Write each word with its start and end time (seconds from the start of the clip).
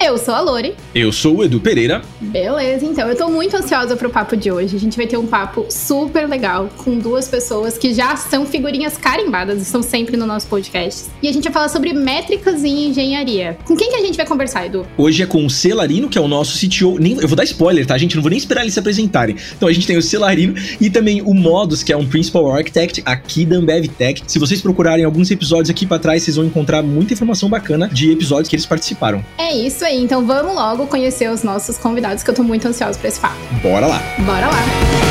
Eu 0.00 0.16
sou 0.16 0.34
a 0.34 0.40
Lori. 0.40 0.74
Eu 0.94 1.12
sou 1.12 1.36
o 1.36 1.44
Edu 1.44 1.60
Pereira. 1.60 2.02
Beleza, 2.20 2.84
então 2.86 3.08
eu 3.08 3.16
tô 3.16 3.28
muito 3.28 3.56
ansiosa 3.56 3.96
pro 3.96 4.08
papo 4.08 4.36
de 4.36 4.50
hoje. 4.50 4.76
A 4.76 4.78
gente 4.78 4.96
vai 4.96 5.06
ter 5.06 5.16
um 5.16 5.26
papo 5.26 5.66
super 5.68 6.28
legal 6.28 6.68
com 6.78 6.98
duas 6.98 7.28
pessoas 7.28 7.76
que 7.76 7.92
já 7.92 8.16
são 8.16 8.46
figurinhas 8.46 8.96
carimbadas 8.96 9.58
e 9.58 9.62
estão 9.62 9.82
sempre 9.82 10.16
no 10.16 10.24
nosso 10.24 10.46
podcast. 10.46 11.06
E 11.22 11.28
a 11.28 11.32
gente 11.32 11.44
vai 11.44 11.52
falar 11.52 11.68
sobre 11.68 11.92
métricas 11.92 12.64
em 12.64 12.90
engenharia. 12.90 13.58
Com 13.64 13.76
quem 13.76 13.90
que 13.90 13.96
a 13.96 14.00
gente 14.00 14.16
vai 14.16 14.26
conversar, 14.26 14.66
Edu? 14.66 14.86
Hoje 14.96 15.22
é 15.22 15.26
com 15.26 15.44
o 15.44 15.50
Celarino, 15.50 16.08
que 16.08 16.16
é 16.16 16.20
o 16.20 16.28
nosso 16.28 16.58
CTO. 16.58 16.98
Nem, 16.98 17.18
eu 17.20 17.28
vou 17.28 17.36
dar 17.36 17.44
spoiler, 17.44 17.84
tá, 17.84 17.98
gente? 17.98 18.14
Não 18.14 18.22
vou 18.22 18.30
nem 18.30 18.38
esperar 18.38 18.62
eles 18.62 18.74
se 18.74 18.80
apresentarem. 18.80 19.36
Então 19.56 19.68
a 19.68 19.72
gente 19.72 19.86
tem 19.86 19.96
o 19.96 20.02
Celarino 20.02 20.54
e 20.80 20.88
também 20.88 21.22
o 21.22 21.34
Modus, 21.34 21.82
que 21.82 21.92
é 21.92 21.96
um 21.96 22.06
Principal 22.06 22.50
Architect 22.50 23.02
aqui 23.04 23.44
da 23.44 23.56
Ambev 23.56 23.86
Tech. 23.88 24.22
Se 24.26 24.38
vocês 24.38 24.60
procurarem 24.60 25.04
alguns 25.04 25.30
episódios 25.30 25.70
aqui 25.70 25.86
para 25.86 25.98
trás, 25.98 26.22
vocês 26.22 26.36
vão 26.36 26.44
encontrar 26.44 26.82
muita 26.82 27.14
informação 27.14 27.48
bacana 27.48 27.88
de 27.88 28.12
episódios 28.12 28.48
que 28.48 28.54
eles 28.54 28.66
participaram. 28.66 29.24
É 29.36 29.54
isso 29.54 29.77
aí, 29.84 30.02
então 30.02 30.26
vamos 30.26 30.54
logo 30.54 30.86
conhecer 30.86 31.30
os 31.30 31.42
nossos 31.42 31.78
convidados, 31.78 32.22
que 32.22 32.30
eu 32.30 32.34
tô 32.34 32.42
muito 32.42 32.66
ansiosa 32.66 32.98
pra 32.98 33.08
esse 33.08 33.20
papo. 33.20 33.36
Bora 33.62 33.86
lá! 33.86 34.02
Bora 34.18 34.46
lá! 34.46 35.08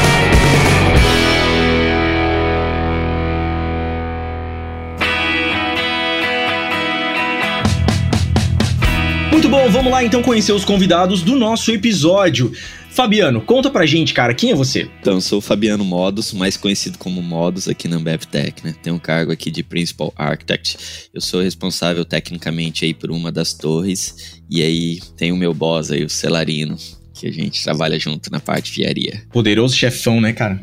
Muito 9.31 9.49
bom, 9.49 9.69
vamos 9.69 9.91
lá 9.91 10.03
então 10.03 10.21
conhecer 10.21 10.51
os 10.51 10.65
convidados 10.65 11.21
do 11.21 11.35
nosso 11.35 11.71
episódio. 11.71 12.51
Fabiano, 12.97 13.41
conta 13.41 13.69
pra 13.69 13.85
gente, 13.85 14.11
cara, 14.11 14.33
quem 14.33 14.49
é 14.49 14.55
você? 14.55 14.89
Então, 14.99 15.13
eu 15.13 15.21
sou 15.21 15.37
o 15.37 15.41
Fabiano 15.41 15.85
Modus, 15.85 16.33
mais 16.33 16.57
conhecido 16.57 16.97
como 16.97 17.21
Modus 17.21 17.67
aqui 17.67 17.87
na 17.87 17.99
BevTech, 17.99 18.65
né? 18.65 18.73
Tenho 18.81 18.95
um 18.95 18.99
cargo 18.99 19.31
aqui 19.31 19.51
de 19.51 19.61
Principal 19.61 20.11
Architect. 20.15 21.09
Eu 21.13 21.21
sou 21.21 21.43
responsável 21.43 22.03
tecnicamente 22.03 22.85
aí 22.85 22.95
por 22.95 23.11
uma 23.11 23.31
das 23.31 23.53
torres. 23.53 24.41
E 24.49 24.63
aí 24.63 24.99
tem 25.15 25.31
o 25.31 25.37
meu 25.37 25.53
boss 25.53 25.91
aí, 25.91 26.03
o 26.03 26.09
Celarino, 26.09 26.75
que 27.13 27.27
a 27.27 27.31
gente 27.31 27.63
trabalha 27.63 27.99
junto 27.99 28.31
na 28.31 28.39
parte 28.39 28.71
de 28.71 28.71
fiaria. 28.71 29.21
Poderoso 29.31 29.75
chefão, 29.75 30.19
né, 30.19 30.33
cara? 30.33 30.59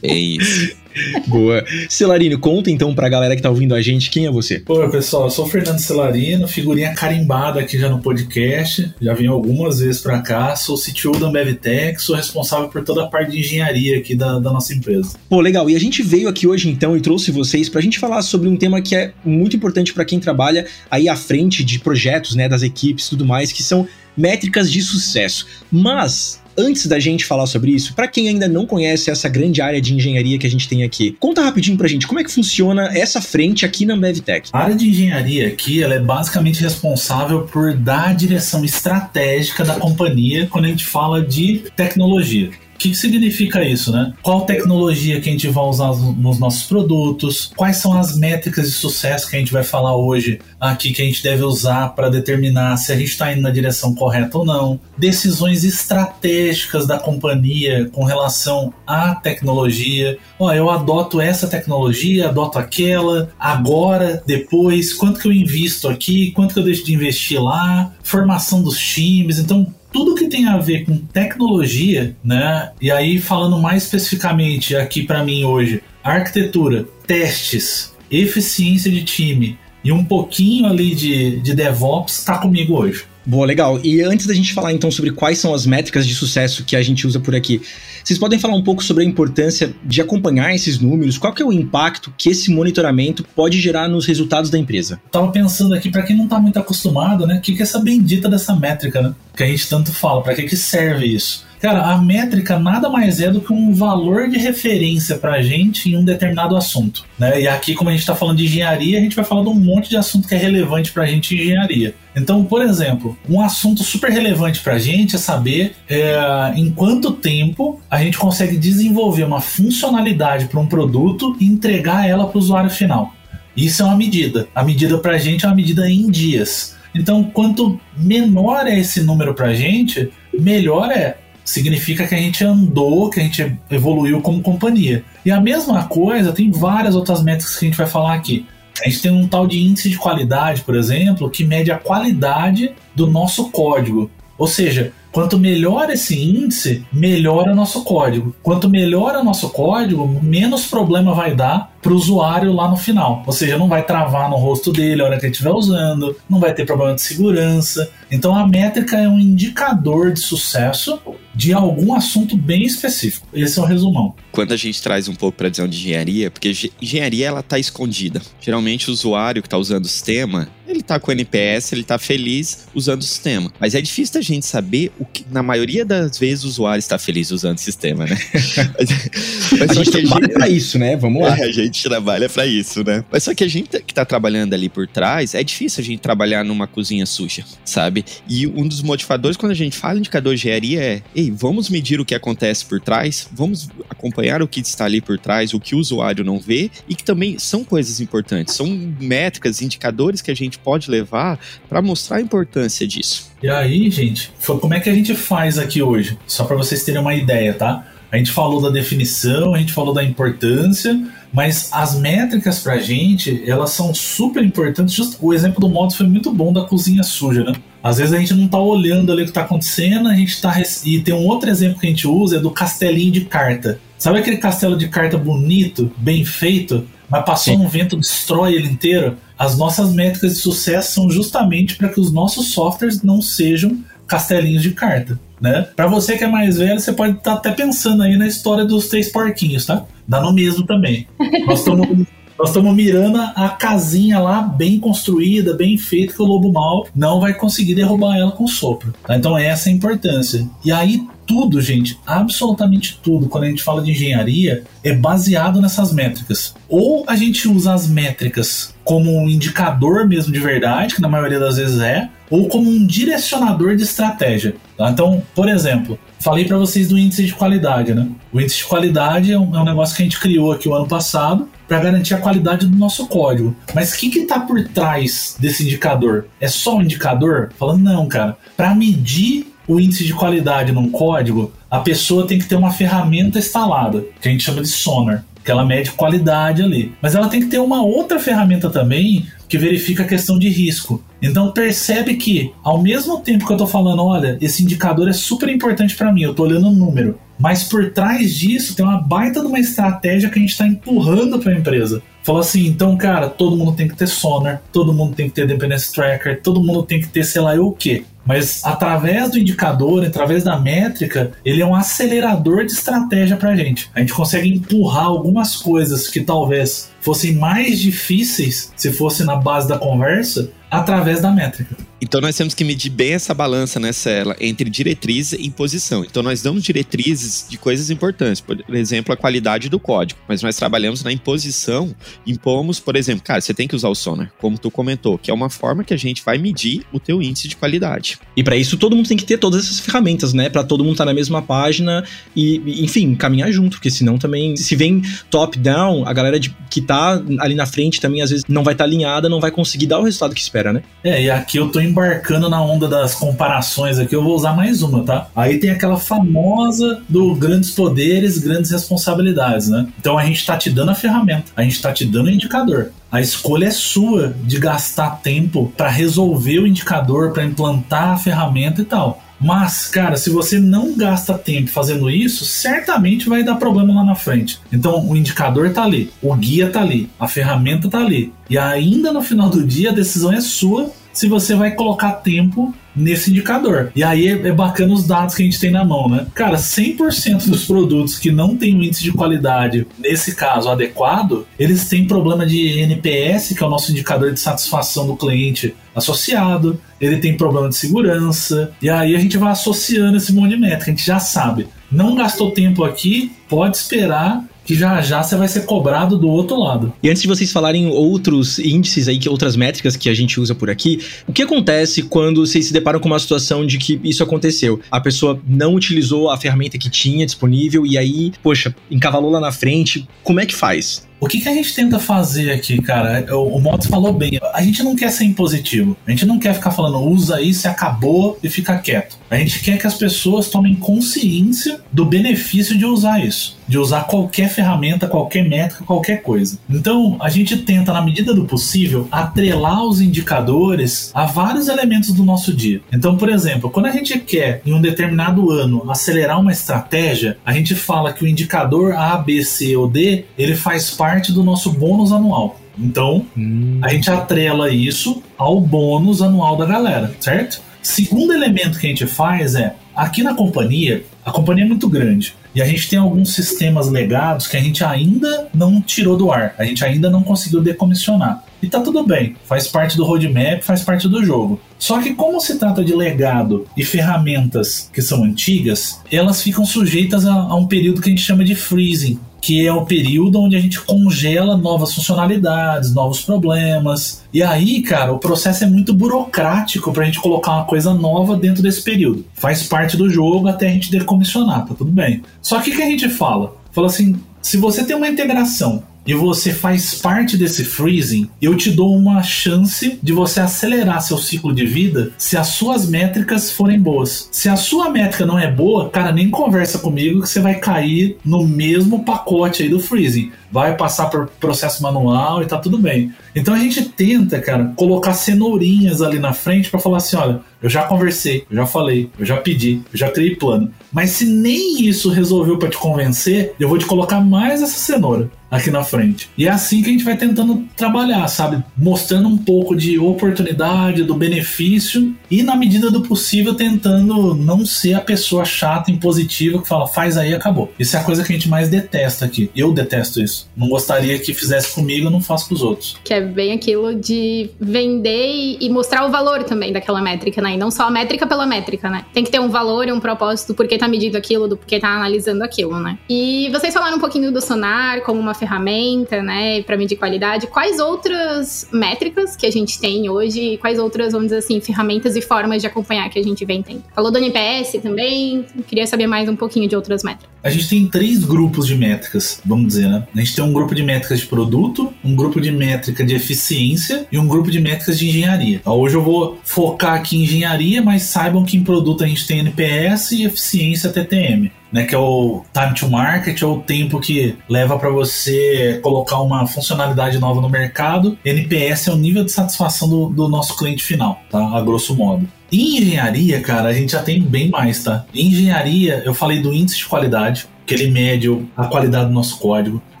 É 0.00 0.14
isso. 0.14 0.76
Boa. 1.26 1.64
Celarino, 1.88 2.38
conta 2.38 2.70
então 2.70 2.94
pra 2.94 3.08
galera 3.08 3.36
que 3.36 3.42
tá 3.42 3.50
ouvindo 3.50 3.74
a 3.74 3.82
gente 3.82 4.10
quem 4.10 4.26
é 4.26 4.30
você. 4.30 4.62
Oi, 4.66 4.90
pessoal, 4.90 5.24
eu 5.24 5.30
sou 5.30 5.44
o 5.44 5.48
Fernando 5.48 5.78
Celarino, 5.78 6.48
figurinha 6.48 6.94
carimbada 6.94 7.60
aqui 7.60 7.78
já 7.78 7.88
no 7.88 8.00
podcast. 8.00 8.92
Já 9.00 9.14
vim 9.14 9.26
algumas 9.26 9.80
vezes 9.80 10.00
pra 10.00 10.20
cá, 10.20 10.54
sou 10.56 10.76
CTO 10.76 11.18
da 11.18 11.26
Ambevtech, 11.26 12.00
sou 12.00 12.16
responsável 12.16 12.68
por 12.68 12.82
toda 12.84 13.04
a 13.04 13.06
parte 13.06 13.32
de 13.32 13.40
engenharia 13.40 13.98
aqui 13.98 14.14
da, 14.14 14.38
da 14.38 14.52
nossa 14.52 14.74
empresa. 14.74 15.12
Pô, 15.28 15.40
legal. 15.40 15.68
E 15.68 15.76
a 15.76 15.80
gente 15.80 16.02
veio 16.02 16.28
aqui 16.28 16.46
hoje 16.46 16.68
então 16.68 16.96
e 16.96 17.00
trouxe 17.00 17.30
vocês 17.30 17.68
pra 17.68 17.80
gente 17.80 17.98
falar 17.98 18.22
sobre 18.22 18.48
um 18.48 18.56
tema 18.56 18.80
que 18.80 18.94
é 18.94 19.12
muito 19.24 19.56
importante 19.56 19.92
para 19.92 20.04
quem 20.04 20.18
trabalha 20.18 20.66
aí 20.90 21.08
à 21.08 21.16
frente 21.16 21.64
de 21.64 21.78
projetos, 21.78 22.34
né, 22.34 22.48
das 22.48 22.62
equipes 22.62 23.06
e 23.06 23.10
tudo 23.10 23.24
mais, 23.24 23.52
que 23.52 23.62
são 23.62 23.86
métricas 24.16 24.70
de 24.70 24.80
sucesso. 24.80 25.46
Mas 25.70 26.40
antes 26.58 26.86
da 26.86 26.98
gente 26.98 27.24
falar 27.24 27.46
sobre 27.46 27.70
isso, 27.70 27.94
para 27.94 28.08
quem 28.08 28.28
ainda 28.28 28.48
não 28.48 28.66
conhece 28.66 29.10
essa 29.10 29.28
grande 29.28 29.60
área 29.60 29.80
de 29.80 29.94
engenharia 29.94 30.38
que 30.38 30.46
a 30.46 30.50
gente 30.50 30.68
tem 30.68 30.82
aqui, 30.82 31.16
conta 31.18 31.42
rapidinho 31.42 31.76
pra 31.76 31.88
gente 31.88 32.06
como 32.06 32.20
é 32.20 32.24
que 32.24 32.30
funciona 32.30 32.90
essa 32.96 33.20
frente 33.20 33.64
aqui 33.64 33.84
na 33.84 33.96
BevTech. 33.96 34.50
A 34.52 34.60
área 34.60 34.74
de 34.74 34.88
engenharia 34.88 35.48
aqui, 35.48 35.82
ela 35.82 35.94
é 35.94 36.00
basicamente 36.00 36.60
responsável 36.60 37.42
por 37.42 37.74
dar 37.74 38.10
a 38.10 38.12
direção 38.12 38.64
estratégica 38.64 39.64
da 39.64 39.74
companhia 39.74 40.46
quando 40.50 40.66
a 40.66 40.68
gente 40.68 40.84
fala 40.84 41.22
de 41.22 41.64
tecnologia. 41.76 42.50
O 42.76 42.78
que, 42.78 42.94
significa 42.94 43.64
isso, 43.64 43.90
né? 43.90 44.12
Qual 44.22 44.42
tecnologia 44.42 45.18
que 45.18 45.30
a 45.30 45.32
gente 45.32 45.48
vai 45.48 45.64
usar 45.64 45.94
nos 45.96 46.38
nossos 46.38 46.64
produtos? 46.64 47.50
Quais 47.56 47.78
são 47.78 47.98
as 47.98 48.16
métricas 48.18 48.66
de 48.66 48.72
sucesso 48.72 49.30
que 49.30 49.34
a 49.34 49.38
gente 49.38 49.52
vai 49.52 49.64
falar 49.64 49.96
hoje 49.96 50.40
aqui 50.60 50.92
que 50.92 51.00
a 51.00 51.04
gente 51.04 51.22
deve 51.22 51.42
usar 51.42 51.94
para 51.94 52.10
determinar 52.10 52.76
se 52.76 52.92
a 52.92 52.96
gente 52.96 53.08
está 53.08 53.32
indo 53.32 53.40
na 53.40 53.50
direção 53.50 53.94
correta 53.94 54.36
ou 54.36 54.44
não? 54.44 54.78
Decisões 54.98 55.64
estratégicas 55.64 56.86
da 56.86 56.98
companhia 56.98 57.88
com 57.90 58.04
relação 58.04 58.74
à 58.86 59.14
tecnologia. 59.14 60.18
Ó, 60.38 60.52
eu 60.52 60.68
adoto 60.68 61.18
essa 61.18 61.48
tecnologia, 61.48 62.28
adoto 62.28 62.58
aquela, 62.58 63.30
agora, 63.38 64.22
depois, 64.26 64.92
quanto 64.92 65.18
que 65.18 65.28
eu 65.28 65.32
invisto 65.32 65.88
aqui, 65.88 66.30
quanto 66.32 66.52
que 66.52 66.60
eu 66.60 66.64
deixo 66.64 66.84
de 66.84 66.92
investir 66.92 67.42
lá, 67.42 67.90
formação 68.02 68.62
dos 68.62 68.78
times. 68.78 69.38
Então, 69.38 69.74
tudo 69.92 70.14
que 70.14 70.28
tem 70.28 70.46
a 70.46 70.58
ver 70.58 70.84
com 70.84 70.96
tecnologia, 70.96 72.16
né? 72.22 72.70
E 72.80 72.90
aí 72.90 73.18
falando 73.18 73.58
mais 73.58 73.84
especificamente 73.84 74.76
aqui 74.76 75.02
para 75.02 75.24
mim 75.24 75.44
hoje, 75.44 75.82
arquitetura, 76.02 76.86
testes, 77.06 77.94
eficiência 78.10 78.90
de 78.90 79.04
time 79.04 79.58
e 79.82 79.92
um 79.92 80.04
pouquinho 80.04 80.66
ali 80.66 80.94
de, 80.94 81.40
de 81.40 81.54
DevOps 81.54 82.18
está 82.18 82.38
comigo 82.38 82.74
hoje. 82.74 83.04
Boa, 83.24 83.44
legal. 83.44 83.80
E 83.82 84.02
antes 84.02 84.26
da 84.26 84.34
gente 84.34 84.54
falar 84.54 84.72
então 84.72 84.90
sobre 84.90 85.10
quais 85.10 85.38
são 85.38 85.52
as 85.52 85.66
métricas 85.66 86.06
de 86.06 86.14
sucesso 86.14 86.64
que 86.64 86.76
a 86.76 86.82
gente 86.82 87.06
usa 87.06 87.18
por 87.18 87.34
aqui, 87.34 87.60
vocês 88.06 88.20
podem 88.20 88.38
falar 88.38 88.54
um 88.54 88.62
pouco 88.62 88.84
sobre 88.84 89.02
a 89.02 89.06
importância 89.06 89.74
de 89.82 90.00
acompanhar 90.00 90.54
esses 90.54 90.78
números? 90.78 91.18
Qual 91.18 91.32
que 91.32 91.42
é 91.42 91.44
o 91.44 91.52
impacto 91.52 92.14
que 92.16 92.30
esse 92.30 92.52
monitoramento 92.52 93.26
pode 93.34 93.60
gerar 93.60 93.88
nos 93.88 94.06
resultados 94.06 94.48
da 94.48 94.56
empresa? 94.56 95.00
Tava 95.10 95.32
pensando 95.32 95.74
aqui, 95.74 95.90
para 95.90 96.04
quem 96.04 96.16
não 96.16 96.22
está 96.22 96.38
muito 96.38 96.56
acostumado, 96.56 97.26
né? 97.26 97.38
O 97.38 97.40
que, 97.40 97.56
que 97.56 97.62
é 97.62 97.64
essa 97.64 97.80
bendita 97.80 98.28
dessa 98.28 98.54
métrica, 98.54 99.02
né? 99.02 99.12
Que 99.36 99.42
a 99.42 99.46
gente 99.48 99.68
tanto 99.68 99.92
fala, 99.92 100.22
para 100.22 100.36
que, 100.36 100.44
que 100.44 100.56
serve 100.56 101.04
isso? 101.04 101.44
Cara, 101.66 101.82
a 101.82 101.98
métrica 101.98 102.60
nada 102.60 102.88
mais 102.88 103.20
é 103.20 103.28
do 103.28 103.40
que 103.40 103.52
um 103.52 103.74
valor 103.74 104.28
de 104.28 104.38
referência 104.38 105.18
para 105.18 105.32
a 105.32 105.42
gente 105.42 105.90
em 105.90 105.96
um 105.96 106.04
determinado 106.04 106.56
assunto. 106.56 107.04
Né? 107.18 107.40
E 107.40 107.48
aqui, 107.48 107.74
como 107.74 107.90
a 107.90 107.92
gente 107.92 108.02
está 108.02 108.14
falando 108.14 108.36
de 108.36 108.44
engenharia, 108.44 108.96
a 108.96 109.00
gente 109.00 109.16
vai 109.16 109.24
falar 109.24 109.42
de 109.42 109.48
um 109.48 109.54
monte 109.54 109.90
de 109.90 109.96
assunto 109.96 110.28
que 110.28 110.34
é 110.36 110.38
relevante 110.38 110.92
para 110.92 111.02
a 111.02 111.06
gente 111.06 111.34
em 111.34 111.40
engenharia. 111.40 111.96
Então, 112.14 112.44
por 112.44 112.62
exemplo, 112.62 113.18
um 113.28 113.40
assunto 113.40 113.82
super 113.82 114.12
relevante 114.12 114.60
para 114.60 114.74
a 114.74 114.78
gente 114.78 115.16
é 115.16 115.18
saber 115.18 115.74
é, 115.88 116.52
em 116.54 116.70
quanto 116.70 117.10
tempo 117.10 117.80
a 117.90 118.00
gente 118.00 118.16
consegue 118.16 118.56
desenvolver 118.56 119.24
uma 119.24 119.40
funcionalidade 119.40 120.46
para 120.46 120.60
um 120.60 120.68
produto 120.68 121.36
e 121.40 121.46
entregar 121.46 122.08
ela 122.08 122.28
para 122.28 122.38
o 122.38 122.40
usuário 122.40 122.70
final. 122.70 123.12
Isso 123.56 123.82
é 123.82 123.86
uma 123.86 123.96
medida. 123.96 124.46
A 124.54 124.62
medida 124.62 124.98
para 124.98 125.16
a 125.16 125.18
gente 125.18 125.44
é 125.44 125.48
uma 125.48 125.56
medida 125.56 125.90
em 125.90 126.08
dias. 126.12 126.76
Então, 126.94 127.24
quanto 127.24 127.80
menor 127.96 128.68
é 128.68 128.78
esse 128.78 129.02
número 129.02 129.34
para 129.34 129.48
a 129.48 129.54
gente, 129.54 130.08
melhor 130.32 130.92
é 130.92 131.16
significa 131.46 132.06
que 132.06 132.14
a 132.14 132.18
gente 132.18 132.44
andou, 132.44 133.08
que 133.08 133.20
a 133.20 133.22
gente 133.22 133.56
evoluiu 133.70 134.20
como 134.20 134.42
companhia. 134.42 135.04
E 135.24 135.30
a 135.30 135.40
mesma 135.40 135.84
coisa 135.84 136.32
tem 136.32 136.50
várias 136.50 136.96
outras 136.96 137.22
métricas 137.22 137.56
que 137.56 137.64
a 137.64 137.68
gente 137.68 137.78
vai 137.78 137.86
falar 137.86 138.14
aqui. 138.14 138.44
A 138.84 138.88
gente 138.88 139.00
tem 139.00 139.10
um 139.10 139.26
tal 139.26 139.46
de 139.46 139.58
índice 139.58 139.88
de 139.88 139.96
qualidade, 139.96 140.62
por 140.62 140.74
exemplo, 140.74 141.30
que 141.30 141.44
mede 141.44 141.70
a 141.70 141.78
qualidade 141.78 142.72
do 142.94 143.06
nosso 143.06 143.48
código. 143.50 144.10
Ou 144.36 144.46
seja, 144.46 144.92
quanto 145.10 145.38
melhor 145.38 145.88
esse 145.88 146.20
índice, 146.20 146.84
melhor 146.92 147.48
o 147.48 147.54
nosso 147.54 147.82
código. 147.84 148.34
Quanto 148.42 148.68
melhor 148.68 149.14
o 149.16 149.24
nosso 149.24 149.48
código, 149.48 150.06
menos 150.22 150.66
problema 150.66 151.14
vai 151.14 151.34
dar 151.34 151.74
para 151.86 151.92
o 151.92 151.96
usuário 151.96 152.52
lá 152.52 152.68
no 152.68 152.76
final. 152.76 153.22
Ou 153.24 153.32
seja, 153.32 153.56
não 153.56 153.68
vai 153.68 153.86
travar 153.86 154.28
no 154.28 154.34
rosto 154.34 154.72
dele 154.72 155.02
a 155.02 155.04
hora 155.04 155.18
que 155.20 155.26
ele 155.26 155.30
estiver 155.30 155.52
usando, 155.52 156.16
não 156.28 156.40
vai 156.40 156.52
ter 156.52 156.66
problema 156.66 156.96
de 156.96 157.00
segurança. 157.00 157.88
Então 158.10 158.34
a 158.34 158.44
métrica 158.46 158.96
é 158.96 159.08
um 159.08 159.20
indicador 159.20 160.12
de 160.12 160.18
sucesso 160.18 160.98
de 161.32 161.52
algum 161.52 161.94
assunto 161.94 162.36
bem 162.36 162.64
específico. 162.64 163.28
Esse 163.32 163.58
é 163.58 163.62
o 163.62 163.64
resumão. 163.66 164.14
Quando 164.32 164.52
a 164.52 164.56
gente 164.56 164.82
traz 164.82 165.06
um 165.06 165.14
pouco 165.14 165.36
para 165.36 165.46
a 165.46 165.50
visão 165.50 165.68
de 165.68 165.76
engenharia, 165.76 166.30
porque 166.30 166.52
engenharia 166.80 167.26
ela 167.26 167.40
está 167.40 167.58
escondida. 167.58 168.20
Geralmente 168.40 168.88
o 168.88 168.92
usuário 168.92 169.42
que 169.42 169.46
está 169.46 169.58
usando 169.58 169.84
o 169.84 169.88
sistema, 169.88 170.48
ele 170.66 170.80
está 170.80 170.98
com 170.98 171.10
o 171.10 171.12
NPS, 171.12 171.72
ele 171.72 171.82
está 171.82 171.98
feliz 171.98 172.66
usando 172.74 173.02
o 173.02 173.04
sistema. 173.04 173.52
Mas 173.60 173.74
é 173.74 173.80
difícil 173.80 174.14
da 174.14 174.20
gente 174.20 174.46
saber 174.46 174.90
o 174.98 175.04
que, 175.04 175.24
na 175.30 175.42
maioria 175.42 175.84
das 175.84 176.18
vezes, 176.18 176.44
o 176.44 176.48
usuário 176.48 176.78
está 176.78 176.98
feliz 176.98 177.30
usando 177.30 177.58
o 177.58 177.60
sistema, 177.60 178.06
né? 178.06 178.16
mas, 179.58 179.70
a 179.70 179.74
gente 179.74 179.90
trabalha 179.90 180.28
para 180.28 180.48
isso, 180.48 180.78
né? 180.78 180.96
Vamos 180.96 181.22
lá. 181.22 181.38
É, 181.38 181.44
a 181.44 181.52
gente 181.52 181.75
trabalha 181.82 182.28
para 182.28 182.46
isso, 182.46 182.84
né? 182.84 183.04
Mas 183.10 183.24
só 183.24 183.34
que 183.34 183.44
a 183.44 183.48
gente 183.48 183.68
que 183.68 183.92
está 183.92 184.04
trabalhando 184.04 184.54
ali 184.54 184.68
por 184.68 184.86
trás, 184.86 185.34
é 185.34 185.42
difícil 185.42 185.82
a 185.82 185.84
gente 185.84 186.00
trabalhar 186.00 186.44
numa 186.44 186.66
cozinha 186.66 187.06
suja, 187.06 187.44
sabe? 187.64 188.04
E 188.28 188.46
um 188.46 188.66
dos 188.66 188.82
motivadores 188.82 189.36
quando 189.36 189.52
a 189.52 189.56
gente 189.56 189.76
fala 189.76 189.98
indicador 189.98 190.34
de 190.34 190.40
engenharia 190.40 190.82
é, 190.82 191.02
ei, 191.14 191.30
vamos 191.30 191.68
medir 191.68 192.00
o 192.00 192.04
que 192.04 192.14
acontece 192.14 192.64
por 192.64 192.80
trás, 192.80 193.28
vamos 193.32 193.68
acompanhar 193.88 194.42
o 194.42 194.48
que 194.48 194.60
está 194.60 194.84
ali 194.84 195.00
por 195.00 195.18
trás, 195.18 195.54
o 195.54 195.60
que 195.60 195.74
o 195.74 195.78
usuário 195.78 196.24
não 196.24 196.38
vê 196.38 196.70
e 196.88 196.94
que 196.94 197.04
também 197.04 197.38
são 197.38 197.64
coisas 197.64 198.00
importantes, 198.00 198.54
são 198.54 198.66
métricas, 199.00 199.60
indicadores 199.62 200.20
que 200.20 200.30
a 200.30 200.36
gente 200.36 200.58
pode 200.58 200.90
levar 200.90 201.38
para 201.68 201.82
mostrar 201.82 202.18
a 202.18 202.20
importância 202.20 202.86
disso. 202.86 203.30
E 203.42 203.48
aí, 203.48 203.90
gente, 203.90 204.32
como 204.60 204.74
é 204.74 204.80
que 204.80 204.88
a 204.88 204.94
gente 204.94 205.14
faz 205.14 205.58
aqui 205.58 205.82
hoje? 205.82 206.18
Só 206.26 206.44
para 206.44 206.56
vocês 206.56 206.84
terem 206.84 207.00
uma 207.00 207.14
ideia, 207.14 207.52
tá? 207.52 207.86
A 208.10 208.16
gente 208.16 208.30
falou 208.30 208.62
da 208.62 208.70
definição, 208.70 209.54
a 209.54 209.58
gente 209.58 209.72
falou 209.72 209.92
da 209.92 210.02
importância, 210.02 210.98
mas 211.36 211.68
as 211.70 211.94
métricas 211.94 212.60
pra 212.60 212.78
gente, 212.78 213.42
elas 213.46 213.72
são 213.72 213.92
super 213.92 214.42
importantes. 214.42 214.94
Just, 214.94 215.18
o 215.20 215.34
exemplo 215.34 215.60
do 215.60 215.68
modo 215.68 215.92
foi 215.92 216.06
muito 216.06 216.32
bom 216.32 216.50
da 216.50 216.62
cozinha 216.62 217.02
suja, 217.02 217.44
né? 217.44 217.52
Às 217.82 217.98
vezes 217.98 218.14
a 218.14 218.18
gente 218.18 218.32
não 218.32 218.48
tá 218.48 218.58
olhando 218.58 219.12
ali 219.12 219.22
o 219.22 219.26
que 219.26 219.32
tá 219.32 219.42
acontecendo, 219.42 220.08
a 220.08 220.14
gente 220.14 220.40
tá. 220.40 220.54
E 220.82 220.98
tem 221.00 221.12
um 221.12 221.26
outro 221.26 221.50
exemplo 221.50 221.78
que 221.78 221.86
a 221.86 221.90
gente 221.90 222.08
usa, 222.08 222.38
é 222.38 222.40
do 222.40 222.50
castelinho 222.50 223.12
de 223.12 223.26
carta. 223.26 223.78
Sabe 223.98 224.18
aquele 224.18 224.38
castelo 224.38 224.78
de 224.78 224.88
carta 224.88 225.18
bonito, 225.18 225.92
bem 225.98 226.24
feito? 226.24 226.86
mas 227.08 227.24
passou 227.24 227.54
Sim. 227.54 227.60
um 227.60 227.68
vento, 227.68 227.96
destrói 227.96 228.54
ele 228.54 228.68
inteiro. 228.68 229.16
As 229.38 229.56
nossas 229.56 229.92
métricas 229.92 230.34
de 230.34 230.38
sucesso 230.40 230.92
são 230.92 231.10
justamente 231.10 231.76
para 231.76 231.88
que 231.88 232.00
os 232.00 232.10
nossos 232.10 232.52
softwares 232.52 233.02
não 233.02 233.20
sejam 233.22 233.78
castelinhos 234.06 234.62
de 234.62 234.70
carta. 234.70 235.18
Né? 235.40 235.68
Para 235.76 235.86
você 235.86 236.16
que 236.16 236.24
é 236.24 236.28
mais 236.28 236.56
velho, 236.56 236.80
você 236.80 236.92
pode 236.92 237.18
estar 237.18 237.32
tá 237.32 237.38
até 237.38 237.50
pensando 237.50 238.02
aí 238.02 238.16
na 238.16 238.26
história 238.26 238.64
dos 238.64 238.88
três 238.88 239.12
porquinhos, 239.12 239.66
tá? 239.66 239.84
Dá 240.08 240.20
no 240.20 240.32
mesmo 240.32 240.64
também. 240.64 241.06
Nós 241.46 241.58
estamos 241.58 241.86
nós 242.38 242.50
estamos 242.50 242.74
mirando 242.74 243.18
a 243.18 243.48
casinha 243.48 244.18
lá 244.18 244.42
bem 244.42 244.78
construída, 244.78 245.54
bem 245.54 245.78
feita, 245.78 246.12
que 246.12 246.20
o 246.20 246.26
lobo 246.26 246.52
mal 246.52 246.86
não 246.94 247.18
vai 247.18 247.32
conseguir 247.32 247.74
derrubar 247.74 248.16
ela 248.16 248.30
com 248.30 248.46
sopro. 248.46 248.92
Tá? 249.06 249.16
Então 249.16 249.38
essa 249.38 249.70
é 249.70 249.72
a 249.72 249.76
importância. 249.76 250.46
E 250.64 250.70
aí 250.70 251.02
tudo, 251.26 251.60
gente, 251.60 251.98
absolutamente 252.06 253.00
tudo, 253.02 253.28
quando 253.28 253.44
a 253.44 253.48
gente 253.48 253.62
fala 253.62 253.82
de 253.82 253.90
engenharia, 253.90 254.62
é 254.84 254.92
baseado 254.92 255.60
nessas 255.60 255.92
métricas. 255.92 256.54
Ou 256.68 257.04
a 257.06 257.16
gente 257.16 257.48
usa 257.48 257.72
as 257.72 257.88
métricas 257.88 258.74
como 258.84 259.10
um 259.16 259.28
indicador 259.28 260.06
mesmo 260.06 260.32
de 260.32 260.38
verdade, 260.38 260.94
que 260.94 261.02
na 261.02 261.08
maioria 261.08 261.40
das 261.40 261.56
vezes 261.56 261.80
é, 261.80 262.08
ou 262.30 262.48
como 262.48 262.68
um 262.68 262.86
direcionador 262.86 263.76
de 263.76 263.82
estratégia. 263.82 264.56
Tá? 264.76 264.90
Então, 264.90 265.22
por 265.34 265.48
exemplo, 265.48 265.98
falei 266.20 266.44
para 266.44 266.58
vocês 266.58 266.88
do 266.88 266.98
índice 266.98 267.24
de 267.24 267.32
qualidade, 267.34 267.94
né? 267.94 268.08
O 268.32 268.40
índice 268.40 268.58
de 268.58 268.64
qualidade 268.64 269.32
é 269.32 269.38
um, 269.38 269.54
é 269.56 269.60
um 269.60 269.64
negócio 269.64 269.96
que 269.96 270.02
a 270.02 270.04
gente 270.04 270.20
criou 270.20 270.52
aqui 270.52 270.68
o 270.68 270.74
ano 270.74 270.86
passado 270.86 271.48
para 271.66 271.80
garantir 271.80 272.14
a 272.14 272.18
qualidade 272.18 272.66
do 272.66 272.76
nosso 272.76 273.06
código. 273.06 273.54
Mas 273.74 273.92
o 273.92 273.96
que 273.96 274.18
está 274.18 274.40
por 274.40 274.62
trás 274.68 275.36
desse 275.38 275.64
indicador? 275.64 276.26
É 276.40 276.48
só 276.48 276.76
um 276.76 276.82
indicador? 276.82 277.50
Falando, 277.58 277.82
não, 277.82 278.06
cara. 278.06 278.36
Para 278.56 278.74
medir 278.74 279.52
o 279.66 279.80
índice 279.80 280.04
de 280.04 280.14
qualidade 280.14 280.72
num 280.72 280.90
código, 280.90 281.52
a 281.70 281.80
pessoa 281.80 282.26
tem 282.26 282.38
que 282.38 282.46
ter 282.46 282.54
uma 282.54 282.70
ferramenta 282.70 283.38
instalada, 283.38 284.04
que 284.20 284.28
a 284.28 284.30
gente 284.30 284.44
chama 284.44 284.62
de 284.62 284.68
sonar, 284.68 285.24
que 285.44 285.50
ela 285.50 285.64
mede 285.64 285.90
qualidade 285.92 286.62
ali. 286.62 286.92
Mas 287.02 287.14
ela 287.14 287.28
tem 287.28 287.40
que 287.40 287.46
ter 287.46 287.58
uma 287.58 287.82
outra 287.82 288.18
ferramenta 288.18 288.70
também 288.70 289.26
que 289.48 289.58
verifica 289.58 290.02
a 290.02 290.06
questão 290.06 290.38
de 290.38 290.48
risco. 290.48 291.02
Então 291.22 291.52
percebe 291.52 292.14
que, 292.14 292.52
ao 292.62 292.82
mesmo 292.82 293.20
tempo 293.20 293.46
que 293.46 293.52
eu 293.52 293.56
estou 293.56 293.66
falando, 293.66 294.02
olha, 294.04 294.36
esse 294.40 294.62
indicador 294.62 295.08
é 295.08 295.12
super 295.12 295.48
importante 295.48 295.96
para 295.96 296.12
mim, 296.12 296.22
eu 296.22 296.30
estou 296.32 296.46
olhando 296.46 296.68
o 296.68 296.72
número, 296.72 297.18
mas 297.38 297.64
por 297.64 297.90
trás 297.90 298.34
disso 298.34 298.74
tem 298.74 298.84
uma 298.84 299.00
baita 299.00 299.40
de 299.40 299.46
uma 299.46 299.58
estratégia 299.58 300.30
que 300.30 300.38
a 300.38 300.42
gente 300.42 300.50
está 300.50 300.66
empurrando 300.66 301.38
para 301.38 301.52
a 301.52 301.56
empresa. 301.56 302.02
Falou 302.22 302.40
assim, 302.40 302.66
então, 302.66 302.96
cara, 302.96 303.28
todo 303.28 303.56
mundo 303.56 303.72
tem 303.72 303.86
que 303.86 303.94
ter 303.94 304.08
sonar, 304.08 304.60
todo 304.72 304.92
mundo 304.92 305.14
tem 305.14 305.28
que 305.28 305.34
ter 305.34 305.46
dependency 305.46 305.92
tracker, 305.92 306.40
todo 306.42 306.60
mundo 306.60 306.82
tem 306.82 307.00
que 307.00 307.06
ter 307.06 307.22
sei 307.22 307.40
lá 307.40 307.54
eu 307.54 307.66
o 307.66 307.72
quê. 307.72 308.04
Mas 308.24 308.64
através 308.64 309.30
do 309.30 309.38
indicador, 309.38 310.04
através 310.04 310.42
da 310.42 310.58
métrica, 310.58 311.30
ele 311.44 311.62
é 311.62 311.66
um 311.66 311.76
acelerador 311.76 312.66
de 312.66 312.72
estratégia 312.72 313.36
para 313.36 313.50
a 313.50 313.56
gente. 313.56 313.88
A 313.94 314.00
gente 314.00 314.12
consegue 314.12 314.48
empurrar 314.48 315.04
algumas 315.04 315.54
coisas 315.54 316.08
que 316.08 316.20
talvez 316.20 316.90
fossem 317.00 317.36
mais 317.36 317.78
difíceis 317.78 318.72
se 318.76 318.92
fosse 318.92 319.22
na 319.22 319.36
base 319.36 319.68
da 319.68 319.78
conversa 319.78 320.50
através 320.70 321.20
da 321.20 321.30
métrica. 321.30 321.76
Então 322.00 322.20
nós 322.20 322.36
temos 322.36 322.52
que 322.54 322.62
medir 322.62 322.90
bem 322.90 323.12
essa 323.12 323.32
balança, 323.32 323.80
né, 323.80 323.90
Cela, 323.92 324.36
entre 324.38 324.68
diretriz 324.68 325.32
e 325.32 325.46
imposição. 325.46 326.04
Então 326.04 326.22
nós 326.22 326.42
damos 326.42 326.62
diretrizes 326.62 327.46
de 327.48 327.56
coisas 327.56 327.88
importantes, 327.90 328.40
por 328.40 328.62
exemplo, 328.74 329.14
a 329.14 329.16
qualidade 329.16 329.68
do 329.68 329.80
código, 329.80 330.20
mas 330.28 330.42
nós 330.42 330.56
trabalhamos 330.56 331.02
na 331.02 331.10
imposição, 331.10 331.94
impomos, 332.26 332.78
por 332.78 332.96
exemplo, 332.96 333.24
cara, 333.24 333.40
você 333.40 333.54
tem 333.54 333.66
que 333.66 333.74
usar 333.74 333.88
o 333.88 333.94
Sonar, 333.94 334.30
como 334.38 334.58
tu 334.58 334.70
comentou, 334.70 335.16
que 335.16 335.30
é 335.30 335.34
uma 335.34 335.48
forma 335.48 335.82
que 335.82 335.94
a 335.94 335.96
gente 335.96 336.22
vai 336.22 336.36
medir 336.36 336.84
o 336.92 337.00
teu 337.00 337.22
índice 337.22 337.48
de 337.48 337.56
qualidade. 337.56 338.18
E 338.36 338.42
para 338.42 338.56
isso 338.56 338.76
todo 338.76 338.94
mundo 338.94 339.08
tem 339.08 339.16
que 339.16 339.24
ter 339.24 339.38
todas 339.38 339.64
essas 339.64 339.80
ferramentas, 339.80 340.32
né, 340.34 340.50
para 340.50 340.62
todo 340.62 340.84
mundo 340.84 340.92
estar 340.92 341.04
tá 341.04 341.10
na 341.10 341.14
mesma 341.14 341.40
página 341.40 342.04
e, 342.34 342.84
enfim, 342.84 343.14
caminhar 343.14 343.50
junto, 343.50 343.76
porque 343.76 343.90
senão 343.90 344.18
também 344.18 344.56
se 344.56 344.76
vem 344.76 345.02
top 345.30 345.58
down, 345.58 346.06
a 346.06 346.12
galera 346.12 346.38
de, 346.38 346.54
que 346.70 346.82
tá 346.82 347.22
ali 347.40 347.54
na 347.54 347.66
frente 347.66 348.00
também 348.00 348.20
às 348.20 348.30
vezes 348.30 348.44
não 348.48 348.62
vai 348.62 348.74
estar 348.74 348.84
tá 348.84 348.88
alinhada, 348.88 349.28
não 349.28 349.40
vai 349.40 349.50
conseguir 349.50 349.86
dar 349.86 349.98
o 349.98 350.04
resultado 350.04 350.34
que 350.34 350.40
espera, 350.40 350.55
né? 350.72 350.82
É, 351.02 351.22
e 351.22 351.30
aqui 351.30 351.58
eu 351.58 351.68
tô 351.68 351.80
embarcando 351.80 352.48
na 352.48 352.62
onda 352.62 352.88
das 352.88 353.14
comparações 353.14 353.98
aqui, 353.98 354.14
eu 354.14 354.22
vou 354.22 354.34
usar 354.34 354.54
mais 354.54 354.82
uma, 354.82 355.04
tá? 355.04 355.28
Aí 355.34 355.58
tem 355.58 355.70
aquela 355.70 355.98
famosa 355.98 357.02
do 357.08 357.34
grandes 357.34 357.70
poderes, 357.70 358.38
grandes 358.38 358.70
responsabilidades, 358.70 359.68
né? 359.68 359.86
Então 359.98 360.18
a 360.18 360.24
gente 360.24 360.44
tá 360.44 360.56
te 360.56 360.70
dando 360.70 360.90
a 360.90 360.94
ferramenta, 360.94 361.52
a 361.56 361.62
gente 361.62 361.80
tá 361.80 361.92
te 361.92 362.04
dando 362.04 362.26
o 362.26 362.30
indicador. 362.30 362.90
A 363.10 363.20
escolha 363.20 363.66
é 363.66 363.70
sua 363.70 364.34
de 364.42 364.58
gastar 364.58 365.22
tempo 365.22 365.72
para 365.76 365.88
resolver 365.88 366.58
o 366.58 366.66
indicador, 366.66 367.32
para 367.32 367.44
implantar 367.44 368.14
a 368.14 368.18
ferramenta 368.18 368.82
e 368.82 368.84
tal. 368.84 369.22
Mas, 369.40 369.86
cara, 369.86 370.16
se 370.16 370.30
você 370.30 370.58
não 370.58 370.96
gasta 370.96 371.36
tempo 371.36 371.70
fazendo 371.70 372.10
isso, 372.10 372.44
certamente 372.44 373.28
vai 373.28 373.42
dar 373.42 373.56
problema 373.56 373.94
lá 373.94 374.04
na 374.04 374.14
frente. 374.14 374.58
Então, 374.72 375.06
o 375.06 375.16
indicador 375.16 375.70
tá 375.72 375.84
ali, 375.84 376.10
o 376.22 376.34
guia 376.34 376.70
tá 376.70 376.80
ali, 376.80 377.10
a 377.18 377.28
ferramenta 377.28 377.88
tá 377.88 377.98
ali. 377.98 378.32
E 378.48 378.56
ainda 378.56 379.12
no 379.12 379.22
final 379.22 379.50
do 379.50 379.64
dia, 379.64 379.90
a 379.90 379.94
decisão 379.94 380.32
é 380.32 380.40
sua 380.40 380.90
se 381.12 381.28
você 381.28 381.54
vai 381.54 381.70
colocar 381.72 382.12
tempo 382.12 382.74
nesse 382.96 383.30
indicador. 383.30 383.92
E 383.94 384.02
aí 384.02 384.28
é, 384.28 384.48
é, 384.48 384.52
bacana 384.52 384.94
os 384.94 385.06
dados 385.06 385.34
que 385.34 385.42
a 385.42 385.44
gente 385.44 385.60
tem 385.60 385.70
na 385.70 385.84
mão, 385.84 386.08
né? 386.08 386.26
Cara, 386.34 386.56
100% 386.56 387.48
dos 387.48 387.66
produtos 387.66 388.18
que 388.18 388.30
não 388.32 388.56
tem 388.56 388.74
um 388.74 388.82
índice 388.82 389.02
de 389.02 389.12
qualidade, 389.12 389.86
nesse 389.98 390.34
caso 390.34 390.68
adequado, 390.68 391.46
eles 391.58 391.88
têm 391.88 392.06
problema 392.06 392.46
de 392.46 392.80
NPS, 392.80 393.54
que 393.56 393.62
é 393.62 393.66
o 393.66 393.70
nosso 393.70 393.92
indicador 393.92 394.32
de 394.32 394.40
satisfação 394.40 395.06
do 395.06 395.16
cliente 395.16 395.74
associado, 395.94 396.80
ele 397.00 397.18
tem 397.18 397.36
problema 397.36 397.68
de 397.68 397.76
segurança, 397.76 398.72
e 398.80 398.88
aí 398.88 399.14
a 399.14 399.18
gente 399.18 399.36
vai 399.36 399.52
associando 399.52 400.16
esse 400.16 400.32
monte 400.32 400.50
de 400.50 400.56
métrica, 400.56 400.90
a 400.90 400.94
gente 400.94 401.06
já 401.06 401.18
sabe. 401.18 401.68
Não 401.90 402.14
gastou 402.14 402.50
tempo 402.50 402.84
aqui, 402.84 403.32
pode 403.48 403.76
esperar 403.76 404.44
que 404.66 404.74
já 404.74 405.00
já 405.00 405.22
você 405.22 405.36
vai 405.36 405.48
ser 405.48 405.64
cobrado 405.64 406.18
do 406.18 406.28
outro 406.28 406.58
lado. 406.58 406.92
E 407.02 407.08
antes 407.08 407.22
de 407.22 407.28
vocês 407.28 407.52
falarem 407.52 407.86
outros 407.86 408.58
índices 408.58 409.08
aí, 409.08 409.18
que 409.18 409.28
outras 409.28 409.56
métricas 409.56 409.96
que 409.96 410.10
a 410.10 410.14
gente 410.14 410.40
usa 410.40 410.54
por 410.54 410.68
aqui, 410.68 411.00
o 411.26 411.32
que 411.32 411.42
acontece 411.42 412.02
quando 412.02 412.44
vocês 412.44 412.66
se 412.66 412.72
deparam 412.72 412.98
com 412.98 413.06
uma 413.06 413.18
situação 413.18 413.64
de 413.64 413.78
que 413.78 414.00
isso 414.02 414.22
aconteceu? 414.22 414.80
A 414.90 415.00
pessoa 415.00 415.40
não 415.46 415.74
utilizou 415.74 416.28
a 416.28 416.36
ferramenta 416.36 416.76
que 416.76 416.90
tinha 416.90 417.24
disponível 417.24 417.86
e 417.86 417.96
aí, 417.96 418.32
poxa, 418.42 418.74
encavalou 418.90 419.30
lá 419.30 419.40
na 419.40 419.52
frente. 419.52 420.06
Como 420.24 420.40
é 420.40 420.46
que 420.46 420.54
faz? 420.54 421.05
O 421.18 421.26
que, 421.26 421.40
que 421.40 421.48
a 421.48 421.54
gente 421.54 421.74
tenta 421.74 421.98
fazer 421.98 422.52
aqui, 422.52 422.80
cara? 422.82 423.24
O, 423.34 423.56
o 423.56 423.60
Motos 423.60 423.86
falou 423.86 424.12
bem. 424.12 424.38
A 424.52 424.62
gente 424.62 424.82
não 424.82 424.94
quer 424.94 425.10
ser 425.10 425.24
impositivo. 425.24 425.96
A 426.06 426.10
gente 426.10 426.26
não 426.26 426.38
quer 426.38 426.54
ficar 426.54 426.70
falando 426.70 426.98
usa 426.98 427.40
isso, 427.40 427.66
acabou 427.68 428.38
e 428.42 428.48
fica 428.48 428.76
quieto. 428.78 429.16
A 429.30 429.36
gente 429.36 429.60
quer 429.60 429.78
que 429.78 429.86
as 429.86 429.94
pessoas 429.94 430.48
tomem 430.48 430.74
consciência 430.74 431.80
do 431.92 432.04
benefício 432.04 432.76
de 432.76 432.84
usar 432.84 433.24
isso. 433.24 433.56
De 433.66 433.78
usar 433.78 434.04
qualquer 434.04 434.48
ferramenta, 434.48 435.08
qualquer 435.08 435.48
métrica, 435.48 435.84
qualquer 435.84 436.22
coisa. 436.22 436.58
Então, 436.68 437.16
a 437.20 437.28
gente 437.28 437.56
tenta, 437.56 437.92
na 437.92 438.02
medida 438.02 438.32
do 438.32 438.44
possível, 438.44 439.08
atrelar 439.10 439.84
os 439.84 440.00
indicadores 440.00 441.10
a 441.14 441.24
vários 441.24 441.68
elementos 441.68 442.12
do 442.12 442.24
nosso 442.24 442.54
dia. 442.54 442.80
Então, 442.92 443.16
por 443.16 443.28
exemplo, 443.28 443.70
quando 443.70 443.86
a 443.86 443.90
gente 443.90 444.18
quer, 444.18 444.60
em 444.64 444.72
um 444.72 444.80
determinado 444.80 445.50
ano, 445.50 445.90
acelerar 445.90 446.40
uma 446.40 446.52
estratégia, 446.52 447.38
a 447.44 447.52
gente 447.52 447.74
fala 447.74 448.12
que 448.12 448.22
o 448.22 448.28
indicador 448.28 448.94
A, 448.94 449.16
B, 449.16 449.42
C 449.42 449.76
ou 449.76 449.88
D, 449.88 450.24
ele 450.38 450.54
faz 450.54 450.90
parte 450.90 451.05
parte 451.06 451.30
do 451.30 451.44
nosso 451.44 451.70
bônus 451.70 452.10
anual. 452.10 452.58
Então, 452.76 453.24
hum. 453.38 453.78
a 453.80 453.90
gente 453.90 454.10
atrela 454.10 454.72
isso 454.72 455.22
ao 455.38 455.60
bônus 455.60 456.20
anual 456.20 456.56
da 456.56 456.66
galera, 456.66 457.14
certo? 457.20 457.62
Segundo 457.80 458.32
elemento 458.32 458.76
que 458.80 458.88
a 458.88 458.90
gente 458.90 459.06
faz 459.06 459.54
é, 459.54 459.76
aqui 459.94 460.24
na 460.24 460.34
companhia, 460.34 461.04
a 461.24 461.30
companhia 461.30 461.64
é 461.64 461.68
muito 461.68 461.88
grande. 461.88 462.34
E 462.52 462.60
a 462.60 462.64
gente 462.64 462.88
tem 462.88 462.98
alguns 462.98 463.34
sistemas 463.34 463.88
legados 463.88 464.48
que 464.48 464.56
a 464.56 464.60
gente 464.60 464.82
ainda 464.82 465.46
não 465.54 465.80
tirou 465.80 466.16
do 466.16 466.32
ar, 466.32 466.54
a 466.58 466.64
gente 466.64 466.84
ainda 466.84 467.08
não 467.08 467.22
conseguiu 467.22 467.60
decomissionar. 467.60 468.42
E 468.60 468.68
tá 468.68 468.80
tudo 468.80 469.06
bem, 469.06 469.36
faz 469.44 469.68
parte 469.68 469.96
do 469.96 470.04
roadmap, 470.04 470.62
faz 470.62 470.82
parte 470.82 471.06
do 471.06 471.24
jogo. 471.24 471.60
Só 471.78 472.00
que, 472.00 472.14
como 472.14 472.40
se 472.40 472.58
trata 472.58 472.82
de 472.82 472.94
legado 472.94 473.66
e 473.76 473.84
ferramentas 473.84 474.90
que 474.92 475.02
são 475.02 475.22
antigas, 475.22 476.00
elas 476.10 476.42
ficam 476.42 476.64
sujeitas 476.64 477.26
a, 477.26 477.32
a 477.32 477.54
um 477.54 477.66
período 477.66 478.00
que 478.00 478.08
a 478.08 478.10
gente 478.10 478.22
chama 478.22 478.44
de 478.44 478.54
freezing, 478.54 479.20
que 479.40 479.66
é 479.66 479.72
o 479.72 479.84
período 479.84 480.40
onde 480.40 480.56
a 480.56 480.60
gente 480.60 480.80
congela 480.80 481.56
novas 481.56 481.94
funcionalidades, 481.94 482.92
novos 482.92 483.22
problemas. 483.22 484.24
E 484.32 484.42
aí, 484.42 484.82
cara, 484.82 485.12
o 485.12 485.18
processo 485.18 485.64
é 485.64 485.66
muito 485.66 485.94
burocrático 485.94 486.92
para 486.92 487.02
a 487.02 487.06
gente 487.06 487.20
colocar 487.20 487.52
uma 487.52 487.64
coisa 487.64 487.94
nova 487.94 488.36
dentro 488.36 488.62
desse 488.62 488.82
período. 488.82 489.24
Faz 489.34 489.62
parte 489.62 489.96
do 489.96 490.08
jogo 490.08 490.48
até 490.48 490.68
a 490.68 490.72
gente 490.72 490.90
decomissionar, 490.90 491.66
tá 491.66 491.74
tudo 491.74 491.90
bem. 491.90 492.22
Só 492.42 492.60
que 492.60 492.70
o 492.70 492.76
que 492.76 492.82
a 492.82 492.86
gente 492.86 493.08
fala? 493.08 493.56
Fala 493.72 493.86
assim, 493.86 494.16
se 494.40 494.56
você 494.56 494.84
tem 494.84 494.96
uma 494.96 495.08
integração 495.08 495.82
e 496.06 496.14
você 496.14 496.52
faz 496.52 496.94
parte 496.94 497.36
desse 497.36 497.64
freezing, 497.64 498.30
eu 498.40 498.56
te 498.56 498.70
dou 498.70 498.96
uma 498.96 499.22
chance 499.22 499.98
de 500.02 500.12
você 500.12 500.40
acelerar 500.40 501.02
seu 501.02 501.18
ciclo 501.18 501.54
de 501.54 501.66
vida 501.66 502.12
se 502.16 502.36
as 502.36 502.48
suas 502.48 502.88
métricas 502.88 503.50
forem 503.50 503.80
boas. 503.80 504.28
Se 504.30 504.48
a 504.48 504.56
sua 504.56 504.90
métrica 504.90 505.26
não 505.26 505.38
é 505.38 505.50
boa, 505.50 505.90
cara, 505.90 506.12
nem 506.12 506.30
conversa 506.30 506.78
comigo 506.78 507.22
que 507.22 507.28
você 507.28 507.40
vai 507.40 507.56
cair 507.56 508.16
no 508.24 508.46
mesmo 508.46 509.04
pacote 509.04 509.62
aí 509.62 509.68
do 509.68 509.80
freezing 509.80 510.30
vai 510.56 510.74
passar 510.74 511.10
por 511.10 511.26
processo 511.38 511.82
manual 511.82 512.42
e 512.42 512.46
tá 512.46 512.56
tudo 512.56 512.78
bem. 512.78 513.12
Então 513.34 513.52
a 513.52 513.58
gente 513.58 513.84
tenta, 513.90 514.40
cara, 514.40 514.72
colocar 514.74 515.12
cenourinhas 515.12 516.00
ali 516.00 516.18
na 516.18 516.32
frente 516.32 516.70
para 516.70 516.80
falar 516.80 516.96
assim: 516.96 517.14
olha, 517.14 517.40
eu 517.62 517.68
já 517.68 517.82
conversei, 517.82 518.46
eu 518.50 518.56
já 518.56 518.66
falei, 518.66 519.10
eu 519.18 519.26
já 519.26 519.36
pedi, 519.36 519.82
eu 519.92 519.98
já 519.98 520.10
criei 520.10 520.34
plano. 520.34 520.70
Mas 520.90 521.10
se 521.10 521.26
nem 521.26 521.86
isso 521.86 522.08
resolveu 522.08 522.58
para 522.58 522.70
te 522.70 522.78
convencer, 522.78 523.54
eu 523.60 523.68
vou 523.68 523.76
te 523.76 523.84
colocar 523.84 524.18
mais 524.22 524.62
essa 524.62 524.78
cenoura 524.78 525.30
aqui 525.50 525.70
na 525.70 525.84
frente. 525.84 526.28
E 526.36 526.46
é 526.46 526.50
assim 526.50 526.82
que 526.82 526.88
a 526.88 526.92
gente 526.92 527.04
vai 527.04 527.16
tentando 527.16 527.64
trabalhar, 527.76 528.26
sabe? 528.28 528.62
Mostrando 528.76 529.28
um 529.28 529.38
pouco 529.38 529.76
de 529.76 529.98
oportunidade, 529.98 531.04
do 531.04 531.14
benefício 531.14 532.14
e, 532.30 532.42
na 532.42 532.56
medida 532.56 532.90
do 532.90 533.02
possível, 533.02 533.54
tentando 533.54 534.34
não 534.34 534.66
ser 534.66 534.94
a 534.94 535.00
pessoa 535.00 535.44
chata, 535.44 535.90
impositiva 535.90 536.60
que 536.60 536.68
fala, 536.68 536.86
faz 536.86 537.16
aí 537.16 537.34
acabou. 537.34 537.72
Isso 537.78 537.96
é 537.96 538.00
a 538.00 538.04
coisa 538.04 538.24
que 538.24 538.32
a 538.32 538.36
gente 538.36 538.48
mais 538.48 538.68
detesta 538.68 539.24
aqui. 539.24 539.50
Eu 539.54 539.72
detesto 539.72 540.22
isso. 540.22 540.45
Não 540.56 540.68
gostaria 540.68 541.18
que 541.18 541.34
fizesse 541.34 541.74
comigo, 541.74 542.06
eu 542.06 542.10
não 542.10 542.20
faço 542.20 542.48
com 542.48 542.54
os 542.54 542.62
outros. 542.62 542.96
Que 543.04 543.14
é 543.14 543.20
bem 543.20 543.52
aquilo 543.52 543.94
de 543.94 544.50
vender 544.60 545.56
e 545.60 545.68
mostrar 545.68 546.06
o 546.06 546.10
valor 546.10 546.44
também 546.44 546.72
daquela 546.72 547.00
métrica, 547.00 547.40
né? 547.40 547.54
E 547.54 547.56
não 547.56 547.70
só 547.70 547.84
a 547.84 547.90
métrica 547.90 548.26
pela 548.26 548.46
métrica, 548.46 548.88
né? 548.88 549.04
Tem 549.12 549.24
que 549.24 549.30
ter 549.30 549.40
um 549.40 549.48
valor 549.48 549.88
e 549.88 549.92
um 549.92 550.00
propósito 550.00 550.48
do 550.48 550.54
porquê 550.54 550.78
tá 550.78 550.88
medindo 550.88 551.16
aquilo, 551.16 551.48
do 551.48 551.56
porquê 551.56 551.78
tá 551.78 551.88
analisando 551.88 552.42
aquilo, 552.42 552.78
né? 552.78 552.98
E 553.08 553.48
vocês 553.50 553.72
falaram 553.72 553.96
um 553.96 554.00
pouquinho 554.00 554.32
do 554.32 554.40
Sonar 554.40 555.02
como 555.02 555.20
uma 555.20 555.34
ferramenta, 555.34 556.22
né, 556.22 556.62
para 556.62 556.76
medir 556.76 556.96
qualidade. 556.96 557.46
Quais 557.46 557.78
outras 557.78 558.68
métricas 558.72 559.36
que 559.36 559.46
a 559.46 559.50
gente 559.50 559.78
tem 559.80 560.08
hoje 560.08 560.40
e 560.40 560.58
quais 560.58 560.78
outras, 560.78 561.12
vamos 561.12 561.28
dizer 561.28 561.38
assim, 561.38 561.60
ferramentas 561.60 562.16
e 562.16 562.22
formas 562.22 562.60
de 562.60 562.66
acompanhar 562.66 563.08
que 563.10 563.18
a 563.18 563.22
gente 563.22 563.44
vem 563.44 563.62
tendo? 563.62 563.82
Falou 563.94 564.10
do 564.10 564.18
NPS 564.18 564.80
também, 564.82 565.44
queria 565.66 565.86
saber 565.86 566.06
mais 566.06 566.28
um 566.28 566.36
pouquinho 566.36 566.68
de 566.68 566.76
outras 566.76 567.02
métricas. 567.02 567.36
A 567.42 567.50
gente 567.50 567.68
tem 567.68 567.86
três 567.86 568.24
grupos 568.24 568.66
de 568.66 568.74
métricas, 568.74 569.40
vamos 569.44 569.68
dizer, 569.68 569.88
né? 569.88 570.06
A 570.14 570.18
gente 570.26 570.34
tem 570.34 570.44
um 570.44 570.52
grupo 570.52 570.74
de 570.74 570.82
métricas 570.82 571.20
de 571.20 571.26
produto, 571.26 571.92
um 572.04 572.14
grupo 572.14 572.40
de 572.40 572.50
métrica 572.50 573.04
de 573.04 573.14
eficiência 573.14 574.06
e 574.10 574.18
um 574.18 574.26
grupo 574.26 574.50
de 574.50 574.60
métricas 574.60 574.98
de 574.98 575.08
engenharia. 575.08 575.56
Então, 575.56 575.72
hoje 575.78 575.94
eu 575.94 576.02
vou 576.02 576.38
focar 576.44 576.94
aqui 576.94 577.16
em 577.16 577.22
engenharia, 577.22 577.80
mas 577.80 578.02
saibam 578.02 578.44
que 578.44 578.56
em 578.56 578.64
produto 578.64 579.04
a 579.04 579.06
gente 579.06 579.26
tem 579.26 579.38
NPS 579.38 580.12
e 580.12 580.24
eficiência 580.24 580.90
TTM 580.90 581.50
né, 581.76 581.84
que 581.84 581.94
é 581.94 581.98
o 581.98 582.42
time 582.54 582.74
to 582.74 582.88
market, 582.88 583.42
ou 583.42 583.58
o 583.58 583.60
tempo 583.60 584.00
que 584.00 584.34
leva 584.48 584.78
para 584.78 584.88
você 584.88 585.78
colocar 585.82 586.20
uma 586.20 586.46
funcionalidade 586.46 587.18
nova 587.18 587.38
no 587.42 587.50
mercado. 587.50 588.16
NPS 588.24 588.88
é 588.88 588.92
o 588.92 588.96
nível 588.96 589.22
de 589.24 589.30
satisfação 589.30 589.86
do, 589.86 590.08
do 590.08 590.26
nosso 590.26 590.56
cliente 590.56 590.82
final, 590.82 591.20
tá? 591.30 591.38
A 591.38 591.60
grosso 591.60 591.94
modo. 591.94 592.26
Em 592.50 592.78
engenharia, 592.78 593.42
cara, 593.42 593.68
a 593.68 593.74
gente 593.74 593.92
já 593.92 594.02
tem 594.02 594.22
bem 594.22 594.48
mais, 594.48 594.82
tá? 594.82 595.04
Em 595.14 595.26
engenharia, 595.26 596.02
eu 596.02 596.14
falei 596.14 596.40
do 596.40 596.54
índice 596.54 596.78
de 596.78 596.86
qualidade, 596.86 597.46
que 597.66 597.74
ele 597.74 597.90
mede 597.90 598.26
a 598.56 598.66
qualidade 598.66 599.08
do 599.08 599.12
nosso 599.12 599.38
código. 599.38 599.82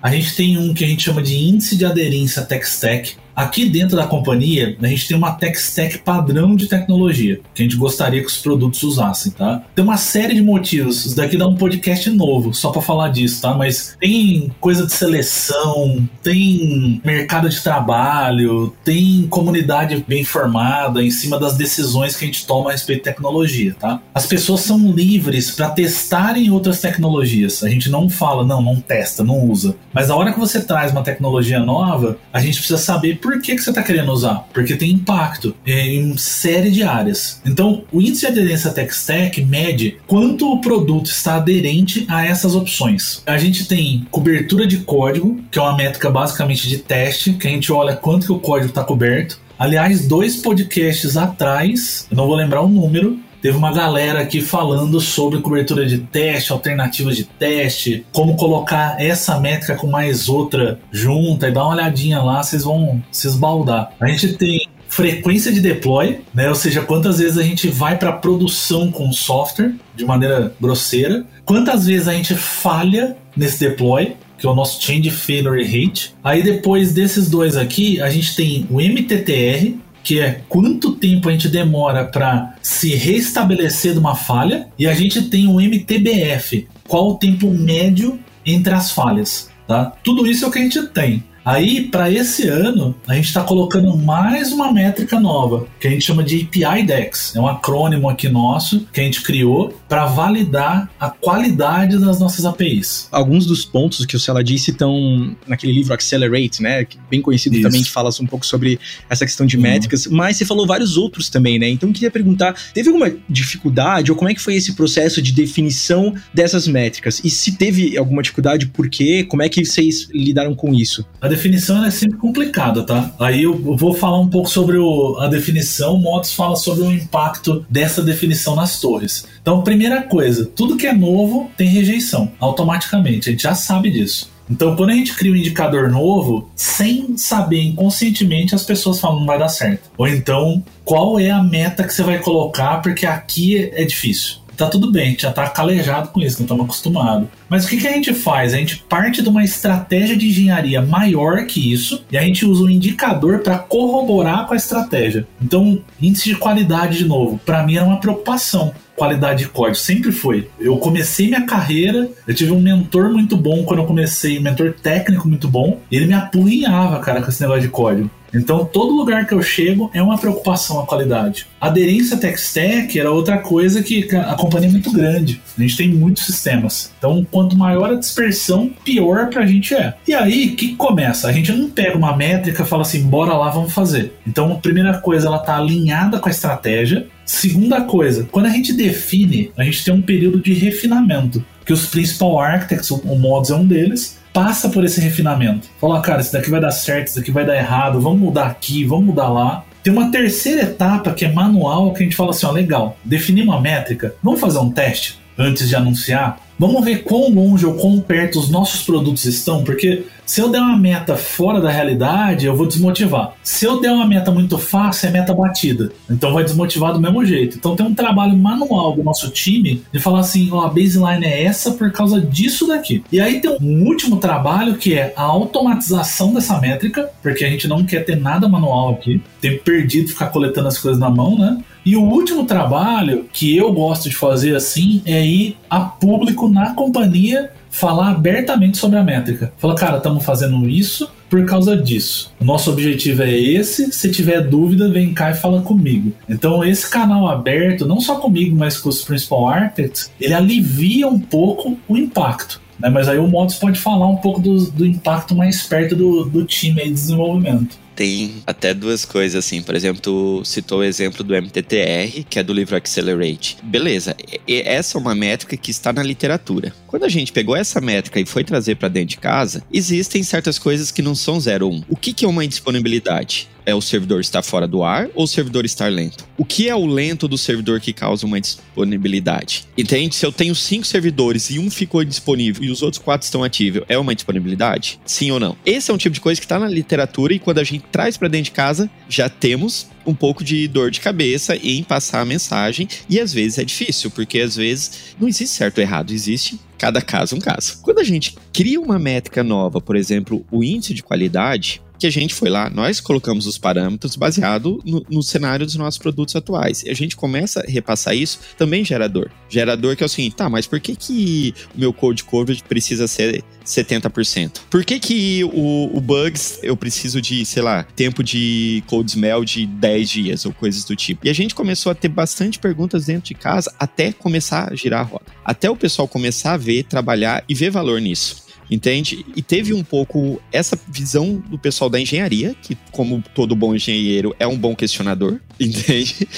A 0.00 0.10
gente 0.10 0.34
tem 0.34 0.56
um 0.56 0.72
que 0.72 0.82
a 0.82 0.88
gente 0.88 1.02
chama 1.02 1.20
de 1.20 1.36
índice 1.36 1.76
de 1.76 1.84
aderência 1.84 2.40
tech 2.42 2.64
stack, 2.64 3.16
Aqui 3.36 3.68
dentro 3.68 3.96
da 3.96 4.06
companhia, 4.06 4.74
a 4.80 4.86
gente 4.86 5.08
tem 5.08 5.16
uma 5.16 5.32
tech 5.32 5.58
stack 5.58 5.98
padrão 5.98 6.56
de 6.56 6.66
tecnologia 6.66 7.38
que 7.54 7.62
a 7.62 7.64
gente 7.64 7.76
gostaria 7.76 8.22
que 8.22 8.28
os 8.28 8.38
produtos 8.38 8.82
usassem, 8.82 9.30
tá? 9.30 9.62
Tem 9.74 9.84
uma 9.84 9.98
série 9.98 10.34
de 10.34 10.40
motivos. 10.40 11.04
Isso 11.04 11.14
daqui 11.14 11.36
dá 11.36 11.46
um 11.46 11.54
podcast 11.54 12.08
novo 12.08 12.54
só 12.54 12.70
para 12.70 12.80
falar 12.80 13.10
disso, 13.10 13.42
tá? 13.42 13.52
Mas 13.52 13.94
tem 14.00 14.50
coisa 14.58 14.86
de 14.86 14.92
seleção, 14.92 16.08
tem 16.22 16.98
mercado 17.04 17.50
de 17.50 17.60
trabalho, 17.60 18.74
tem 18.82 19.26
comunidade 19.28 20.02
bem 20.08 20.24
formada 20.24 21.02
em 21.02 21.10
cima 21.10 21.38
das 21.38 21.58
decisões 21.58 22.16
que 22.16 22.24
a 22.24 22.28
gente 22.28 22.46
toma 22.46 22.70
a 22.70 22.72
respeito 22.72 23.00
de 23.00 23.04
tecnologia, 23.04 23.76
tá? 23.78 24.00
As 24.14 24.24
pessoas 24.24 24.62
são 24.62 24.90
livres 24.92 25.50
para 25.50 25.68
testarem 25.68 26.50
outras 26.50 26.80
tecnologias. 26.80 27.62
A 27.62 27.68
gente 27.68 27.90
não 27.90 28.08
fala, 28.08 28.46
não, 28.46 28.62
não 28.62 28.80
testa, 28.80 29.22
não 29.22 29.44
usa. 29.44 29.76
Mas 29.92 30.08
na 30.08 30.16
hora 30.16 30.32
que 30.32 30.38
você 30.38 30.62
traz 30.62 30.90
uma 30.90 31.02
tecnologia 31.02 31.60
nova, 31.60 32.18
a 32.32 32.40
gente 32.40 32.56
precisa 32.56 32.78
saber 32.78 33.18
por 33.26 33.40
que, 33.40 33.56
que 33.56 33.60
você 33.60 33.70
está 33.70 33.82
querendo 33.82 34.12
usar? 34.12 34.46
Porque 34.54 34.76
tem 34.76 34.92
impacto 34.92 35.52
em 35.66 36.16
série 36.16 36.70
de 36.70 36.84
áreas. 36.84 37.42
Então, 37.44 37.82
o 37.90 38.00
índice 38.00 38.20
de 38.20 38.26
aderência 38.26 38.70
Tech 38.70 38.92
Stack 38.94 39.44
mede 39.44 39.96
quanto 40.06 40.52
o 40.52 40.60
produto 40.60 41.06
está 41.06 41.34
aderente 41.34 42.06
a 42.08 42.24
essas 42.24 42.54
opções. 42.54 43.24
A 43.26 43.36
gente 43.36 43.66
tem 43.66 44.06
cobertura 44.12 44.64
de 44.64 44.76
código, 44.78 45.40
que 45.50 45.58
é 45.58 45.62
uma 45.62 45.76
métrica 45.76 46.08
basicamente 46.08 46.68
de 46.68 46.78
teste, 46.78 47.32
que 47.32 47.48
a 47.48 47.50
gente 47.50 47.72
olha 47.72 47.96
quanto 47.96 48.26
que 48.26 48.32
o 48.32 48.38
código 48.38 48.68
está 48.68 48.84
coberto. 48.84 49.40
Aliás, 49.58 50.06
dois 50.06 50.36
podcasts 50.36 51.16
atrás, 51.16 52.06
eu 52.08 52.16
não 52.16 52.28
vou 52.28 52.36
lembrar 52.36 52.60
o 52.60 52.68
número, 52.68 53.18
Teve 53.46 53.58
uma 53.58 53.72
galera 53.72 54.22
aqui 54.22 54.40
falando 54.40 55.00
sobre 55.00 55.40
cobertura 55.40 55.86
de 55.86 55.98
teste, 55.98 56.50
alternativas 56.50 57.16
de 57.16 57.22
teste, 57.22 58.04
como 58.10 58.34
colocar 58.34 59.00
essa 59.00 59.38
métrica 59.38 59.76
com 59.76 59.86
mais 59.86 60.28
outra 60.28 60.80
junta 60.90 61.48
e 61.48 61.52
dá 61.52 61.62
uma 61.62 61.74
olhadinha 61.76 62.20
lá, 62.20 62.42
vocês 62.42 62.64
vão 62.64 63.00
se 63.12 63.28
esbaldar. 63.28 63.92
A 64.00 64.08
gente 64.08 64.32
tem 64.32 64.68
frequência 64.88 65.52
de 65.52 65.60
deploy, 65.60 66.22
né? 66.34 66.48
Ou 66.48 66.56
seja, 66.56 66.82
quantas 66.82 67.18
vezes 67.18 67.38
a 67.38 67.44
gente 67.44 67.68
vai 67.68 67.96
para 67.96 68.10
produção 68.14 68.90
com 68.90 69.12
software 69.12 69.76
de 69.94 70.04
maneira 70.04 70.52
grosseira, 70.60 71.24
quantas 71.44 71.86
vezes 71.86 72.08
a 72.08 72.14
gente 72.14 72.34
falha 72.34 73.16
nesse 73.36 73.60
deploy, 73.60 74.16
que 74.36 74.44
é 74.44 74.50
o 74.50 74.54
nosso 74.56 74.82
Change 74.82 75.10
Failure 75.10 75.62
Rate. 75.62 76.14
Aí 76.22 76.42
depois 76.42 76.92
desses 76.92 77.30
dois 77.30 77.56
aqui, 77.56 78.00
a 78.00 78.10
gente 78.10 78.34
tem 78.34 78.66
o 78.68 78.80
MTTR, 78.80 79.76
que 80.06 80.20
é 80.20 80.40
quanto 80.48 80.92
tempo 80.92 81.28
a 81.28 81.32
gente 81.32 81.48
demora 81.48 82.04
para 82.04 82.54
se 82.62 82.94
restabelecer 82.94 83.92
de 83.92 83.98
uma 83.98 84.14
falha, 84.14 84.68
e 84.78 84.86
a 84.86 84.94
gente 84.94 85.22
tem 85.22 85.48
o 85.48 85.60
MTBF, 85.60 86.68
qual 86.86 87.08
o 87.08 87.14
tempo 87.14 87.50
médio 87.50 88.16
entre 88.46 88.72
as 88.72 88.92
falhas. 88.92 89.50
Tá? 89.66 89.86
Tudo 90.04 90.24
isso 90.24 90.44
é 90.44 90.48
o 90.48 90.50
que 90.52 90.60
a 90.60 90.62
gente 90.62 90.80
tem. 90.90 91.24
Aí, 91.46 91.82
para 91.82 92.10
esse 92.10 92.48
ano, 92.48 92.92
a 93.06 93.14
gente 93.14 93.26
está 93.26 93.40
colocando 93.44 93.96
mais 93.96 94.50
uma 94.50 94.72
métrica 94.72 95.20
nova, 95.20 95.64
que 95.78 95.86
a 95.86 95.90
gente 95.92 96.04
chama 96.04 96.24
de 96.24 96.42
API 96.42 96.82
DEX. 96.82 97.36
É 97.36 97.40
um 97.40 97.46
acrônimo 97.46 98.08
aqui 98.08 98.28
nosso 98.28 98.80
que 98.92 99.00
a 99.00 99.04
gente 99.04 99.22
criou 99.22 99.72
para 99.88 100.06
validar 100.06 100.90
a 100.98 101.08
qualidade 101.08 101.98
das 101.98 102.18
nossas 102.18 102.44
APIs. 102.44 103.06
Alguns 103.12 103.46
dos 103.46 103.64
pontos 103.64 104.04
que 104.04 104.16
o 104.16 104.18
Sela 104.18 104.42
disse 104.42 104.72
estão 104.72 105.36
naquele 105.46 105.72
livro 105.72 105.94
Accelerate, 105.94 106.60
né? 106.60 106.84
Bem 107.08 107.22
conhecido 107.22 107.54
Isso. 107.54 107.62
também, 107.62 107.84
que 107.84 107.90
fala 107.92 108.10
um 108.20 108.26
pouco 108.26 108.44
sobre 108.44 108.80
essa 109.08 109.24
questão 109.24 109.46
de 109.46 109.56
uhum. 109.56 109.62
métricas, 109.62 110.08
mas 110.08 110.36
você 110.36 110.44
falou 110.44 110.66
vários 110.66 110.96
outros 110.96 111.28
também, 111.28 111.60
né? 111.60 111.68
Então 111.68 111.88
eu 111.88 111.92
queria 111.92 112.10
perguntar: 112.10 112.56
teve 112.74 112.88
alguma 112.88 113.12
dificuldade 113.28 114.10
ou 114.10 114.18
como 114.18 114.28
é 114.28 114.34
que 114.34 114.40
foi 114.40 114.56
esse 114.56 114.74
processo 114.74 115.22
de 115.22 115.30
definição 115.30 116.12
dessas 116.34 116.66
métricas? 116.66 117.20
E 117.22 117.30
se 117.30 117.56
teve 117.56 117.96
alguma 117.96 118.20
dificuldade, 118.20 118.66
por 118.66 118.90
quê? 118.90 119.22
Como 119.22 119.44
é 119.44 119.48
que 119.48 119.64
vocês 119.64 120.08
lidaram 120.12 120.52
com 120.52 120.74
isso? 120.74 121.06
A 121.20 121.35
definição 121.36 121.84
é 121.84 121.90
sempre 121.90 122.16
complicada, 122.16 122.82
tá? 122.82 123.12
Aí 123.20 123.42
eu 123.42 123.76
vou 123.76 123.94
falar 123.94 124.18
um 124.18 124.28
pouco 124.28 124.48
sobre 124.48 124.78
o, 124.78 125.18
a 125.20 125.28
definição, 125.28 125.94
o 125.94 126.24
fala 126.24 126.56
sobre 126.56 126.82
o 126.82 126.90
impacto 126.90 127.64
dessa 127.68 128.02
definição 128.02 128.56
nas 128.56 128.80
torres. 128.80 129.26
Então, 129.40 129.62
primeira 129.62 130.02
coisa, 130.02 130.46
tudo 130.46 130.76
que 130.76 130.86
é 130.86 130.92
novo 130.92 131.50
tem 131.56 131.68
rejeição, 131.68 132.32
automaticamente, 132.40 133.28
a 133.28 133.32
gente 133.32 133.42
já 133.42 133.54
sabe 133.54 133.90
disso. 133.90 134.30
Então, 134.48 134.76
quando 134.76 134.90
a 134.90 134.94
gente 134.94 135.14
cria 135.14 135.32
um 135.32 135.36
indicador 135.36 135.90
novo, 135.90 136.48
sem 136.54 137.16
saber 137.18 137.62
inconscientemente, 137.62 138.54
as 138.54 138.62
pessoas 138.62 139.00
falam 139.00 139.20
não 139.20 139.26
vai 139.26 139.38
dar 139.38 139.48
certo. 139.48 139.90
Ou 139.98 140.06
então, 140.06 140.64
qual 140.84 141.18
é 141.18 141.30
a 141.30 141.42
meta 141.42 141.84
que 141.84 141.92
você 141.92 142.02
vai 142.02 142.18
colocar, 142.20 142.80
porque 142.80 143.04
aqui 143.04 143.70
é 143.72 143.84
difícil 143.84 144.45
tá 144.56 144.68
tudo 144.68 144.90
bem, 144.90 145.08
a 145.08 145.10
gente 145.10 145.22
já 145.22 145.32
tá 145.32 145.48
calejado 145.48 146.08
com 146.08 146.20
isso, 146.20 146.38
não 146.38 146.44
estamos 146.44 146.64
acostumados. 146.64 147.28
Mas 147.48 147.64
o 147.64 147.68
que, 147.68 147.76
que 147.76 147.86
a 147.86 147.92
gente 147.92 148.12
faz? 148.14 148.54
A 148.54 148.56
gente 148.56 148.78
parte 148.88 149.22
de 149.22 149.28
uma 149.28 149.44
estratégia 149.44 150.16
de 150.16 150.28
engenharia 150.28 150.82
maior 150.82 151.46
que 151.46 151.72
isso 151.72 152.04
e 152.10 152.18
a 152.18 152.22
gente 152.22 152.44
usa 152.44 152.64
um 152.64 152.70
indicador 152.70 153.40
para 153.40 153.58
corroborar 153.58 154.46
com 154.46 154.54
a 154.54 154.56
estratégia. 154.56 155.26
Então, 155.40 155.78
índice 156.00 156.28
de 156.28 156.36
qualidade, 156.36 156.98
de 156.98 157.04
novo, 157.04 157.40
para 157.44 157.62
mim 157.62 157.76
era 157.76 157.84
uma 157.84 158.00
preocupação 158.00 158.72
qualidade 158.96 159.44
de 159.44 159.50
código, 159.50 159.76
sempre 159.76 160.10
foi. 160.10 160.48
Eu 160.58 160.78
comecei 160.78 161.28
minha 161.28 161.44
carreira, 161.44 162.08
eu 162.26 162.34
tive 162.34 162.52
um 162.52 162.60
mentor 162.60 163.12
muito 163.12 163.36
bom 163.36 163.62
quando 163.62 163.80
eu 163.80 163.86
comecei, 163.86 164.38
um 164.38 164.42
mentor 164.42 164.72
técnico 164.72 165.28
muito 165.28 165.46
bom, 165.46 165.80
ele 165.92 166.06
me 166.06 166.14
apurrinhava, 166.14 166.98
cara, 167.00 167.20
com 167.20 167.28
esse 167.28 167.42
negócio 167.42 167.62
de 167.62 167.68
código. 167.68 168.10
Então, 168.34 168.64
todo 168.64 168.94
lugar 168.94 169.26
que 169.26 169.34
eu 169.34 169.42
chego 169.42 169.90
é 169.94 170.02
uma 170.02 170.18
preocupação 170.18 170.80
a 170.80 170.86
qualidade. 170.86 171.46
Aderência 171.60 172.16
Tech 172.16 172.38
Stack 172.38 172.98
era 172.98 173.10
outra 173.10 173.38
coisa 173.38 173.82
que 173.82 174.08
a 174.14 174.34
companhia 174.34 174.68
é 174.68 174.72
muito 174.72 174.92
grande. 174.92 175.40
A 175.56 175.60
gente 175.60 175.76
tem 175.76 175.88
muitos 175.88 176.26
sistemas. 176.26 176.92
Então, 176.98 177.26
quanto 177.30 177.56
maior 177.56 177.90
a 177.90 177.96
dispersão, 177.96 178.70
pior 178.84 179.28
pra 179.28 179.46
gente 179.46 179.74
é. 179.74 179.94
E 180.06 180.14
aí, 180.14 180.48
o 180.48 180.56
que 180.56 180.74
começa? 180.76 181.28
A 181.28 181.32
gente 181.32 181.52
não 181.52 181.70
pega 181.70 181.96
uma 181.96 182.16
métrica 182.16 182.62
e 182.62 182.66
fala 182.66 182.82
assim, 182.82 183.02
bora 183.02 183.34
lá, 183.34 183.50
vamos 183.50 183.72
fazer. 183.72 184.14
Então, 184.26 184.52
a 184.52 184.56
primeira 184.56 184.98
coisa, 184.98 185.28
ela 185.28 185.38
tá 185.38 185.56
alinhada 185.56 186.18
com 186.18 186.28
a 186.28 186.32
estratégia. 186.32 187.06
Segunda 187.24 187.80
coisa, 187.80 188.28
quando 188.30 188.46
a 188.46 188.50
gente 188.50 188.72
define, 188.72 189.50
a 189.56 189.64
gente 189.64 189.84
tem 189.84 189.92
um 189.92 190.02
período 190.02 190.40
de 190.40 190.52
refinamento, 190.52 191.44
que 191.64 191.72
os 191.72 191.86
principal 191.86 192.38
architects, 192.38 192.90
o 192.90 193.16
Mods 193.16 193.50
é 193.50 193.54
um 193.54 193.66
deles, 193.66 194.18
passa 194.36 194.68
por 194.68 194.84
esse 194.84 195.00
refinamento. 195.00 195.66
Fala, 195.80 196.02
cara, 196.02 196.20
isso 196.20 196.30
daqui 196.30 196.50
vai 196.50 196.60
dar 196.60 196.70
certo, 196.70 197.06
isso 197.06 197.16
daqui 197.16 197.30
vai 197.30 197.46
dar 197.46 197.56
errado, 197.56 197.98
vamos 198.02 198.20
mudar 198.20 198.48
aqui, 198.48 198.84
vamos 198.84 199.06
mudar 199.06 199.30
lá. 199.30 199.64
Tem 199.82 199.90
uma 199.90 200.10
terceira 200.10 200.60
etapa 200.60 201.14
que 201.14 201.24
é 201.24 201.32
manual, 201.32 201.94
que 201.94 202.02
a 202.02 202.04
gente 202.04 202.14
fala 202.14 202.32
assim, 202.32 202.44
ó, 202.44 202.50
legal, 202.50 202.98
definir 203.02 203.44
uma 203.44 203.58
métrica, 203.58 204.14
vamos 204.22 204.38
fazer 204.38 204.58
um 204.58 204.70
teste 204.70 205.18
antes 205.38 205.66
de 205.70 205.74
anunciar? 205.74 206.38
Vamos 206.58 206.84
ver 206.84 207.02
quão 207.02 207.30
longe 207.30 207.64
ou 207.64 207.74
quão 207.74 207.98
perto 207.98 208.38
os 208.38 208.50
nossos 208.50 208.82
produtos 208.82 209.24
estão, 209.24 209.64
porque 209.64 210.04
Se 210.26 210.40
eu 210.40 210.48
der 210.48 210.58
uma 210.58 210.76
meta 210.76 211.16
fora 211.16 211.60
da 211.60 211.70
realidade, 211.70 212.46
eu 212.46 212.56
vou 212.56 212.66
desmotivar. 212.66 213.34
Se 213.44 213.64
eu 213.64 213.80
der 213.80 213.92
uma 213.92 214.04
meta 214.04 214.32
muito 214.32 214.58
fácil, 214.58 215.08
é 215.08 215.12
meta 215.12 215.32
batida. 215.32 215.92
Então 216.10 216.34
vai 216.34 216.42
desmotivar 216.42 216.92
do 216.92 217.00
mesmo 217.00 217.24
jeito. 217.24 217.56
Então 217.56 217.76
tem 217.76 217.86
um 217.86 217.94
trabalho 217.94 218.36
manual 218.36 218.92
do 218.92 219.04
nosso 219.04 219.30
time 219.30 219.84
de 219.92 220.00
falar 220.00 220.20
assim: 220.20 220.50
ó, 220.50 220.62
a 220.62 220.68
baseline 220.68 221.24
é 221.24 221.44
essa 221.44 221.70
por 221.70 221.92
causa 221.92 222.20
disso 222.20 222.66
daqui. 222.66 223.04
E 223.12 223.20
aí 223.20 223.40
tem 223.40 223.56
um 223.60 223.84
último 223.84 224.16
trabalho 224.16 224.74
que 224.76 224.94
é 224.94 225.14
a 225.16 225.22
automatização 225.22 226.34
dessa 226.34 226.60
métrica, 226.60 227.08
porque 227.22 227.44
a 227.44 227.48
gente 227.48 227.68
não 227.68 227.84
quer 227.84 228.04
ter 228.04 228.16
nada 228.16 228.48
manual 228.48 228.94
aqui. 228.94 229.22
Tem 229.40 229.56
perdido 229.56 230.08
ficar 230.08 230.26
coletando 230.26 230.66
as 230.66 230.76
coisas 230.76 231.00
na 231.00 231.08
mão, 231.08 231.38
né? 231.38 231.58
E 231.84 231.96
o 231.96 232.02
último 232.02 232.44
trabalho 232.46 233.26
que 233.32 233.56
eu 233.56 233.72
gosto 233.72 234.08
de 234.08 234.16
fazer 234.16 234.56
assim 234.56 235.00
é 235.06 235.24
ir 235.24 235.56
a 235.70 235.78
público 235.78 236.48
na 236.48 236.74
companhia 236.74 237.52
falar 237.76 238.12
abertamente 238.12 238.78
sobre 238.78 238.98
a 238.98 239.02
métrica. 239.02 239.52
Falar, 239.58 239.74
cara, 239.74 239.96
estamos 239.98 240.24
fazendo 240.24 240.66
isso 240.66 241.10
por 241.28 241.44
causa 241.44 241.76
disso. 241.76 242.32
Nosso 242.40 242.70
objetivo 242.70 243.22
é 243.22 243.36
esse. 243.36 243.92
Se 243.92 244.10
tiver 244.10 244.40
dúvida, 244.40 244.90
vem 244.90 245.12
cá 245.12 245.30
e 245.30 245.34
fala 245.34 245.60
comigo. 245.60 246.12
Então, 246.26 246.64
esse 246.64 246.88
canal 246.88 247.28
aberto, 247.28 247.84
não 247.84 248.00
só 248.00 248.16
comigo, 248.16 248.56
mas 248.56 248.78
com 248.78 248.88
os 248.88 249.04
principal 249.04 249.48
architects, 249.48 250.10
ele 250.18 250.32
alivia 250.32 251.06
um 251.06 251.18
pouco 251.18 251.76
o 251.86 251.98
impacto. 251.98 252.62
Né? 252.78 252.88
Mas 252.88 253.10
aí 253.10 253.18
o 253.18 253.28
Modus 253.28 253.56
pode 253.56 253.78
falar 253.78 254.06
um 254.06 254.16
pouco 254.16 254.40
do, 254.40 254.70
do 254.70 254.86
impacto 254.86 255.34
mais 255.34 255.62
perto 255.64 255.94
do, 255.94 256.24
do 256.24 256.44
time 256.44 256.82
de 256.82 256.92
desenvolvimento 256.92 257.76
tem 257.96 258.42
até 258.46 258.74
duas 258.74 259.04
coisas, 259.04 259.44
assim. 259.44 259.62
Por 259.62 259.74
exemplo, 259.74 260.44
citou 260.44 260.80
o 260.80 260.84
exemplo 260.84 261.24
do 261.24 261.34
MTTR, 261.34 262.24
que 262.28 262.38
é 262.38 262.42
do 262.42 262.52
livro 262.52 262.76
Accelerate. 262.76 263.56
Beleza, 263.62 264.14
essa 264.46 264.98
é 264.98 265.00
uma 265.00 265.14
métrica 265.14 265.56
que 265.56 265.70
está 265.70 265.92
na 265.92 266.02
literatura. 266.02 266.72
Quando 266.86 267.04
a 267.04 267.08
gente 267.08 267.32
pegou 267.32 267.56
essa 267.56 267.80
métrica 267.80 268.20
e 268.20 268.26
foi 268.26 268.44
trazer 268.44 268.76
para 268.76 268.88
dentro 268.88 269.08
de 269.08 269.18
casa, 269.18 269.64
existem 269.72 270.22
certas 270.22 270.58
coisas 270.58 270.90
que 270.92 271.00
não 271.00 271.14
são 271.14 271.40
0 271.40 271.68
1. 271.68 271.84
O 271.88 271.96
que, 271.96 272.12
que 272.12 272.24
é 272.24 272.28
uma 272.28 272.44
indisponibilidade? 272.44 273.48
É 273.66 273.74
o 273.74 273.80
servidor 273.82 274.20
estar 274.20 274.42
fora 274.42 274.66
do 274.66 274.82
ar 274.84 275.08
ou 275.14 275.24
o 275.24 275.26
servidor 275.28 275.64
estar 275.64 275.90
lento? 275.90 276.24
O 276.38 276.44
que 276.44 276.68
é 276.68 276.74
o 276.74 276.86
lento 276.86 277.26
do 277.26 277.36
servidor 277.36 277.80
que 277.80 277.92
causa 277.92 278.24
uma 278.24 278.40
disponibilidade? 278.40 279.66
Entende? 279.76 280.14
Se 280.14 280.24
eu 280.24 280.32
tenho 280.32 280.54
cinco 280.54 280.86
servidores 280.86 281.50
e 281.50 281.58
um 281.58 281.68
ficou 281.68 282.04
disponível 282.04 282.62
e 282.62 282.70
os 282.70 282.80
outros 282.80 283.02
quatro 283.02 283.24
estão 283.24 283.42
ativos, 283.42 283.82
é 283.88 283.98
uma 283.98 284.14
disponibilidade? 284.14 285.00
Sim 285.04 285.32
ou 285.32 285.40
não? 285.40 285.56
Esse 285.66 285.90
é 285.90 285.94
um 285.94 285.98
tipo 285.98 286.14
de 286.14 286.20
coisa 286.20 286.40
que 286.40 286.44
está 286.44 286.58
na 286.58 286.68
literatura 286.68 287.34
e 287.34 287.38
quando 287.38 287.58
a 287.58 287.64
gente 287.64 287.84
traz 287.90 288.16
para 288.16 288.28
dentro 288.28 288.46
de 288.46 288.50
casa, 288.52 288.88
já 289.08 289.28
temos 289.28 289.88
um 290.06 290.14
pouco 290.14 290.44
de 290.44 290.68
dor 290.68 290.90
de 290.90 291.00
cabeça 291.00 291.56
em 291.56 291.82
passar 291.82 292.20
a 292.20 292.24
mensagem 292.24 292.88
e 293.10 293.18
às 293.18 293.32
vezes 293.32 293.58
é 293.58 293.64
difícil, 293.64 294.10
porque 294.10 294.38
às 294.38 294.54
vezes 294.54 295.16
não 295.18 295.26
existe 295.26 295.56
certo 295.56 295.78
ou 295.78 295.82
errado, 295.82 296.12
existe 296.12 296.60
cada 296.78 297.00
caso 297.00 297.34
um 297.34 297.40
caso. 297.40 297.80
Quando 297.82 297.98
a 297.98 298.04
gente 298.04 298.36
cria 298.52 298.80
uma 298.80 298.98
métrica 298.98 299.42
nova, 299.42 299.80
por 299.80 299.96
exemplo, 299.96 300.44
o 300.50 300.62
índice 300.62 300.94
de 300.94 301.02
qualidade, 301.02 301.82
que 301.98 302.06
a 302.06 302.10
gente 302.10 302.34
foi 302.34 302.48
lá, 302.48 302.70
nós 302.70 303.00
colocamos 303.00 303.46
os 303.46 303.58
parâmetros 303.58 304.16
baseado 304.16 304.80
no, 304.84 305.04
no, 305.10 305.22
cenário 305.22 305.64
dos 305.64 305.76
nossos 305.76 305.98
produtos 305.98 306.36
atuais. 306.36 306.82
E 306.82 306.90
a 306.90 306.94
gente 306.94 307.16
começa 307.16 307.60
a 307.60 307.70
repassar 307.70 308.14
isso 308.14 308.40
também 308.56 308.84
gerador. 308.84 309.30
Gerador 309.48 309.96
que 309.96 310.02
é 310.02 310.06
o 310.06 310.08
seguinte, 310.08 310.36
tá, 310.36 310.48
mas 310.48 310.66
por 310.66 310.80
que 310.80 310.94
que 310.94 311.54
o 311.74 311.80
meu 311.80 311.92
code 311.92 312.24
coverage 312.24 312.62
precisa 312.62 313.06
ser 313.06 313.42
70%? 313.64 314.60
Por 314.70 314.84
que 314.84 314.98
que 314.98 315.44
o, 315.44 315.96
o 315.96 316.00
bugs 316.00 316.58
eu 316.62 316.76
preciso 316.76 317.20
de, 317.20 317.44
sei 317.44 317.62
lá, 317.62 317.82
tempo 317.82 318.22
de 318.22 318.82
code 318.86 319.10
smell 319.10 319.44
de 319.44 319.66
10 319.66 320.10
dias 320.10 320.46
ou 320.46 320.52
coisas 320.52 320.84
do 320.84 320.94
tipo? 320.94 321.26
E 321.26 321.30
a 321.30 321.34
gente 321.34 321.54
começou 321.54 321.90
a 321.90 321.94
ter 321.94 322.08
bastante 322.08 322.58
perguntas 322.58 323.06
dentro 323.06 323.28
de 323.28 323.34
casa 323.34 323.72
até 323.78 324.12
começar 324.12 324.72
a 324.72 324.74
girar 324.74 325.00
a 325.00 325.04
roda. 325.04 325.26
Até 325.44 325.70
o 325.70 325.76
pessoal 325.76 326.08
começar 326.08 326.54
a 326.54 326.56
ver, 326.56 326.84
trabalhar 326.84 327.44
e 327.48 327.54
ver 327.54 327.70
valor 327.70 328.00
nisso 328.00 328.45
entende? 328.70 329.24
E 329.34 329.42
teve 329.42 329.72
um 329.72 329.84
pouco 329.84 330.40
essa 330.52 330.78
visão 330.88 331.42
do 331.48 331.58
pessoal 331.58 331.88
da 331.88 332.00
engenharia, 332.00 332.54
que, 332.62 332.76
como 332.90 333.22
todo 333.34 333.56
bom 333.56 333.74
engenheiro, 333.74 334.34
é 334.38 334.46
um 334.46 334.58
bom 334.58 334.74
questionador, 334.74 335.40
entende? 335.58 336.28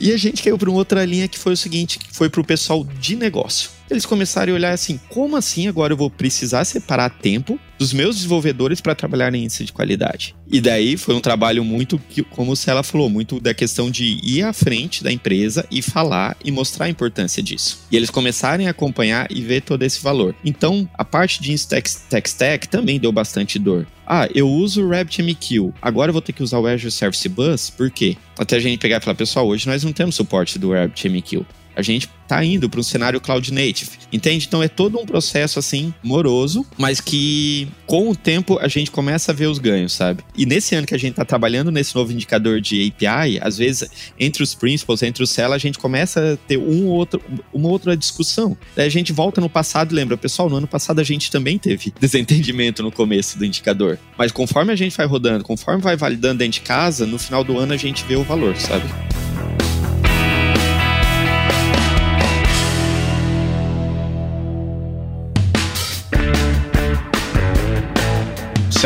E 0.00 0.12
a 0.12 0.16
gente 0.16 0.42
caiu 0.42 0.58
para 0.58 0.70
uma 0.70 0.78
outra 0.78 1.04
linha 1.04 1.28
que 1.28 1.38
foi 1.38 1.52
o 1.52 1.56
seguinte: 1.56 1.98
foi 2.12 2.28
para 2.28 2.40
o 2.40 2.44
pessoal 2.44 2.84
de 2.84 3.16
negócio 3.16 3.77
eles 3.90 4.06
começaram 4.06 4.52
a 4.52 4.56
olhar 4.56 4.72
assim: 4.72 5.00
como 5.08 5.36
assim 5.36 5.68
agora 5.68 5.92
eu 5.92 5.96
vou 5.96 6.10
precisar 6.10 6.64
separar 6.64 7.10
tempo 7.10 7.58
dos 7.78 7.92
meus 7.92 8.16
desenvolvedores 8.16 8.80
para 8.80 8.94
trabalhar 8.94 9.34
em 9.34 9.44
índice 9.44 9.64
de 9.64 9.72
qualidade? 9.72 10.34
E 10.50 10.60
daí 10.60 10.96
foi 10.96 11.14
um 11.14 11.20
trabalho 11.20 11.64
muito, 11.64 12.00
como 12.30 12.52
o 12.52 12.56
ela 12.66 12.82
falou, 12.82 13.08
muito 13.08 13.40
da 13.40 13.54
questão 13.54 13.90
de 13.90 14.18
ir 14.22 14.42
à 14.42 14.52
frente 14.52 15.04
da 15.04 15.12
empresa 15.12 15.64
e 15.70 15.80
falar 15.80 16.36
e 16.44 16.50
mostrar 16.50 16.86
a 16.86 16.90
importância 16.90 17.42
disso. 17.42 17.86
E 17.90 17.96
eles 17.96 18.10
começarem 18.10 18.66
a 18.66 18.70
acompanhar 18.70 19.26
e 19.30 19.40
ver 19.40 19.62
todo 19.62 19.82
esse 19.82 20.02
valor. 20.02 20.34
Então, 20.44 20.88
a 20.94 21.04
parte 21.04 21.40
de 21.40 21.54
Tech 21.66 21.88
Stack 22.28 22.68
também 22.68 22.98
deu 22.98 23.12
bastante 23.12 23.58
dor. 23.58 23.86
Ah, 24.06 24.26
eu 24.34 24.48
uso 24.48 24.82
o 24.82 24.88
RabbitMQ, 24.88 25.72
agora 25.82 26.08
eu 26.08 26.14
vou 26.14 26.22
ter 26.22 26.32
que 26.32 26.42
usar 26.42 26.58
o 26.58 26.66
Azure 26.66 26.90
Service 26.90 27.28
Bus, 27.28 27.68
por 27.68 27.90
quê? 27.90 28.16
Até 28.38 28.56
a 28.56 28.60
gente 28.60 28.78
pegar 28.78 28.96
e 28.96 29.00
falar, 29.00 29.14
pessoal, 29.14 29.46
hoje 29.46 29.66
nós 29.66 29.84
não 29.84 29.92
temos 29.92 30.14
suporte 30.14 30.58
do 30.58 30.72
RabbitMQ 30.72 31.44
a 31.78 31.82
gente 31.82 32.10
está 32.24 32.44
indo 32.44 32.68
para 32.68 32.80
um 32.80 32.82
cenário 32.82 33.20
cloud 33.20 33.54
native, 33.54 33.92
entende? 34.12 34.46
Então 34.48 34.60
é 34.60 34.66
todo 34.66 34.98
um 34.98 35.06
processo 35.06 35.60
assim 35.60 35.94
moroso, 36.02 36.66
mas 36.76 37.00
que 37.00 37.68
com 37.86 38.10
o 38.10 38.16
tempo 38.16 38.58
a 38.58 38.66
gente 38.66 38.90
começa 38.90 39.30
a 39.30 39.34
ver 39.34 39.46
os 39.46 39.60
ganhos, 39.60 39.92
sabe? 39.92 40.24
E 40.36 40.44
nesse 40.44 40.74
ano 40.74 40.86
que 40.86 40.94
a 40.94 40.98
gente 40.98 41.12
está 41.12 41.24
trabalhando 41.24 41.70
nesse 41.70 41.94
novo 41.94 42.12
indicador 42.12 42.60
de 42.60 42.92
API, 42.92 43.38
às 43.40 43.56
vezes 43.56 43.88
entre 44.18 44.42
os 44.42 44.56
principals, 44.56 45.04
entre 45.04 45.22
os 45.22 45.30
cell, 45.30 45.52
a 45.52 45.58
gente 45.58 45.78
começa 45.78 46.34
a 46.34 46.36
ter 46.36 46.58
um 46.58 46.86
outro, 46.86 47.22
uma 47.54 47.68
outra 47.68 47.96
discussão. 47.96 48.56
Daí 48.74 48.86
a 48.86 48.90
gente 48.90 49.12
volta 49.12 49.40
no 49.40 49.48
passado 49.48 49.94
lembra, 49.94 50.16
pessoal, 50.16 50.50
no 50.50 50.56
ano 50.56 50.66
passado 50.66 51.00
a 51.00 51.04
gente 51.04 51.30
também 51.30 51.58
teve 51.58 51.94
desentendimento 52.00 52.82
no 52.82 52.90
começo 52.90 53.38
do 53.38 53.44
indicador. 53.44 54.00
Mas 54.18 54.32
conforme 54.32 54.72
a 54.72 54.76
gente 54.76 54.96
vai 54.96 55.06
rodando, 55.06 55.44
conforme 55.44 55.80
vai 55.80 55.96
validando 55.96 56.38
dentro 56.38 56.54
de 56.54 56.62
casa, 56.62 57.06
no 57.06 57.20
final 57.20 57.44
do 57.44 57.56
ano 57.56 57.72
a 57.72 57.76
gente 57.76 58.04
vê 58.04 58.16
o 58.16 58.24
valor, 58.24 58.56
sabe? 58.56 58.84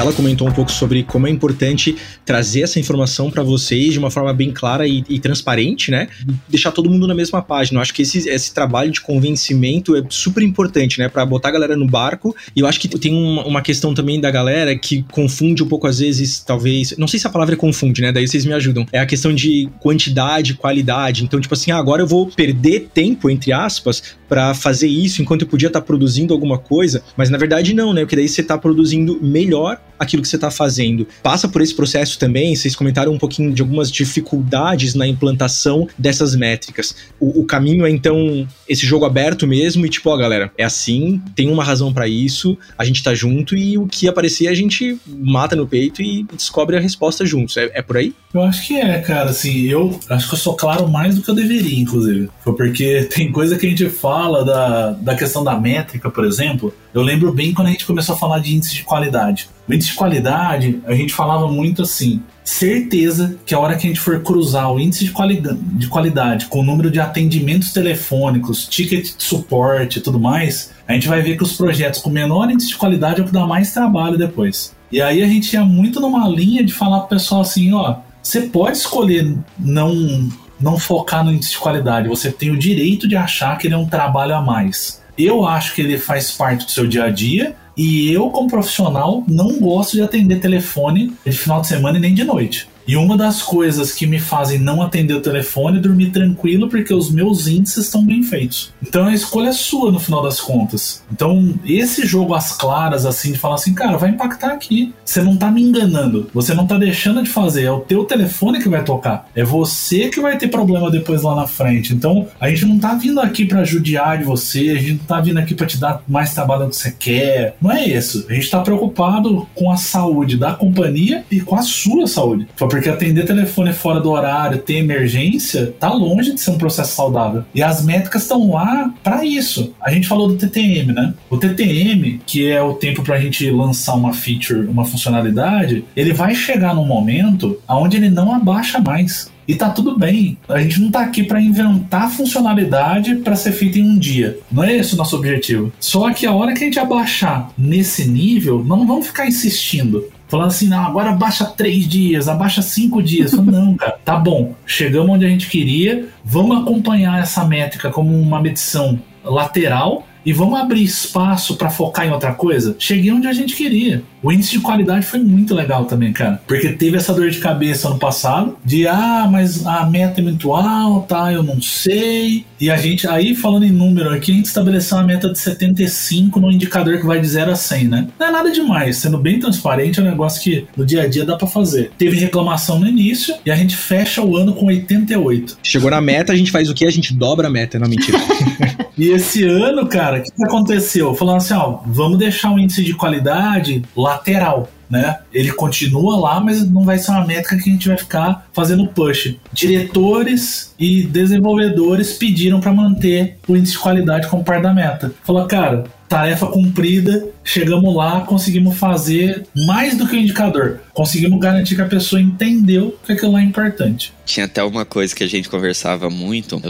Ela 0.00 0.12
comentou 0.12 0.48
um 0.48 0.52
pouco 0.52 0.72
sobre 0.72 1.02
como 1.02 1.26
é 1.26 1.30
importante 1.30 1.96
trazer 2.24 2.62
essa 2.62 2.80
informação 2.80 3.30
para 3.30 3.42
vocês 3.42 3.92
de 3.92 3.98
uma 3.98 4.10
forma 4.10 4.32
bem 4.32 4.50
clara 4.50 4.86
e, 4.86 5.04
e, 5.08 5.18
transparente, 5.18 5.90
né? 5.90 6.08
Deixar 6.48 6.72
todo 6.72 6.88
mundo 6.88 7.06
na 7.06 7.14
mesma 7.14 7.42
página. 7.42 7.78
Eu 7.78 7.82
acho 7.82 7.92
que 7.92 8.02
esse, 8.02 8.28
esse 8.28 8.54
trabalho 8.54 8.90
de 8.90 9.00
convencimento 9.00 9.94
é 9.94 10.02
super 10.08 10.42
importante, 10.42 10.98
né? 10.98 11.08
Para 11.08 11.26
botar 11.26 11.50
a 11.50 11.52
galera 11.52 11.76
no 11.76 11.86
barco. 11.86 12.34
E 12.56 12.60
eu 12.60 12.66
acho 12.66 12.80
que 12.80 12.88
tem 12.88 13.14
uma, 13.14 13.44
uma, 13.44 13.62
questão 13.62 13.94
também 13.94 14.20
da 14.20 14.30
galera 14.30 14.76
que 14.76 15.04
confunde 15.10 15.62
um 15.62 15.68
pouco, 15.68 15.86
às 15.86 15.98
vezes, 15.98 16.40
talvez. 16.40 16.96
Não 16.96 17.06
sei 17.06 17.20
se 17.20 17.26
a 17.26 17.30
palavra 17.30 17.54
é 17.54 17.58
confunde, 17.58 18.02
né? 18.02 18.10
Daí 18.12 18.26
vocês 18.26 18.44
me 18.44 18.52
ajudam. 18.52 18.86
É 18.92 18.98
a 18.98 19.06
questão 19.06 19.32
de 19.34 19.68
quantidade, 19.78 20.54
qualidade. 20.54 21.24
Então, 21.24 21.40
tipo 21.40 21.54
assim, 21.54 21.70
ah, 21.70 21.76
agora 21.76 22.02
eu 22.02 22.06
vou 22.06 22.26
perder 22.26 22.88
tempo, 22.94 23.28
entre 23.28 23.52
aspas, 23.52 24.02
para 24.32 24.54
fazer 24.54 24.88
isso 24.88 25.20
enquanto 25.20 25.42
eu 25.42 25.46
podia 25.46 25.66
estar 25.66 25.82
tá 25.82 25.86
produzindo 25.86 26.32
alguma 26.32 26.56
coisa. 26.56 27.02
Mas 27.18 27.28
na 27.28 27.36
verdade, 27.36 27.74
não, 27.74 27.92
né? 27.92 28.00
Porque 28.00 28.16
daí 28.16 28.26
você 28.26 28.42
tá 28.42 28.56
produzindo 28.56 29.18
melhor 29.20 29.78
aquilo 30.02 30.22
que 30.22 30.28
você 30.28 30.36
está 30.36 30.50
fazendo. 30.50 31.06
Passa 31.22 31.48
por 31.48 31.62
esse 31.62 31.74
processo 31.74 32.18
também, 32.18 32.54
vocês 32.54 32.76
comentaram 32.76 33.12
um 33.12 33.18
pouquinho 33.18 33.52
de 33.52 33.62
algumas 33.62 33.90
dificuldades 33.90 34.94
na 34.94 35.06
implantação 35.06 35.88
dessas 35.98 36.34
métricas. 36.34 36.94
O, 37.18 37.40
o 37.40 37.44
caminho 37.44 37.86
é 37.86 37.90
então 37.90 38.46
esse 38.68 38.86
jogo 38.86 39.04
aberto 39.04 39.46
mesmo 39.46 39.86
e 39.86 39.88
tipo, 39.88 40.10
ó, 40.10 40.16
galera, 40.16 40.50
é 40.56 40.64
assim, 40.64 41.20
tem 41.34 41.48
uma 41.48 41.64
razão 41.64 41.92
para 41.92 42.08
isso, 42.08 42.56
a 42.76 42.84
gente 42.84 43.02
tá 43.02 43.14
junto 43.14 43.56
e 43.56 43.78
o 43.78 43.86
que 43.86 44.08
aparecer 44.08 44.48
a 44.48 44.54
gente 44.54 44.98
mata 45.06 45.56
no 45.56 45.66
peito 45.66 46.02
e 46.02 46.24
descobre 46.34 46.76
a 46.76 46.80
resposta 46.80 47.24
juntos. 47.24 47.56
É, 47.56 47.70
é 47.74 47.82
por 47.82 47.96
aí? 47.96 48.14
Eu 48.32 48.42
acho 48.42 48.66
que 48.66 48.76
é, 48.76 48.98
cara. 49.00 49.30
Assim, 49.30 49.66
eu 49.66 49.98
acho 50.08 50.28
que 50.28 50.34
eu 50.34 50.38
sou 50.38 50.56
claro 50.56 50.88
mais 50.88 51.14
do 51.14 51.22
que 51.22 51.30
eu 51.30 51.34
deveria, 51.34 51.78
inclusive. 51.78 52.28
Foi 52.42 52.54
porque 52.54 53.08
tem 53.14 53.30
coisa 53.30 53.56
que 53.56 53.66
a 53.66 53.68
gente 53.68 53.88
fala 53.88 54.44
da, 54.44 54.90
da 54.92 55.14
questão 55.14 55.44
da 55.44 55.58
métrica, 55.58 56.10
por 56.10 56.24
exemplo. 56.24 56.74
Eu 56.94 57.00
lembro 57.02 57.32
bem 57.32 57.54
quando 57.54 57.68
a 57.68 57.70
gente 57.70 57.86
começou 57.86 58.14
a 58.14 58.18
falar 58.18 58.38
de 58.38 58.54
índice 58.54 58.74
de 58.74 58.82
qualidade. 58.82 59.48
O 59.66 59.72
índice 59.72 59.90
de 59.90 59.96
qualidade, 59.96 60.80
a 60.84 60.94
gente 60.94 61.14
falava 61.14 61.48
muito 61.48 61.82
assim: 61.82 62.22
certeza 62.44 63.38
que 63.46 63.54
a 63.54 63.58
hora 63.58 63.76
que 63.76 63.86
a 63.86 63.88
gente 63.88 64.00
for 64.00 64.20
cruzar 64.20 64.70
o 64.70 64.78
índice 64.78 65.06
de, 65.06 65.10
quali 65.10 65.40
de 65.40 65.86
qualidade 65.86 66.46
com 66.46 66.60
o 66.60 66.64
número 66.64 66.90
de 66.90 67.00
atendimentos 67.00 67.72
telefônicos, 67.72 68.66
ticket 68.66 69.16
de 69.16 69.22
suporte 69.22 69.98
e 69.98 70.02
tudo 70.02 70.20
mais, 70.20 70.72
a 70.86 70.92
gente 70.92 71.08
vai 71.08 71.22
ver 71.22 71.36
que 71.36 71.42
os 71.42 71.54
projetos 71.54 72.00
com 72.00 72.10
menor 72.10 72.50
índice 72.50 72.68
de 72.68 72.76
qualidade 72.76 73.20
é 73.20 73.22
o 73.22 73.26
que 73.26 73.32
dá 73.32 73.46
mais 73.46 73.72
trabalho 73.72 74.18
depois. 74.18 74.74
E 74.90 75.00
aí 75.00 75.22
a 75.22 75.26
gente 75.26 75.54
ia 75.54 75.64
muito 75.64 75.98
numa 75.98 76.28
linha 76.28 76.62
de 76.62 76.74
falar 76.74 77.00
pro 77.00 77.16
pessoal 77.16 77.40
assim, 77.40 77.72
ó, 77.72 77.96
você 78.22 78.42
pode 78.42 78.76
escolher 78.76 79.34
não 79.58 80.28
não 80.60 80.78
focar 80.78 81.24
no 81.24 81.32
índice 81.32 81.52
de 81.52 81.58
qualidade, 81.58 82.08
você 82.08 82.30
tem 82.30 82.52
o 82.52 82.56
direito 82.56 83.08
de 83.08 83.16
achar 83.16 83.58
que 83.58 83.66
ele 83.66 83.74
é 83.74 83.76
um 83.76 83.88
trabalho 83.88 84.36
a 84.36 84.40
mais. 84.40 85.01
Eu 85.16 85.46
acho 85.46 85.74
que 85.74 85.82
ele 85.82 85.98
faz 85.98 86.32
parte 86.32 86.64
do 86.64 86.70
seu 86.70 86.86
dia 86.86 87.04
a 87.04 87.10
dia, 87.10 87.54
e 87.76 88.12
eu, 88.12 88.28
como 88.30 88.48
profissional, 88.48 89.24
não 89.28 89.58
gosto 89.58 89.92
de 89.92 90.02
atender 90.02 90.40
telefone 90.40 91.12
de 91.24 91.32
final 91.32 91.60
de 91.60 91.68
semana 91.68 91.98
e 91.98 92.00
nem 92.00 92.14
de 92.14 92.24
noite. 92.24 92.68
E 92.86 92.96
uma 92.96 93.16
das 93.16 93.42
coisas 93.42 93.92
que 93.92 94.06
me 94.06 94.18
fazem 94.18 94.58
não 94.58 94.82
atender 94.82 95.14
o 95.14 95.20
telefone 95.20 95.78
é 95.78 95.80
dormir 95.80 96.10
tranquilo 96.10 96.68
porque 96.68 96.92
os 96.92 97.10
meus 97.10 97.46
índices 97.46 97.86
estão 97.86 98.04
bem 98.04 98.22
feitos. 98.22 98.72
Então 98.82 99.06
a 99.06 99.14
escolha 99.14 99.48
é 99.48 99.52
sua 99.52 99.92
no 99.92 100.00
final 100.00 100.22
das 100.22 100.40
contas. 100.40 101.02
Então 101.10 101.54
esse 101.64 102.06
jogo 102.06 102.34
às 102.34 102.52
claras, 102.52 103.06
assim, 103.06 103.32
de 103.32 103.38
falar 103.38 103.56
assim, 103.56 103.74
cara, 103.74 103.96
vai 103.96 104.10
impactar 104.10 104.52
aqui. 104.52 104.92
Você 105.04 105.22
não 105.22 105.36
tá 105.36 105.50
me 105.50 105.62
enganando. 105.62 106.28
Você 106.34 106.54
não 106.54 106.66
tá 106.66 106.76
deixando 106.78 107.22
de 107.22 107.30
fazer. 107.30 107.64
É 107.64 107.70
o 107.70 107.80
teu 107.80 108.04
telefone 108.04 108.60
que 108.60 108.68
vai 108.68 108.84
tocar. 108.84 109.28
É 109.34 109.44
você 109.44 110.08
que 110.08 110.20
vai 110.20 110.36
ter 110.36 110.48
problema 110.48 110.90
depois 110.90 111.22
lá 111.22 111.34
na 111.34 111.46
frente. 111.46 111.94
Então 111.94 112.28
a 112.40 112.48
gente 112.48 112.66
não 112.66 112.78
tá 112.78 112.94
vindo 112.94 113.20
aqui 113.20 113.44
para 113.44 113.64
judiar 113.64 114.18
de 114.18 114.24
você. 114.24 114.70
A 114.70 114.80
gente 114.80 114.98
não 114.98 115.04
tá 115.04 115.20
vindo 115.20 115.38
aqui 115.38 115.54
para 115.54 115.66
te 115.66 115.78
dar 115.78 116.02
mais 116.08 116.34
trabalho 116.34 116.64
do 116.64 116.70
que 116.70 116.76
você 116.76 116.90
quer. 116.90 117.56
Não 117.60 117.70
é 117.70 117.86
isso. 117.86 118.26
A 118.28 118.34
gente 118.34 118.50
tá 118.50 118.60
preocupado 118.60 119.46
com 119.54 119.70
a 119.70 119.76
saúde 119.76 120.36
da 120.36 120.52
companhia 120.52 121.24
e 121.30 121.40
com 121.40 121.54
a 121.54 121.62
sua 121.62 122.06
saúde. 122.06 122.48
Porque 122.56 122.81
atender 122.88 123.24
telefone 123.24 123.72
fora 123.72 124.00
do 124.00 124.10
horário, 124.10 124.58
ter 124.58 124.74
emergência, 124.74 125.74
tá 125.78 125.92
longe 125.92 126.32
de 126.34 126.40
ser 126.40 126.50
um 126.50 126.58
processo 126.58 126.94
saudável. 126.94 127.44
E 127.54 127.62
as 127.62 127.84
métricas 127.84 128.22
estão 128.22 128.52
lá 128.52 128.92
para 129.02 129.24
isso. 129.24 129.74
A 129.80 129.90
gente 129.90 130.08
falou 130.08 130.28
do 130.28 130.36
TTM, 130.36 130.92
né? 130.92 131.14
O 131.28 131.36
TTM, 131.36 132.20
que 132.26 132.50
é 132.50 132.62
o 132.62 132.74
tempo 132.74 133.02
para 133.02 133.16
a 133.16 133.20
gente 133.20 133.50
lançar 133.50 133.94
uma 133.94 134.12
feature, 134.12 134.66
uma 134.66 134.84
funcionalidade, 134.84 135.84
ele 135.96 136.12
vai 136.12 136.34
chegar 136.34 136.74
num 136.74 136.86
momento 136.86 137.58
onde 137.68 137.96
ele 137.96 138.10
não 138.10 138.34
abaixa 138.34 138.80
mais. 138.80 139.30
E 139.46 139.54
tá 139.54 139.70
tudo 139.70 139.98
bem. 139.98 140.38
A 140.48 140.60
gente 140.60 140.80
não 140.80 140.90
tá 140.90 141.00
aqui 141.00 141.24
para 141.24 141.40
inventar 141.40 142.10
funcionalidade 142.10 143.16
para 143.16 143.36
ser 143.36 143.52
feita 143.52 143.78
em 143.78 143.82
um 143.82 143.98
dia. 143.98 144.38
Não 144.50 144.62
é 144.62 144.76
esse 144.76 144.94
o 144.94 144.96
nosso 144.96 145.16
objetivo. 145.16 145.72
Só 145.80 146.12
que 146.12 146.26
a 146.26 146.32
hora 146.32 146.54
que 146.54 146.62
a 146.62 146.66
gente 146.66 146.78
abaixar 146.78 147.50
nesse 147.58 148.08
nível, 148.08 148.64
não 148.64 148.86
vamos 148.86 149.08
ficar 149.08 149.26
insistindo 149.26 150.04
falando 150.32 150.48
assim, 150.48 150.66
não, 150.66 150.86
agora 150.86 151.10
abaixa 151.10 151.44
três 151.44 151.86
dias, 151.86 152.26
abaixa 152.26 152.62
cinco 152.62 153.02
dias. 153.02 153.32
Não, 153.34 153.76
cara, 153.76 153.98
tá 154.02 154.16
bom, 154.16 154.54
chegamos 154.64 155.14
onde 155.14 155.26
a 155.26 155.28
gente 155.28 155.46
queria, 155.46 156.08
vamos 156.24 156.62
acompanhar 156.62 157.20
essa 157.20 157.44
métrica 157.44 157.90
como 157.90 158.18
uma 158.18 158.40
medição 158.40 158.98
lateral 159.22 160.06
e 160.24 160.32
vamos 160.32 160.58
abrir 160.58 160.82
espaço 160.82 161.56
para 161.56 161.70
focar 161.70 162.06
em 162.06 162.10
outra 162.10 162.32
coisa? 162.32 162.76
Cheguei 162.78 163.12
onde 163.12 163.26
a 163.26 163.32
gente 163.32 163.54
queria. 163.54 164.02
O 164.22 164.30
índice 164.30 164.52
de 164.52 164.60
qualidade 164.60 165.04
foi 165.04 165.18
muito 165.18 165.52
legal 165.54 165.84
também, 165.84 166.12
cara. 166.12 166.40
Porque 166.46 166.68
teve 166.70 166.96
essa 166.96 167.12
dor 167.12 167.28
de 167.28 167.38
cabeça 167.38 167.88
ano 167.88 167.98
passado, 167.98 168.56
de 168.64 168.86
ah, 168.86 169.28
mas 169.30 169.66
a 169.66 169.84
meta 169.84 170.20
é 170.20 170.24
muito 170.24 170.52
alta, 170.52 171.32
eu 171.32 171.42
não 171.42 171.60
sei. 171.60 172.44
E 172.60 172.70
a 172.70 172.76
gente, 172.76 173.08
aí 173.08 173.34
falando 173.34 173.64
em 173.64 173.72
número 173.72 174.10
aqui, 174.10 174.30
a 174.30 174.34
gente 174.36 174.46
estabeleceu 174.46 174.96
uma 174.96 175.04
meta 175.04 175.28
de 175.28 175.38
75 175.38 176.38
no 176.38 176.52
indicador 176.52 176.98
que 176.98 177.06
vai 177.06 177.20
de 177.20 177.26
0 177.26 177.50
a 177.50 177.56
100, 177.56 177.88
né? 177.88 178.08
Não 178.18 178.26
é 178.28 178.30
nada 178.30 178.52
demais, 178.52 178.98
sendo 178.98 179.18
bem 179.18 179.40
transparente, 179.40 179.98
é 179.98 180.02
um 180.02 180.06
negócio 180.06 180.40
que 180.40 180.66
no 180.76 180.86
dia 180.86 181.02
a 181.02 181.08
dia 181.08 181.24
dá 181.24 181.36
para 181.36 181.48
fazer. 181.48 181.90
Teve 181.98 182.16
reclamação 182.16 182.78
no 182.78 182.86
início 182.86 183.34
e 183.44 183.50
a 183.50 183.56
gente 183.56 183.76
fecha 183.76 184.22
o 184.22 184.36
ano 184.36 184.54
com 184.54 184.66
88. 184.66 185.58
Chegou 185.64 185.90
na 185.90 186.00
meta, 186.00 186.32
a 186.32 186.36
gente 186.36 186.52
faz 186.52 186.70
o 186.70 186.74
quê? 186.74 186.86
A 186.86 186.90
gente 186.90 187.12
dobra 187.12 187.48
a 187.48 187.50
meta, 187.50 187.78
não 187.78 187.88
mentira. 187.88 188.18
e 188.96 189.08
esse 189.08 189.44
ano, 189.44 189.86
cara, 189.88 190.11
o 190.20 190.22
que, 190.22 190.30
que 190.30 190.44
aconteceu? 190.44 191.14
Falando 191.14 191.38
assim, 191.38 191.54
ó, 191.54 191.78
vamos 191.86 192.18
deixar 192.18 192.52
o 192.52 192.58
índice 192.58 192.84
de 192.84 192.94
qualidade 192.94 193.82
lateral 193.96 194.68
né? 194.92 195.20
Ele 195.32 195.50
continua 195.52 196.20
lá, 196.20 196.38
mas 196.38 196.68
não 196.68 196.84
vai 196.84 196.98
ser 196.98 197.12
uma 197.12 197.26
métrica 197.26 197.56
que 197.56 197.70
a 197.70 197.72
gente 197.72 197.88
vai 197.88 197.96
ficar 197.96 198.46
fazendo 198.52 198.86
push. 198.88 199.34
Diretores 199.50 200.74
e 200.78 201.04
desenvolvedores 201.04 202.12
pediram 202.12 202.60
para 202.60 202.74
manter 202.74 203.38
o 203.48 203.56
índice 203.56 203.72
de 203.72 203.78
qualidade 203.78 204.28
como 204.28 204.44
par 204.44 204.60
da 204.60 204.74
meta. 204.74 205.10
Falou, 205.24 205.46
cara, 205.46 205.84
tarefa 206.12 206.46
cumprida, 206.46 207.26
chegamos 207.42 207.96
lá, 207.96 208.20
conseguimos 208.20 208.76
fazer 208.76 209.46
mais 209.66 209.96
do 209.96 210.06
que 210.06 210.14
o 210.14 210.18
indicador. 210.18 210.80
Conseguimos 210.92 211.40
garantir 211.40 211.74
que 211.74 211.80
a 211.80 211.86
pessoa 211.86 212.20
entendeu 212.20 212.98
que 213.02 213.12
aquilo 213.12 213.32
lá 213.32 213.40
é 213.40 213.44
importante. 213.44 214.12
Tinha 214.26 214.44
até 214.44 214.62
uma 214.62 214.84
coisa 214.84 215.16
que 215.16 215.24
a 215.24 215.26
gente 215.26 215.48
conversava 215.48 216.10
muito, 216.10 216.60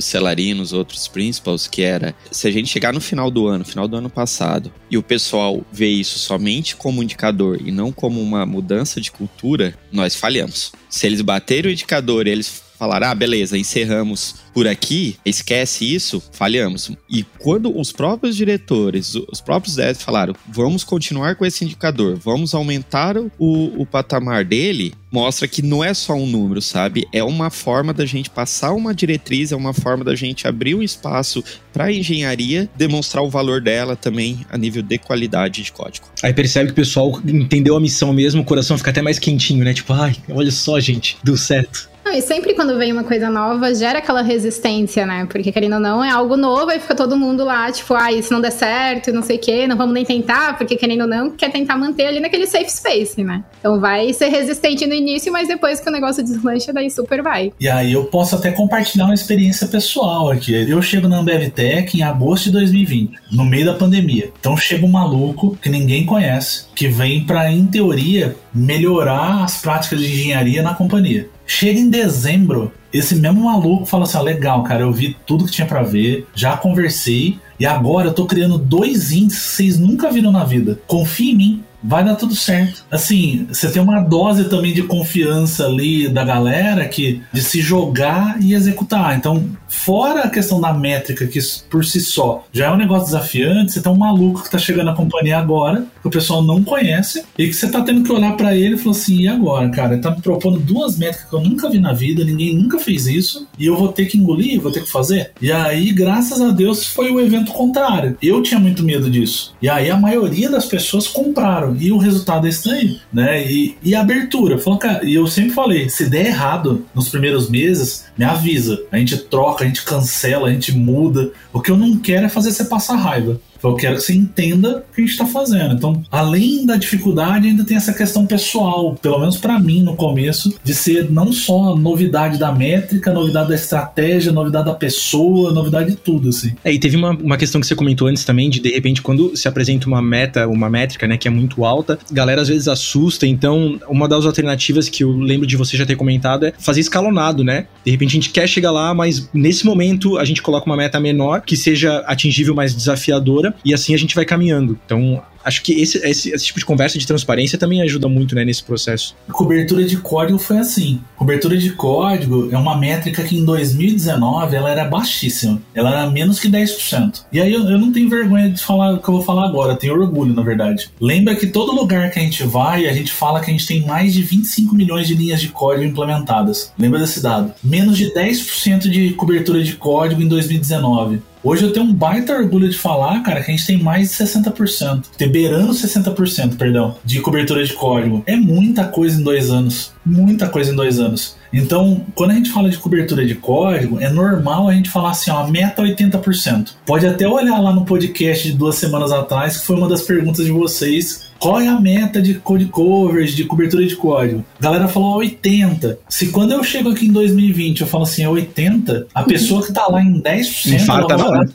os 0.61 0.72
outros 0.72 1.09
principals, 1.09 1.66
que 1.66 1.83
era 1.83 2.14
se 2.31 2.46
a 2.46 2.52
gente 2.52 2.68
chegar 2.68 2.92
no 2.92 3.00
final 3.00 3.33
do 3.33 3.48
ano, 3.48 3.64
final 3.64 3.88
do 3.88 3.96
ano 3.96 4.09
passado, 4.09 4.72
e 4.88 4.96
o 4.96 5.02
pessoal 5.02 5.61
vê 5.72 5.88
isso 5.88 6.20
somente 6.20 6.76
como 6.76 7.02
indicador 7.02 7.59
e 7.61 7.72
não 7.72 7.90
como 7.90 8.22
uma 8.22 8.46
mudança 8.46 9.00
de 9.00 9.11
cultura, 9.11 9.74
nós 9.90 10.14
falhamos. 10.14 10.70
Se 10.88 11.07
eles 11.07 11.20
baterem 11.20 11.70
o 11.70 11.72
indicador 11.72 12.28
eles 12.28 12.62
falar, 12.83 13.05
ah, 13.05 13.14
beleza, 13.14 13.57
encerramos 13.57 14.35
por 14.53 14.66
aqui, 14.66 15.16
esquece 15.25 15.95
isso, 15.95 16.21
falhamos. 16.33 16.90
E 17.09 17.23
quando 17.38 17.79
os 17.79 17.92
próprios 17.92 18.35
diretores, 18.35 19.14
os 19.14 19.40
próprios 19.40 19.77
devs 19.77 20.03
falaram, 20.03 20.35
vamos 20.49 20.83
continuar 20.83 21.37
com 21.37 21.47
esse 21.47 21.64
indicador, 21.64 22.16
vamos 22.16 22.55
aumentar 22.55 23.16
o, 23.16 23.31
o 23.38 23.87
patamar 23.87 24.45
dele, 24.45 24.95
mostra 25.12 25.47
que 25.47 25.62
não 25.62 25.85
é 25.85 25.95
só 25.95 26.14
um 26.14 26.27
número, 26.27 26.61
sabe? 26.61 27.07
É 27.12 27.23
uma 27.23 27.51
forma 27.51 27.95
da 27.95 28.05
gente 28.05 28.29
passar 28.29 28.73
uma 28.73 28.92
diretriz, 28.92 29.53
é 29.53 29.57
uma 29.57 29.73
forma 29.73 30.03
da 30.03 30.16
gente 30.16 30.49
abrir 30.49 30.75
um 30.75 30.83
espaço 30.83 31.45
para 31.73 31.85
a 31.85 31.92
engenharia, 31.92 32.68
demonstrar 32.77 33.23
o 33.23 33.31
valor 33.31 33.61
dela 33.61 33.95
também 33.95 34.45
a 34.51 34.59
nível 34.59 34.83
de 34.83 34.99
qualidade 34.99 35.62
de 35.62 35.71
código. 35.71 36.09
Aí 36.21 36.35
percebe 36.35 36.66
que 36.66 36.73
o 36.73 36.77
pessoal 36.77 37.21
entendeu 37.25 37.77
a 37.77 37.81
missão 37.81 38.12
mesmo, 38.12 38.42
o 38.42 38.45
coração 38.45 38.77
fica 38.77 38.90
até 38.90 39.01
mais 39.01 39.21
quentinho, 39.21 39.64
né? 39.64 39.73
Tipo, 39.73 39.92
ai, 39.92 40.16
olha 40.29 40.51
só, 40.51 40.81
gente, 40.81 41.16
deu 41.23 41.37
certo. 41.37 41.91
Não, 42.12 42.18
e 42.18 42.20
sempre 42.20 42.53
quando 42.53 42.77
vem 42.77 42.92
uma 42.92 43.05
coisa 43.05 43.31
nova, 43.31 43.75
gera 43.75 44.01
aquela 44.01 44.20
resistência, 44.20 45.07
né? 45.07 45.27
Porque 45.31 45.51
querendo 45.51 45.77
ou 45.77 45.81
não, 45.81 46.05
é 46.05 46.11
algo 46.11 46.37
novo 46.37 46.70
e 46.70 46.79
fica 46.79 46.94
todo 46.94 47.16
mundo 47.16 47.42
lá, 47.42 47.72
tipo, 47.72 47.94
ah, 47.94 48.12
isso 48.12 48.31
não 48.31 48.38
der 48.38 48.53
certo, 48.53 49.11
não 49.11 49.22
sei 49.22 49.37
o 49.37 49.40
quê, 49.40 49.66
não 49.66 49.79
vamos 49.79 49.94
nem 49.94 50.05
tentar, 50.05 50.59
porque 50.59 50.77
querendo 50.77 51.03
ou 51.03 51.07
não, 51.07 51.31
quer 51.31 51.51
tentar 51.51 51.75
manter 51.79 52.05
ali 52.05 52.20
naquele 52.20 52.46
safe 52.46 52.70
space, 52.70 53.25
né? 53.25 53.42
Então 53.59 53.81
vai 53.81 54.12
ser 54.12 54.29
resistente 54.29 54.87
no 54.87 54.92
início, 54.92 55.33
mas 55.33 55.48
depois 55.48 55.81
que 55.81 55.88
o 55.88 55.92
negócio 55.92 56.22
deslancha, 56.22 56.70
daí 56.70 56.90
super 56.90 57.22
vai. 57.22 57.51
E 57.59 57.66
aí 57.66 57.94
eu 57.94 58.05
posso 58.05 58.37
até 58.37 58.53
compartilhar 58.53 59.07
uma 59.07 59.14
experiência 59.14 59.66
pessoal 59.66 60.31
aqui. 60.31 60.53
Eu 60.53 60.83
chego 60.83 61.09
na 61.09 61.16
Ambev 61.16 61.48
Tech 61.48 61.96
em 61.96 62.03
agosto 62.03 62.44
de 62.44 62.51
2020, 62.53 63.14
no 63.33 63.46
meio 63.46 63.64
da 63.64 63.72
pandemia. 63.72 64.31
Então 64.38 64.55
chega 64.55 64.85
um 64.85 64.90
maluco 64.90 65.57
que 65.62 65.70
ninguém 65.70 66.05
conhece, 66.05 66.66
que 66.75 66.88
vem 66.88 67.25
para, 67.25 67.51
em 67.51 67.64
teoria, 67.64 68.37
melhorar 68.55 69.44
as 69.44 69.62
práticas 69.62 69.98
de 69.98 70.12
engenharia 70.12 70.62
na 70.62 70.75
companhia. 70.75 71.27
Chega 71.46 71.78
em 71.78 71.90
dezembro, 71.90 72.72
esse 72.92 73.14
mesmo 73.14 73.44
maluco 73.44 73.87
fala 73.87 74.05
assim: 74.05 74.18
ah, 74.18 74.22
legal, 74.22 74.62
cara, 74.62 74.83
eu 74.83 74.92
vi 74.92 75.16
tudo 75.26 75.44
que 75.44 75.52
tinha 75.52 75.66
para 75.66 75.83
ver, 75.83 76.26
já 76.35 76.57
conversei, 76.57 77.38
e 77.59 77.66
agora 77.66 78.09
eu 78.09 78.14
tô 78.14 78.26
criando 78.26 78.59
dois 78.59 79.12
índices 79.12 79.42
que 79.42 79.57
vocês 79.57 79.78
nunca 79.78 80.11
viram 80.11 80.33
na 80.33 80.44
vida. 80.44 80.78
Confia 80.87 81.33
em 81.33 81.37
mim 81.37 81.64
vai 81.83 82.05
dar 82.05 82.14
tudo 82.14 82.37
certo. 82.37 82.85
Assim, 82.90 83.46
você 83.48 83.70
tem 83.70 83.83
uma 83.83 84.00
dose 84.00 84.44
também 84.44 84.72
de 84.72 84.83
confiança 84.85 85.66
ali 85.66 86.09
da 86.09 86.24
galera 86.24 86.87
que 86.87 87.20
de 87.33 87.42
se 87.42 87.61
jogar 87.61 88.37
e 88.40 88.55
executar. 88.55 89.16
Então, 89.16 89.44
fora 89.73 90.21
a 90.21 90.31
questão 90.31 90.61
da 90.61 90.73
métrica 90.73 91.27
que 91.27 91.41
por 91.71 91.85
si 91.85 92.01
só 92.01 92.45
já 92.53 92.67
é 92.67 92.71
um 92.71 92.77
negócio 92.77 93.07
desafiante, 93.07 93.73
você 93.73 93.81
tem 93.81 93.91
um 93.91 93.97
maluco 93.97 94.43
que 94.43 94.51
tá 94.51 94.59
chegando 94.59 94.87
na 94.87 94.95
companhia 94.95 95.39
agora, 95.39 95.87
que 96.01 96.07
o 96.07 96.11
pessoal 96.11 96.43
não 96.43 96.63
conhece 96.63 97.25
e 97.39 97.47
que 97.47 97.55
você 97.55 97.69
tá 97.71 97.81
tendo 97.81 98.03
que 98.03 98.13
olhar 98.13 98.37
para 98.37 98.55
ele 98.55 98.75
e 98.75 98.79
falar 98.79 98.95
assim: 98.97 99.23
"E 99.23 99.29
agora, 99.29 99.69
cara? 99.71 99.95
Ele 99.95 100.03
tá 100.03 100.11
me 100.11 100.21
propondo 100.21 100.61
duas 100.61 100.99
métricas 100.99 101.29
que 101.29 101.35
eu 101.35 101.41
nunca 101.41 101.71
vi 101.71 101.79
na 101.79 101.93
vida, 101.93 102.23
ninguém 102.23 102.55
nunca 102.55 102.79
fez 102.79 103.07
isso, 103.07 103.49
e 103.59 103.67
eu 103.67 103.77
vou 103.77 103.89
ter 103.89 104.07
que 104.07 104.19
engolir, 104.19 104.61
vou 104.61 104.71
ter 104.71 104.83
que 104.83 104.91
fazer". 104.91 105.33
E 105.41 105.51
aí, 105.51 105.91
graças 105.93 106.41
a 106.41 106.51
Deus, 106.51 106.87
foi 106.87 107.11
o 107.11 107.21
evento 107.21 107.53
contrário. 107.53 108.17
Eu 108.21 108.43
tinha 108.43 108.61
muito 108.61 108.83
medo 108.83 109.11
disso. 109.11 109.55
E 109.63 109.69
aí 109.69 109.91
a 109.91 109.97
maioria 109.97 110.51
das 110.51 110.67
pessoas 110.67 111.09
compraram 111.09 111.77
e 111.79 111.91
o 111.91 111.97
resultado 111.97 112.47
é 112.47 112.51
estranho, 112.51 113.01
né? 113.13 113.51
E, 113.51 113.77
e 113.83 113.95
a 113.95 114.01
abertura, 114.01 114.59
falou, 114.59 114.79
cara, 114.79 115.05
e 115.05 115.15
eu 115.15 115.27
sempre 115.27 115.53
falei, 115.53 115.89
se 115.89 116.09
der 116.09 116.27
errado 116.27 116.85
nos 116.95 117.09
primeiros 117.09 117.49
meses, 117.49 118.05
me 118.17 118.25
avisa. 118.25 118.83
A 118.91 118.99
gente 118.99 119.17
troca, 119.17 119.62
a 119.62 119.66
gente 119.66 119.85
cancela, 119.85 120.48
a 120.48 120.53
gente 120.53 120.72
muda. 120.72 121.31
O 121.53 121.61
que 121.61 121.70
eu 121.70 121.77
não 121.77 121.96
quero 121.98 122.27
é 122.27 122.29
fazer 122.29 122.53
você 122.53 122.64
passar 122.64 122.96
raiva. 122.96 123.40
Eu 123.62 123.75
quero 123.77 123.96
que 123.96 124.03
você 124.03 124.14
entenda 124.14 124.79
o 124.79 124.94
que 124.94 125.01
a 125.01 125.05
gente 125.05 125.12
está 125.12 125.27
fazendo. 125.27 125.75
Então, 125.75 126.03
além 126.11 126.66
da 126.66 126.77
dificuldade, 126.77 127.48
ainda 127.48 127.64
tem 127.64 127.77
essa 127.77 127.92
questão 127.92 128.27
pessoal, 128.27 128.94
pelo 129.01 129.18
menos 129.18 129.37
para 129.37 129.59
mim 129.59 129.83
no 129.83 129.94
começo, 129.94 130.55
de 130.64 130.75
ser 130.75 131.11
não 131.11 131.33
só 131.33 131.77
novidade 131.77 132.38
da 132.38 132.53
métrica, 132.53 133.12
novidade 133.12 133.51
da 133.51 133.55
estratégia, 133.55 134.33
novidade 134.33 134.66
da 134.66 134.75
pessoa, 134.75 135.53
novidade 135.53 135.90
de 135.90 135.96
tudo, 135.96 136.29
assim. 136.29 136.53
É, 136.64 136.72
e 136.72 136.79
teve 136.79 136.96
uma, 136.96 137.11
uma 137.11 137.37
questão 137.37 137.61
que 137.61 137.66
você 137.66 137.75
comentou 137.75 138.09
antes 138.09 138.25
também, 138.25 138.51
de 138.51 138.61
de 138.61 138.70
repente, 138.70 139.03
quando 139.03 139.37
se 139.37 139.48
apresenta 139.48 139.87
uma 139.87 140.01
meta, 140.01 140.46
uma 140.46 140.70
métrica, 140.70 141.07
né, 141.07 141.16
que 141.16 141.29
é 141.29 141.31
muito 141.31 141.64
alta, 141.64 141.98
galera 142.11 142.42
às 142.42 142.48
vezes 142.48 142.68
assusta. 142.68 143.27
Então, 143.27 143.79
uma 143.88 144.09
das 144.09 144.25
alternativas 144.25 144.88
que 144.88 145.05
eu 145.05 145.12
lembro 145.12 145.46
de 145.46 145.57
você 145.57 145.77
já 145.77 145.85
ter 145.85 145.96
comentado 145.96 146.46
é 146.46 146.53
fazer 146.59 146.81
escalonado, 146.81 147.44
né? 147.44 147.66
De 147.85 147.90
repente 147.90 148.11
a 148.11 148.14
gente 148.14 148.31
quer 148.31 148.48
chegar 148.48 148.70
lá, 148.70 148.94
mas 148.94 149.29
nesse 149.35 149.66
momento 149.66 150.18
a 150.18 150.25
gente 150.25 150.42
coloca 150.42 150.66
uma 150.66 150.77
meta 150.77 151.01
menor, 151.01 151.42
que 151.42 151.57
seja 151.57 151.98
atingível, 152.07 152.55
mais 152.55 152.75
desafiadora, 152.75 153.52
e 153.65 153.75
assim 153.75 153.95
a 153.95 153.99
gente 153.99 154.15
vai 154.15 154.25
caminhando. 154.25 154.79
Então, 154.85 155.23
Acho 155.45 155.62
que 155.62 155.81
esse, 155.81 155.99
esse, 155.99 156.31
esse 156.31 156.47
tipo 156.47 156.59
de 156.59 156.65
conversa 156.65 156.99
de 156.99 157.07
transparência 157.07 157.59
também 157.59 157.83
ajuda 157.83 158.09
muito 158.09 158.35
né, 158.35 158.45
nesse 158.45 158.62
processo. 158.62 159.15
Cobertura 159.31 159.85
de 159.85 159.97
código 159.97 160.38
foi 160.38 160.59
assim. 160.59 161.01
Cobertura 161.17 161.57
de 161.57 161.71
código 161.71 162.49
é 162.53 162.57
uma 162.57 162.77
métrica 162.77 163.23
que 163.23 163.37
em 163.37 163.45
2019 163.45 164.57
ela 164.57 164.71
era 164.71 164.85
baixíssima. 164.85 165.61
Ela 165.75 165.91
era 165.91 166.11
menos 166.11 166.38
que 166.38 166.49
10%. 166.49 167.25
E 167.33 167.41
aí 167.41 167.53
eu, 167.53 167.69
eu 167.69 167.79
não 167.79 167.93
tenho 167.93 168.09
vergonha 168.09 168.51
de 168.51 168.62
falar 168.62 168.95
o 168.95 168.99
que 168.99 169.09
eu 169.09 169.15
vou 169.15 169.23
falar 169.23 169.47
agora, 169.47 169.77
tenho 169.77 169.95
orgulho, 169.95 170.35
na 170.35 170.43
verdade. 170.43 170.91
Lembra 171.01 171.35
que 171.35 171.47
todo 171.47 171.75
lugar 171.75 172.11
que 172.11 172.19
a 172.19 172.23
gente 172.23 172.45
vai, 172.45 172.87
a 172.87 172.93
gente 172.93 173.12
fala 173.12 173.41
que 173.41 173.51
a 173.51 173.53
gente 173.53 173.67
tem 173.67 173.85
mais 173.85 174.15
de 174.15 174.23
25 174.23 174.75
milhões 174.75 175.07
de 175.07 175.15
linhas 175.15 175.41
de 175.41 175.49
código 175.49 175.85
implementadas. 175.85 176.73
Lembra 176.79 177.01
desse 177.01 177.23
dado? 177.23 177.53
Menos 177.62 177.97
de 177.97 178.12
10% 178.12 178.88
de 178.88 179.11
cobertura 179.15 179.62
de 179.62 179.75
código 179.75 180.23
em 180.23 180.29
2019. 180.29 181.21
Hoje 181.44 181.64
eu 181.64 181.72
tenho 181.72 181.87
um 181.87 181.92
baita 181.92 182.33
orgulho 182.33 182.68
de 182.68 182.78
falar, 182.78 183.20
cara, 183.24 183.42
que 183.42 183.50
a 183.50 183.55
gente 183.55 183.66
tem 183.66 183.76
mais 183.76 184.11
de 184.11 184.24
60%. 184.24 185.07
Ter 185.18 185.28
beirando 185.28 185.72
60%, 185.72 186.57
perdão, 186.57 186.96
de 187.05 187.20
cobertura 187.20 187.64
de 187.64 187.72
código. 187.72 188.22
É 188.26 188.37
muita 188.37 188.85
coisa 188.85 189.20
em 189.20 189.24
dois 189.24 189.50
anos. 189.50 189.92
Muita 190.07 190.48
coisa 190.48 190.72
em 190.72 190.76
dois 190.76 191.00
anos. 191.00 191.37
Então, 191.52 192.07
quando 192.14 192.31
a 192.31 192.35
gente 192.35 192.50
fala 192.50 192.70
de 192.70 192.78
cobertura 192.78 193.26
de 193.26 193.35
código, 193.35 193.98
é 194.00 194.09
normal 194.09 194.68
a 194.68 194.72
gente 194.72 194.88
falar 194.88 195.11
assim, 195.11 195.33
ó, 195.33 195.44
meta 195.48 195.83
80%. 195.83 196.74
Pode 196.87 197.07
até 197.09 197.26
olhar 197.26 197.59
lá 197.59 197.72
no 197.72 197.85
podcast 197.85 198.48
de 198.48 198.57
duas 198.57 198.76
semanas 198.76 199.11
atrás, 199.11 199.59
que 199.59 199.66
foi 199.66 199.76
uma 199.76 199.88
das 199.88 200.02
perguntas 200.02 200.46
de 200.46 200.52
vocês. 200.52 201.32
Qual 201.42 201.61
é 201.61 201.66
a 201.66 201.81
meta 201.81 202.22
de 202.22 202.35
code 202.35 202.66
coverage, 202.66 203.35
de 203.35 203.44
cobertura 203.44 203.85
de 203.85 203.96
código? 203.96 204.44
A 204.61 204.62
galera 204.62 204.87
falou 204.87 205.16
80. 205.16 205.98
Se 206.09 206.28
quando 206.28 206.52
eu 206.52 206.62
chego 206.62 206.90
aqui 206.90 207.07
em 207.07 207.12
2020 207.12 207.81
eu 207.81 207.87
falo 207.88 208.05
assim, 208.05 208.22
é 208.22 208.28
80, 208.28 209.09
a 209.12 209.24
pessoa 209.24 209.61
que 209.66 209.72
tá 209.72 209.88
lá 209.88 210.00
em 210.00 210.22
10%. 210.22 210.72
Infarta 210.72 211.16
na 211.16 211.26
hora. 211.26 211.50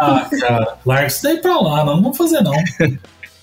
Ah, 0.00 0.28
cara, 0.40 0.76
larga 0.84 1.06
isso 1.06 1.22
daí 1.22 1.36
pra 1.36 1.60
lá, 1.60 1.84
não, 1.84 1.94
não 1.94 2.02
vamos 2.02 2.18
fazer 2.18 2.42
não. 2.42 2.52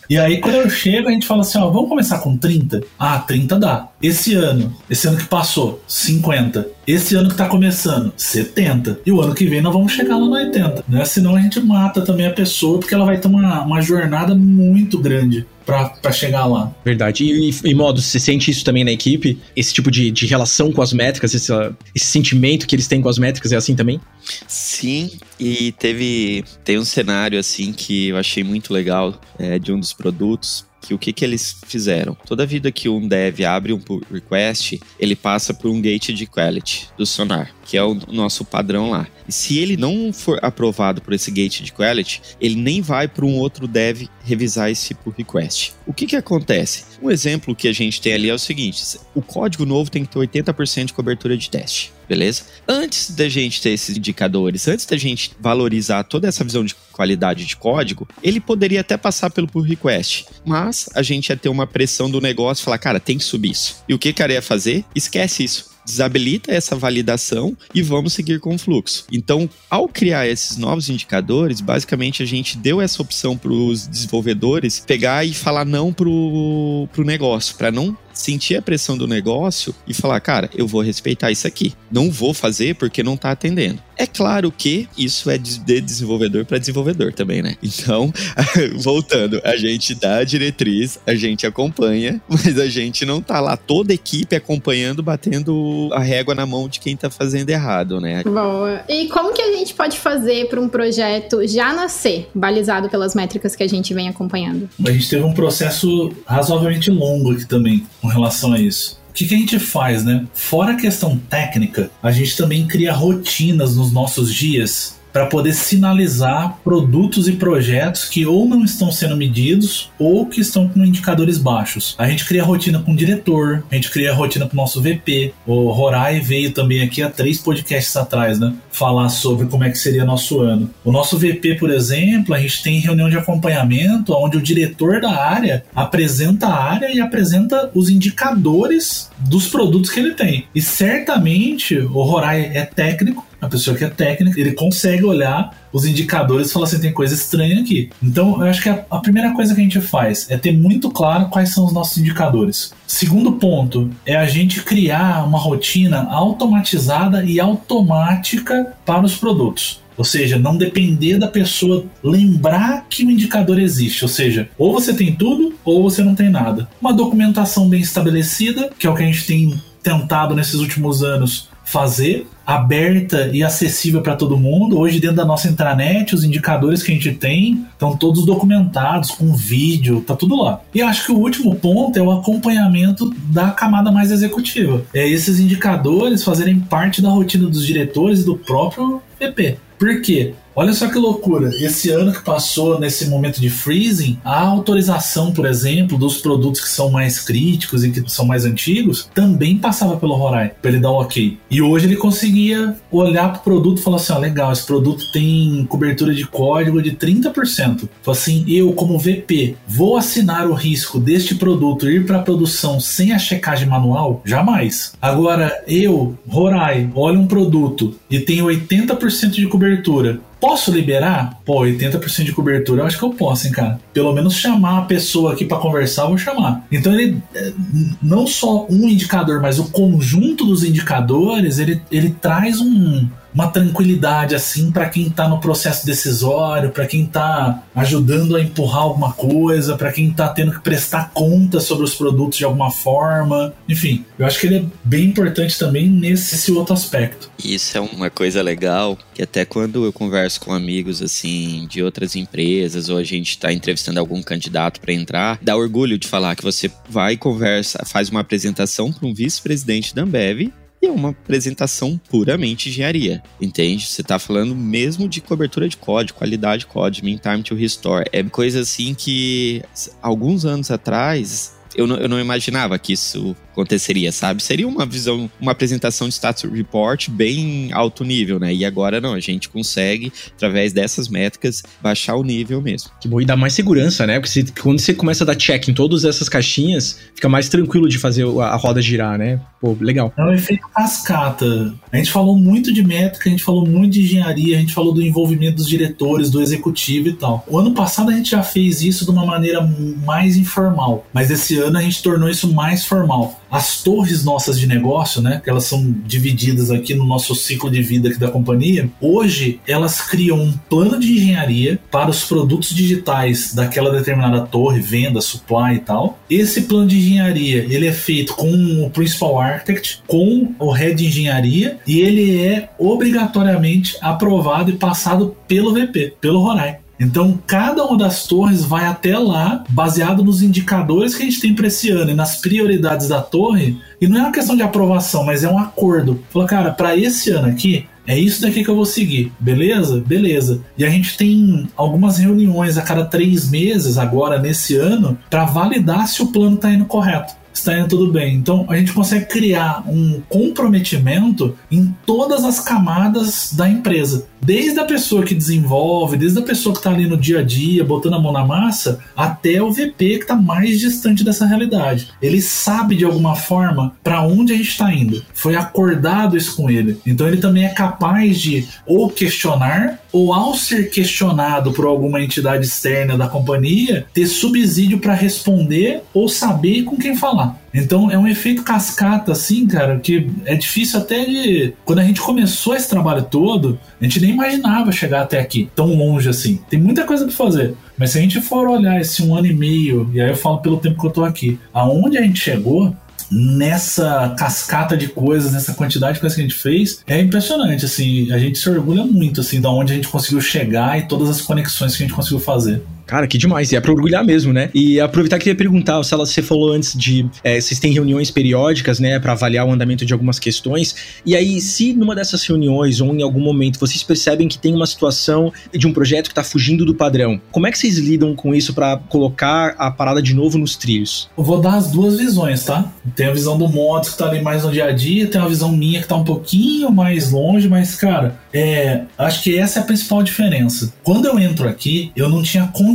E 0.08 0.19
aí, 0.19 0.39
quando 0.39 0.55
eu 0.55 0.69
chego, 0.69 1.10
a 1.10 1.12
gente 1.12 1.25
fala 1.25 1.41
assim: 1.41 1.58
ó, 1.58 1.69
vamos 1.69 1.89
começar 1.89 2.19
com 2.19 2.38
30? 2.38 2.84
Ah, 2.99 3.19
30 3.19 3.60
dá. 3.60 3.88
Esse 4.01 4.36
ano, 4.36 4.71
esse 4.88 5.08
ano 5.08 5.17
que 5.17 5.25
passou, 5.25 5.81
50. 5.88 6.67
Esse 6.88 7.15
ano 7.15 7.30
que 7.30 7.36
tá 7.36 7.48
começando, 7.48 8.13
70. 8.15 9.00
E 9.06 9.12
o 9.12 9.21
ano 9.21 9.34
que 9.34 9.45
vem 9.45 9.62
nós 9.62 9.74
vamos 9.74 9.91
chegar 9.91 10.17
lá 10.17 10.26
no 10.26 10.32
80. 10.32 10.86
Né? 10.88 11.06
Senão 11.06 11.36
a 11.36 11.41
gente 11.41 11.60
mata 11.60 12.02
também 12.02 12.28
a 12.28 12.32
pessoa, 12.32 12.80
porque 12.80 12.93
ela 12.93 13.06
vai 13.06 13.17
ter 13.17 13.28
uma, 13.28 13.62
uma 13.63 13.82
jornada 13.82 14.36
muito 14.36 15.00
grande 15.00 15.45
para 15.65 16.12
chegar 16.12 16.45
lá. 16.45 16.71
Verdade. 16.86 17.24
E, 17.24 17.50
e, 17.63 17.74
modo, 17.74 18.00
você 18.00 18.19
sente 18.19 18.52
isso 18.52 18.63
também 18.63 18.84
na 18.84 18.91
equipe? 18.91 19.39
Esse 19.56 19.74
tipo 19.74 19.89
de, 19.89 20.12
de 20.12 20.28
relação 20.28 20.71
com 20.71 20.82
as 20.82 20.93
métricas, 20.93 21.34
esse, 21.34 21.52
esse 21.93 22.06
sentimento 22.06 22.67
que 22.67 22.76
eles 22.76 22.88
têm 22.88 23.02
com 23.02 23.10
as 23.10 23.17
métricas 23.17 23.52
é 23.52 23.56
assim 23.56 23.76
também? 23.76 24.00
Sim, 24.48 25.10
e 25.39 25.71
teve 25.74 26.43
tem 26.63 26.78
um 26.78 26.86
cenário 26.86 27.39
assim 27.39 27.74
que 27.74 28.10
eu 28.10 28.17
achei 28.17 28.43
muito 28.43 28.71
legal 28.71 29.19
é, 29.39 29.58
de 29.58 29.71
um 29.71 29.80
dos 29.80 29.91
produtos 29.91 30.65
que 30.86 30.93
o 30.93 31.00
que, 31.00 31.12
que 31.12 31.26
eles 31.26 31.58
fizeram? 31.65 32.15
Toda 32.26 32.45
vida 32.45 32.71
que 32.71 32.88
um 32.88 33.08
dev 33.08 33.41
abre 33.45 33.74
um 33.74 33.80
pull 33.80 34.02
request, 34.12 34.80
ele 35.00 35.15
passa 35.15 35.54
por 35.54 35.71
um 35.71 35.82
gate 35.82 36.13
de 36.13 36.28
quality 36.28 36.89
do 36.98 37.06
Sonar, 37.06 37.55
que 37.65 37.75
é 37.75 37.84
o 37.84 37.97
nosso 38.08 38.45
padrão 38.45 38.91
lá. 38.91 39.08
E 39.28 39.32
se 39.34 39.58
ele 39.58 39.75
não 39.75 40.13
for 40.13 40.39
aprovado 40.41 41.01
por 41.01 41.13
esse 41.13 41.32
gate 41.32 41.62
de 41.62 41.73
quality, 41.73 42.21
ele 42.39 42.56
nem 42.56 42.82
vai 42.82 43.08
para 43.08 43.25
um 43.25 43.36
outro 43.36 43.67
dev 43.67 44.04
revisar 44.23 44.69
esse 44.69 44.93
pull 44.93 45.13
request. 45.17 45.73
O 45.86 45.93
que, 45.93 46.06
que 46.06 46.15
acontece? 46.15 46.86
Um 47.01 47.10
exemplo 47.10 47.56
que 47.56 47.67
a 47.67 47.73
gente 47.73 47.99
tem 47.99 48.13
ali 48.13 48.30
é 48.30 48.34
o 48.34 48.39
seguinte: 48.39 48.84
o 49.13 49.21
código 49.21 49.65
novo 49.65 49.89
tem 49.89 50.06
que 50.06 50.12
ter 50.12 50.19
80% 50.19 50.86
de 50.86 50.93
cobertura 50.93 51.36
de 51.36 51.49
teste 51.49 51.95
beleza? 52.08 52.43
Antes 52.67 53.12
da 53.12 53.28
gente 53.28 53.62
ter 53.62 53.71
esses 53.71 53.97
indicadores, 53.97 54.67
antes 54.67 54.86
da 54.86 54.95
gente 54.95 55.32
valorizar 55.39 56.04
toda 56.04 56.28
essa 56.28 56.43
visão 56.43 56.63
de 56.63 56.75
qualidade 56.91 57.45
de 57.45 57.56
código, 57.56 58.08
ele 58.21 58.39
poderia 58.39 58.82
até 58.82 58.95
passar 58.95 59.30
pelo 59.30 59.47
pull 59.47 59.63
request, 59.63 60.28
mas 60.45 60.88
a 60.93 61.01
gente 61.01 61.30
ia 61.30 61.38
ter 61.38 61.49
uma 61.49 61.67
pressão 61.67 62.10
do 62.10 62.21
negócio 62.21 62.62
e 62.62 62.65
falar, 62.65 62.78
cara, 62.78 62.99
tem 62.99 63.17
que 63.17 63.23
subir 63.23 63.51
isso. 63.51 63.84
E 63.89 63.93
o 63.93 63.99
que 63.99 64.10
o 64.10 64.13
cara 64.13 64.34
ia 64.34 64.41
fazer? 64.41 64.86
Esquece 64.95 65.43
isso 65.43 65.75
desabilita 65.86 66.52
essa 66.52 66.76
validação 66.76 67.56
e 67.74 67.82
vamos 67.82 68.13
seguir 68.13 68.39
com 68.39 68.56
o 68.56 68.58
fluxo. 68.58 69.06
Então, 69.12 69.50
ao 69.69 69.88
criar 69.88 70.28
esses 70.28 70.58
novos 70.58 70.89
indicadores, 70.89 71.62
basicamente 71.62 72.24
a 72.24 72.26
gente 72.26 72.58
deu 72.58 72.82
essa 72.82 73.02
opção 73.02 73.38
para 73.38 73.52
os 73.52 73.88
desenvolvedores 73.88 74.80
pegar 74.80 75.24
e 75.26 75.34
falar 75.34 75.65
não 75.65 75.93
para 75.93 76.10
o 76.10 76.88
negócio, 77.00 77.56
para 77.56 77.71
não 77.71 77.98
sentir 78.15 78.56
a 78.56 78.62
pressão 78.62 78.97
do 78.97 79.08
negócio 79.08 79.75
e 79.86 79.93
falar, 79.93 80.19
cara, 80.21 80.49
eu 80.56 80.65
vou 80.65 80.82
respeitar 80.82 81.32
isso 81.32 81.45
aqui. 81.45 81.73
Não 81.91 82.10
vou 82.10 82.34
fazer 82.34 82.75
porque 82.75 83.04
não 83.04 83.13
está 83.13 83.32
atendendo. 83.32 83.80
É 83.97 84.06
claro 84.06 84.51
que 84.51 84.89
isso 84.97 85.30
é 85.30 85.38
de 85.38 85.60
desenvolvedor 85.82 86.45
para 86.45 86.58
desenvolvedor 86.58 87.13
também, 87.13 87.41
né? 87.41 87.56
Então, 87.63 88.12
voltando, 88.75 89.39
a 89.43 89.56
gente 89.56 89.95
dá 89.95 90.17
a 90.17 90.23
diretriz, 90.23 90.99
a 91.08 91.15
gente 91.15 91.47
acompanha, 91.47 92.21
mas 92.28 92.60
a 92.60 92.67
gente 92.67 93.06
não 93.06 93.21
tá 93.21 93.39
lá 93.39 93.56
toda 93.56 93.93
a 93.93 93.95
equipe 93.95 94.36
acompanhando, 94.36 95.01
batendo 95.01 95.89
a 95.93 95.99
régua 95.99 96.36
na 96.36 96.45
mão 96.45 96.67
de 96.67 96.80
quem 96.80 96.95
tá 96.95 97.10
fazendo 97.10 97.49
errado, 97.49 98.01
né? 98.01 98.23
Boa. 98.23 98.84
E 98.89 99.08
como 99.08 99.34
que 99.34 99.41
a 99.41 99.56
gente 99.56 99.73
pode 99.73 99.97
fazer 99.97 100.47
para 100.49 100.60
um 100.60 100.67
projeto 100.67 101.45
já 101.47 101.73
nascer, 101.73 102.30
balizado 102.36 102.89
pelas 102.89 103.15
métricas 103.15 103.56
que 103.56 103.63
a 103.63 103.67
gente 103.67 103.93
vem 103.93 104.10
acompanhando? 104.10 104.69
A 104.86 104.91
gente 104.91 105.10
teve 105.10 105.23
um 105.23 105.34
processo 105.34 106.12
razoavelmente 106.25 106.91
longo 106.91 107.32
aqui 107.32 107.45
também 107.45 107.86
com 108.06 108.12
relação 108.12 108.54
a 108.54 108.60
isso 108.60 109.04
que, 109.15 109.26
que 109.26 109.34
a 109.34 109.38
gente 109.38 109.58
faz, 109.58 110.04
né? 110.04 110.28
Fora 110.34 110.74
a 110.74 110.76
questão 110.76 111.18
técnica, 111.18 111.89
a 112.04 112.12
gente 112.12 112.36
também 112.36 112.68
cria 112.68 112.94
rotinas 112.94 113.78
nos 113.78 113.91
nossos 113.91 114.32
dias 114.32 115.00
para 115.15 115.28
poder 115.28 115.54
sinalizar 115.54 116.60
produtos 116.62 117.30
e 117.30 117.32
projetos 117.32 118.04
que 118.04 118.25
ou 118.25 118.45
não 118.45 118.65
estão 118.65 118.91
sendo 118.91 119.15
medidos 119.15 119.89
ou 119.97 120.25
que 120.25 120.41
estão 120.41 120.67
com 120.67 120.84
indicadores 120.84 121.38
baixos. 121.38 121.95
A 121.97 122.10
gente 122.10 122.25
cria 122.25 122.43
rotina 122.43 122.80
com 122.80 122.91
o 122.91 122.95
diretor, 122.97 123.63
a 123.71 123.75
gente 123.75 123.89
cria 123.89 124.13
rotina 124.13 124.45
com 124.45 124.51
o 124.51 124.58
nosso 124.58 124.82
VP. 124.82 125.34
O 125.47 125.71
Rorai 125.71 126.19
veio 126.19 126.51
também 126.51 126.82
aqui 126.82 127.01
há 127.01 127.10
três 127.10 127.39
podcasts 127.39 127.95
atrás, 127.95 128.41
né? 128.41 128.54
Falar 128.69 129.08
sobre 129.08 129.47
como 129.47 129.63
é 129.63 129.69
que 129.69 129.78
seria 129.78 130.04
nosso 130.04 130.41
ano. 130.41 130.69
O 130.84 130.91
nosso 130.91 131.17
VP, 131.17 131.56
por 131.62 131.71
exemplo, 131.71 132.36
a 132.36 132.39
gente 132.41 132.62
tem 132.62 132.82
reunião 132.82 133.10
de 133.10 133.17
acompanhamento 133.17 134.12
onde 134.12 134.36
o 134.36 134.41
diretor 134.41 134.99
da 134.99 135.12
área 135.12 135.63
apresenta 135.73 136.47
a 136.47 136.62
área 136.62 136.93
e 136.93 136.99
apresenta 136.99 137.71
os 137.73 137.89
indicadores 137.89 139.10
dos 139.17 139.47
produtos 139.47 139.89
que 139.89 140.01
ele 140.01 140.13
tem. 140.13 140.45
E 140.54 140.62
certamente 140.62 141.78
o 141.78 142.01
Rorai 142.01 142.51
é 142.54 142.65
técnico, 142.65 143.25
a 143.45 143.49
pessoa 143.49 143.77
que 143.77 143.84
é 143.84 143.89
técnica, 143.89 144.39
ele 144.39 144.53
consegue 144.53 145.03
olhar 145.03 145.55
os 145.71 145.86
indicadores 145.86 146.49
e 146.49 146.53
falar 146.53 146.65
assim, 146.65 146.79
tem 146.79 146.93
coisa 146.93 147.13
estranha 147.13 147.60
aqui. 147.60 147.89
Então, 148.01 148.41
eu 148.41 148.49
acho 148.49 148.62
que 148.62 148.69
a, 148.69 148.86
a, 148.89 148.99
primeira 148.99 149.34
coisa 149.34 149.53
que 149.53 149.62
a 149.62 149.63
gente 149.63 149.81
faz 149.81 150.29
é 150.29 150.38
ter 150.38 150.51
muito 150.51 150.89
claro 150.89 151.27
quais 151.27 151.53
são 151.53 151.65
os 151.65 151.73
nossos 151.73 151.97
indicadores. 151.97 152.73
Segundo 152.88 153.34
ponto 153.34 153.89
é 154.05 154.15
a 154.15 154.25
gente 154.25 154.62
criar 154.63 155.25
uma 155.25 155.38
rotina 155.38 156.08
automatizada 156.10 157.23
e 157.23 157.39
automática 157.39 158.73
para 158.86 159.05
os 159.05 159.15
produtos. 159.15 159.81
Ou 159.97 160.03
seja, 160.03 160.38
não 160.38 160.58
depender 160.58 161.17
da 161.17 161.27
pessoa 161.27 161.86
lembrar 162.03 162.86
que 162.89 163.05
o 163.05 163.12
indicador 163.12 163.60
existe. 163.60 164.03
Ou 164.03 164.10
seja, 164.10 164.49
ou 164.58 164.73
você 164.73 164.93
tem 164.93 165.13
tudo 165.13 165.55
ou 165.63 165.84
você 165.84 166.03
não 166.03 166.15
tem 166.15 166.29
nada. 166.29 166.67
Uma 166.81 166.93
documentação 166.93 167.69
bem 167.69 167.81
estabelecida, 167.81 168.69
que 168.77 168.88
é 168.88 168.89
o 168.89 168.95
que 168.95 169.03
a 169.03 169.05
gente 169.05 169.25
tem 169.25 169.62
tentado 169.81 170.36
nesses 170.36 170.55
últimos 170.55 171.03
anos 171.03 171.49
fazer, 171.65 172.28
aberta 172.45 173.30
e 173.34 173.43
acessível 173.43 174.01
para 174.01 174.15
todo 174.15 174.38
mundo. 174.38 174.78
Hoje, 174.78 174.99
dentro 174.99 175.17
da 175.17 175.25
nossa 175.25 175.49
intranet, 175.49 176.13
os 176.13 176.23
indicadores 176.23 176.84
que 176.84 176.91
a 176.91 176.95
gente 176.95 177.12
tem 177.12 177.65
estão 177.73 177.97
todos 177.97 178.25
documentados, 178.25 179.12
com 179.12 179.36
vídeo, 179.36 180.01
tá 180.01 180.15
tudo 180.15 180.41
lá. 180.41 180.62
E 180.73 180.82
acho 180.82 181.08
que 181.08 181.12
o 181.12 181.17
último 181.17 181.56
ponto 181.56 181.97
é 181.97 182.01
o 182.01 182.12
acompanhamento 182.12 183.13
da 183.28 183.49
camada 183.49 183.91
mais 183.91 184.12
executiva. 184.12 184.84
É 184.93 185.08
esses 185.10 185.39
indicadores 185.39 186.23
fazerem 186.23 186.60
parte 186.60 187.01
da 187.01 187.10
rotina 187.10 187.49
dos 187.49 187.65
diretores 187.65 188.21
e 188.21 188.25
do 188.25 188.38
próprio 188.38 189.01
VP. 189.19 189.58
Por 189.78 190.01
quê? 190.01 190.34
Olha 190.56 190.72
só 190.72 190.88
que 190.88 190.98
loucura. 190.98 191.50
Esse 191.60 191.89
ano 191.89 192.13
que 192.13 192.24
passou, 192.24 192.80
nesse 192.80 193.08
momento 193.10 193.41
de 193.41 193.50
freezing, 193.50 194.18
a 194.24 194.39
autorização, 194.39 195.34
por 195.34 195.46
exemplo, 195.46 195.98
dos 195.98 196.18
produtos 196.18 196.62
que 196.62 196.70
são 196.70 196.89
mais 196.89 197.20
críticos 197.20 197.84
e 197.84 197.91
que 197.91 198.10
são 198.10 198.26
mais 198.26 198.46
antigos, 198.46 199.10
também 199.13 199.58
passava 199.58 199.98
pelo 199.98 200.13
Horai, 200.13 200.54
para 200.62 200.72
ele 200.72 200.80
dar 200.80 200.91
o 200.91 201.02
ok. 201.02 201.38
E 201.52 201.62
hoje 201.62 201.88
ele 201.88 201.98
conseguia 201.98 202.76
olhar 202.89 203.34
para 203.34 203.39
o 203.39 203.44
produto 203.44 203.80
e 203.80 203.84
falar 203.84 203.98
assim: 203.98 204.13
ó, 204.13 204.18
legal, 204.18 204.52
esse 204.54 204.65
produto 204.65 205.04
tem 205.12 205.65
cobertura 205.68 206.13
de 206.15 206.26
código 206.26 206.82
de 206.82 206.91
30%. 206.91 207.89
Falei 208.02 208.20
assim, 208.20 208.46
eu, 208.48 208.72
como 208.72 208.98
VP, 208.98 209.58
vou 209.68 209.98
assinar 209.98 210.48
o 210.48 210.54
risco 210.54 211.00
deste 211.00 211.36
produto 211.36 211.89
ir 211.89 212.06
para 212.06 212.20
a 212.20 212.22
produção 212.24 212.80
sem 212.80 213.12
a 213.12 213.20
checagem 213.20 213.68
manual? 213.68 214.22
Jamais. 214.24 214.94
Agora, 215.02 215.63
eu, 215.68 216.18
Horai, 216.32 216.89
olho 216.96 217.20
um 217.20 217.28
produto 217.28 217.96
e 218.10 218.20
tem 218.20 218.39
80% 218.39 219.32
de 219.32 219.48
cobertura 219.48 220.22
Posso 220.47 220.71
liberar? 220.71 221.39
Pô, 221.43 221.62
80% 221.62 222.23
de 222.23 222.31
cobertura, 222.31 222.84
eu 222.84 222.86
acho 222.86 222.99
que 222.99 223.03
eu 223.03 223.10
posso, 223.10 223.47
hein, 223.47 223.51
cara. 223.51 223.79
Pelo 223.91 224.13
menos 224.13 224.36
chamar 224.36 224.77
a 224.77 224.81
pessoa 224.84 225.34
aqui 225.34 225.43
para 225.43 225.58
conversar, 225.58 226.03
eu 226.03 226.10
vou 226.10 226.17
chamar. 226.19 226.63
Então 226.71 226.93
ele 226.93 227.19
é, 227.34 227.51
não 227.99 228.27
só 228.27 228.67
um 228.69 228.88
indicador, 228.88 229.41
mas 229.41 229.58
o 229.58 229.71
conjunto 229.71 230.45
dos 230.45 230.63
indicadores, 230.63 231.58
ele, 231.58 231.81
ele 231.91 232.12
traz 232.21 232.62
um, 232.62 233.10
uma 233.36 233.50
tranquilidade 233.50 234.34
assim 234.34 234.71
para 234.71 234.88
quem 234.88 235.10
tá 235.10 235.28
no 235.28 235.39
processo 235.41 235.86
decisório, 235.86 236.71
para 236.71 236.88
quem 236.88 237.06
tá 237.06 237.62
ajudando 237.76 238.34
a 238.36 238.41
empurrar 238.41 238.84
alguma 238.84 239.12
coisa, 239.12 239.76
para 239.76 239.91
quem 239.91 240.12
tá 240.12 240.30
tendo 240.30 240.54
que 240.54 240.62
prestar 240.62 241.12
conta 241.13 241.60
sobre 241.60 241.84
os 241.84 241.93
produtos 241.93 242.38
de 242.38 242.45
alguma 242.45 242.71
forma. 242.71 243.54
Enfim, 243.67 244.06
eu 244.17 244.26
acho 244.26 244.39
que 244.39 244.48
ele 244.48 244.58
é 244.60 244.63
bem 244.86 245.08
importante 245.08 245.60
também 245.60 245.89
nesse 245.89 246.50
outro 246.54 246.74
aspecto. 246.74 247.30
Isso 247.43 247.78
é 247.78 247.82
uma 247.82 248.10
coisa 248.10 248.41
legal, 248.41 248.98
que 249.13 249.21
até 249.21 249.43
quando 249.43 249.84
eu 249.84 249.91
converso 249.91 250.39
com 250.39 250.54
amigos 250.54 251.02
assim 251.02 251.67
de 251.69 251.84
outras 251.84 252.15
empresas 252.15 252.88
ou 252.88 252.98
a 252.98 253.04
gente 253.04 253.32
está 253.32 253.52
entrevistando 253.52 254.00
algum 254.00 254.24
candidato 254.24 254.80
para 254.80 254.93
entrar, 254.93 255.39
dá 255.41 255.58
orgulho 255.58 255.98
de 255.98 256.08
falar 256.08 256.36
que 256.36 256.43
você 256.43 256.71
vai 256.89 257.17
conversa, 257.17 257.84
faz 257.86 258.08
uma 258.08 258.21
apresentação 258.21 258.93
para 258.93 259.06
um 259.06 259.13
vice-presidente 259.13 259.93
da 259.93 260.04
Ambev 260.04 260.52
e 260.82 260.88
é 260.88 260.92
uma 260.92 261.10
apresentação 261.10 262.00
puramente 262.10 262.70
engenharia, 262.70 263.24
entende? 263.42 263.86
Você 263.86 264.02
está 264.02 264.20
falando 264.20 264.56
mesmo 264.56 265.08
de 265.08 265.22
cobertura 265.22 265.68
de 265.68 265.78
código, 265.78 266.18
qualidade 266.18 266.62
de 266.62 266.68
código, 266.68 267.06
mean 267.06 267.18
time 267.18 267.42
to 267.42 267.56
restore. 267.56 268.06
É 268.12 268.24
coisa 268.24 268.62
assim 268.62 268.94
que 268.94 269.64
alguns 270.02 270.46
anos 270.46 270.70
atrás 270.70 271.55
eu 271.76 271.88
não, 271.88 271.98
eu 271.98 272.10
não 272.10 272.20
imaginava 272.20 272.78
que 272.80 272.94
isso 272.94 273.36
aconteceria, 273.52 274.12
sabe? 274.12 274.44
Seria 274.44 274.68
uma 274.68 274.86
visão, 274.86 275.30
uma 275.40 275.54
apresentação 275.54 276.08
de 276.08 276.14
status 276.14 276.50
report 276.52 277.10
bem 277.10 277.72
alto 277.72 278.04
nível, 278.04 278.38
né? 278.38 278.54
E 278.54 278.66
agora 278.66 279.00
não, 279.00 279.14
a 279.14 279.20
gente 279.20 279.48
consegue, 279.48 280.12
através 280.36 280.74
dessas 280.74 281.08
métricas, 281.08 281.64
baixar 281.82 282.16
o 282.16 282.24
nível 282.24 282.62
mesmo. 282.62 282.92
Que 283.00 283.08
bom, 283.08 283.22
e 283.22 283.26
dá 283.26 283.38
mais 283.38 283.54
segurança, 283.54 284.06
né? 284.06 284.20
Porque 284.20 284.30
você, 284.30 284.46
quando 284.62 284.80
você 284.80 284.94
começa 284.94 285.24
a 285.24 285.28
dar 285.28 285.36
check 285.36 285.68
em 285.70 285.74
todas 285.74 286.04
essas 286.04 286.28
caixinhas, 286.28 287.00
fica 287.16 287.30
mais 287.30 287.48
tranquilo 287.48 287.88
de 287.88 287.98
fazer 287.98 288.26
a, 288.26 288.48
a 288.48 288.56
roda 288.56 288.82
girar, 288.82 289.18
né? 289.18 289.40
Pô, 289.62 289.76
legal. 289.80 290.14
É 290.18 290.24
um 290.24 290.34
efeito 290.34 290.68
cascata. 290.76 291.74
A 291.92 291.98
gente 291.98 292.12
falou 292.12 292.38
muito 292.38 292.74
de 292.74 292.84
métrica, 292.84 293.30
a 293.30 293.32
gente 293.32 293.44
falou 293.44 293.66
muito 293.66 293.94
de 293.94 294.02
engenharia, 294.02 294.58
a 294.58 294.60
gente 294.60 294.74
falou 294.74 294.94
do 294.94 295.02
envolvimento 295.02 295.56
dos 295.56 295.68
diretores, 295.68 296.30
do 296.30 296.42
executivo 296.42 297.08
e 297.08 297.14
tal. 297.14 297.44
O 297.48 297.58
ano 297.58 297.74
passado 297.74 298.12
a 298.12 298.14
gente 298.14 298.32
já 298.32 298.44
fez 298.44 298.82
isso 298.82 299.06
de 299.06 299.12
uma 299.12 299.26
maneira 299.26 299.62
mais 300.06 300.36
informal, 300.36 301.08
mas 301.14 301.32
esse 301.32 301.58
ano 301.58 301.64
a 301.73 301.82
gente 301.82 302.01
tornou 302.04 302.30
isso 302.30 302.54
mais 302.54 302.86
formal 302.86 303.39
as 303.56 303.82
torres 303.82 304.25
nossas 304.25 304.60
de 304.60 304.67
negócio, 304.67 305.21
né, 305.21 305.39
que 305.41 305.49
elas 305.49 305.63
são 305.63 305.95
divididas 306.06 306.69
aqui 306.69 306.93
no 306.93 307.06
nosso 307.06 307.34
ciclo 307.34 307.71
de 307.71 307.82
vida 307.82 308.10
aqui 308.10 308.19
da 308.19 308.30
companhia, 308.30 308.89
hoje 308.99 309.62
elas 309.65 310.01
criam 310.01 310.38
um 310.38 310.51
plano 310.69 310.99
de 310.99 311.13
engenharia 311.13 311.80
para 311.89 312.10
os 312.10 312.25
produtos 312.25 312.69
digitais 312.69 313.54
daquela 313.54 313.91
determinada 313.91 314.41
torre, 314.41 314.82
venda, 314.82 315.21
supply 315.21 315.75
e 315.75 315.80
tal. 315.80 316.19
Esse 316.30 316.63
plano 316.63 316.88
de 316.88 316.97
engenharia, 316.97 317.65
ele 317.69 317.88
é 317.88 317.93
feito 317.93 318.36
com 318.36 318.86
o 318.86 318.89
principal 318.89 319.39
architect, 319.39 320.04
com 320.06 320.54
o 320.60 320.71
head 320.71 320.95
de 320.95 321.08
engenharia 321.08 321.78
e 321.88 322.01
ele 322.01 322.38
é 322.38 322.69
obrigatoriamente 322.78 323.97
aprovado 324.01 324.69
e 324.69 324.75
passado 324.75 325.36
pelo 325.47 325.73
VP, 325.73 326.15
pelo 326.19 326.41
Rorai. 326.41 326.80
Então, 326.99 327.38
cada 327.45 327.84
uma 327.84 327.97
das 327.97 328.25
torres 328.25 328.63
vai 328.63 328.86
até 328.86 329.17
lá, 329.17 329.63
baseado 329.69 330.23
nos 330.23 330.41
indicadores 330.41 331.15
que 331.15 331.23
a 331.23 331.25
gente 331.25 331.41
tem 331.41 331.53
para 331.53 331.67
esse 331.67 331.89
ano 331.89 332.12
e 332.12 332.13
nas 332.13 332.38
prioridades 332.38 333.08
da 333.08 333.21
torre. 333.21 333.77
E 333.99 334.08
não 334.08 334.17
é 334.17 334.21
uma 334.21 334.31
questão 334.31 334.55
de 334.55 334.63
aprovação, 334.63 335.23
mas 335.23 335.43
é 335.43 335.49
um 335.49 335.60
acordo. 335.60 336.23
Falou, 336.29 336.47
cara, 336.47 336.71
para 336.71 336.95
esse 336.95 337.29
ano 337.31 337.47
aqui, 337.47 337.86
é 338.08 338.17
isso 338.17 338.41
daqui 338.41 338.63
que 338.63 338.69
eu 338.69 338.75
vou 338.75 338.86
seguir, 338.86 339.31
beleza? 339.39 340.03
Beleza. 340.05 340.62
E 340.77 340.86
a 340.86 340.89
gente 340.89 341.17
tem 341.17 341.67
algumas 341.75 342.17
reuniões 342.17 342.77
a 342.77 342.81
cada 342.81 343.03
três 343.03 343.49
meses, 343.49 343.97
agora 343.97 344.39
nesse 344.39 344.75
ano, 344.75 345.17
para 345.29 345.45
validar 345.45 346.08
se 346.08 346.21
o 346.21 346.27
plano 346.27 346.55
está 346.55 346.71
indo 346.71 346.86
correto 346.86 347.34
está 347.60 347.78
indo 347.78 347.88
tudo 347.88 348.12
bem. 348.12 348.36
Então 348.36 348.65
a 348.70 348.76
gente 348.76 348.94
consegue 348.94 349.26
criar 349.26 349.84
um 349.88 350.22
comprometimento 350.30 351.56
em 351.72 351.94
todas 352.06 352.44
as 352.44 352.60
camadas 352.60 353.54
da 353.54 353.70
empresa. 353.70 354.28
Desde 354.41 354.80
a 354.80 354.86
pessoa 354.86 355.24
que 355.24 355.34
desenvolve, 355.34 356.18
desde 356.18 356.38
a 356.38 356.44
pessoa 356.44 356.74
que 356.74 356.80
está 356.80 356.91
ali 356.91 357.08
no 357.08 357.18
dia 357.18 357.39
a 357.39 357.44
dia, 357.44 357.84
botando 357.84 358.13
a 358.13 358.20
mão 358.20 358.32
na 358.32 358.46
massa, 358.46 359.00
até 359.18 359.62
o 359.62 359.72
VP 359.72 359.96
que 359.98 360.24
está 360.24 360.36
mais 360.36 360.80
distante 360.80 361.24
dessa 361.24 361.48
realidade. 361.48 362.10
Ele 362.22 362.41
sabe 362.41 362.96
de 362.96 363.04
alguma 363.04 363.36
forma 363.36 363.94
para 364.04 364.22
onde 364.22 364.54
a 364.54 364.56
gente 364.58 364.70
está 364.70 364.94
indo. 364.94 365.24
Foi 365.34 365.56
acordado 365.56 366.38
isso 366.38 366.56
com 366.56 366.70
ele. 366.70 367.00
Então 367.06 367.28
ele 367.28 367.38
também 367.38 367.65
é 367.65 367.70
capaz 367.70 368.39
de 368.39 368.68
ou 368.86 369.10
questionar, 369.10 370.00
ou 370.12 370.32
ao 370.34 370.54
ser 370.54 370.89
questionado 370.89 371.72
por 371.72 371.86
alguma 371.86 372.22
entidade 372.22 372.65
externa 372.65 373.18
da 373.18 373.28
companhia, 373.28 374.06
ter 374.13 374.28
subsídio 374.28 375.00
para 375.00 375.13
responder 375.13 376.02
ou 376.13 376.30
saber 376.30 376.84
com 376.84 376.98
quem 376.98 377.15
falar. 377.15 377.44
Então 377.73 378.10
é 378.10 378.17
um 378.17 378.27
efeito 378.27 378.63
cascata, 378.63 379.31
assim, 379.31 379.67
cara, 379.67 379.99
que 379.99 380.29
é 380.45 380.55
difícil 380.55 380.99
até 380.99 381.25
de. 381.25 381.73
Quando 381.84 381.99
a 381.99 382.03
gente 382.03 382.21
começou 382.21 382.75
esse 382.75 382.89
trabalho 382.89 383.23
todo, 383.23 383.77
a 383.99 384.03
gente 384.03 384.21
nem 384.21 384.31
imaginava 384.31 384.91
chegar 384.91 385.21
até 385.21 385.39
aqui, 385.39 385.69
tão 385.75 385.93
longe 385.93 386.29
assim. 386.29 386.60
Tem 386.69 386.79
muita 386.79 387.03
coisa 387.03 387.25
para 387.25 387.34
fazer. 387.34 387.75
Mas 387.97 388.12
se 388.12 388.17
a 388.17 388.21
gente 388.21 388.41
for 388.41 388.67
olhar 388.67 388.99
esse 388.99 389.23
um 389.23 389.36
ano 389.36 389.47
e 389.47 389.53
meio, 389.53 390.10
e 390.13 390.21
aí 390.21 390.29
eu 390.29 390.36
falo 390.36 390.60
pelo 390.60 390.77
tempo 390.77 390.99
que 390.99 391.08
eu 391.08 391.12
tô 391.12 391.23
aqui, 391.23 391.60
aonde 391.73 392.17
a 392.17 392.21
gente 392.21 392.39
chegou, 392.39 392.95
nessa 393.31 394.34
cascata 394.38 394.95
de 394.95 395.08
coisas, 395.08 395.51
nessa 395.51 395.73
quantidade 395.73 396.15
de 396.15 396.19
coisas 396.19 396.36
que 396.36 396.41
a 396.41 396.47
gente 396.47 396.58
fez, 396.58 397.03
é 397.08 397.19
impressionante, 397.19 397.86
assim, 397.86 398.31
a 398.31 398.38
gente 398.38 398.58
se 398.58 398.69
orgulha 398.69 399.03
muito, 399.03 399.41
assim, 399.41 399.60
da 399.60 399.69
onde 399.69 399.93
a 399.93 399.95
gente 399.95 400.08
conseguiu 400.08 400.41
chegar 400.41 400.97
e 400.99 401.08
todas 401.08 401.29
as 401.29 401.41
conexões 401.41 401.95
que 401.95 402.03
a 402.03 402.08
gente 402.08 402.15
conseguiu 402.15 402.39
fazer. 402.39 402.84
Cara, 403.06 403.28
que 403.28 403.38
demais. 403.38 403.72
E 403.72 403.76
é 403.76 403.82
pra 403.82 403.91
orgulhar 403.91 404.24
mesmo, 404.24 404.52
né? 404.52 404.70
E 404.74 405.00
aproveitar 405.00 405.38
que 405.38 405.46
queria 405.46 405.58
perguntar, 405.58 406.04
se 406.04 406.15
você 406.15 406.41
falou 406.41 406.72
antes 406.72 406.98
de. 406.98 407.26
É, 407.44 407.60
vocês 407.62 407.80
têm 407.80 407.94
reuniões 407.94 408.32
periódicas, 408.32 409.00
né? 409.00 409.20
para 409.20 409.34
avaliar 409.34 409.68
o 409.68 409.72
andamento 409.72 410.06
de 410.06 410.13
algumas 410.13 410.39
questões. 410.39 410.96
E 411.26 411.36
aí, 411.36 411.62
se 411.62 411.94
numa 411.94 412.15
dessas 412.15 412.44
reuniões 412.44 413.00
ou 413.02 413.13
em 413.13 413.22
algum 413.22 413.39
momento 413.39 413.80
vocês 413.80 414.02
percebem 414.04 414.48
que 414.48 414.58
tem 414.58 414.74
uma 414.74 414.86
situação 414.86 415.54
de 415.74 415.88
um 415.88 415.94
projeto 415.94 416.30
que 416.30 416.36
tá 416.36 416.44
fugindo 416.44 416.86
do 416.86 416.96
padrão, 416.96 417.39
como 417.52 417.68
é 417.68 417.72
que 417.72 417.78
vocês 417.78 417.98
lidam 417.98 418.36
com 418.36 418.54
isso 418.54 418.74
para 418.74 418.98
colocar 418.98 419.76
a 419.78 419.91
parada 419.91 420.22
de 420.22 420.34
novo 420.34 420.58
nos 420.58 420.76
trilhos? 420.76 421.30
Eu 421.38 421.44
vou 421.44 421.62
dar 421.62 421.76
as 421.76 421.91
duas 421.91 422.18
visões, 422.18 422.63
tá? 422.63 422.91
Tem 423.15 423.28
a 423.28 423.32
visão 423.32 423.58
do 423.58 423.68
Mods 423.68 424.12
que 424.12 424.18
tá 424.18 424.30
ali 424.30 424.41
mais 424.41 424.63
no 424.63 424.72
dia 424.72 424.86
a 424.86 424.91
dia, 424.91 425.28
tem 425.28 425.39
a 425.39 425.48
visão 425.48 425.72
minha 425.72 426.02
que 426.02 426.08
tá 426.08 426.15
um 426.15 426.24
pouquinho 426.24 426.91
mais 426.91 427.32
longe, 427.32 427.68
mas, 427.68 427.96
cara, 427.96 428.39
é, 428.54 429.02
acho 429.18 429.44
que 429.44 429.58
essa 429.58 429.80
é 429.80 429.82
a 429.82 429.86
principal 429.86 430.24
diferença. 430.24 430.94
Quando 431.04 431.26
eu 431.26 431.38
entro 431.39 431.68
aqui, 431.68 432.12
eu 432.15 432.30
não 432.30 432.41
tinha 432.41 432.68
condição 432.68 432.94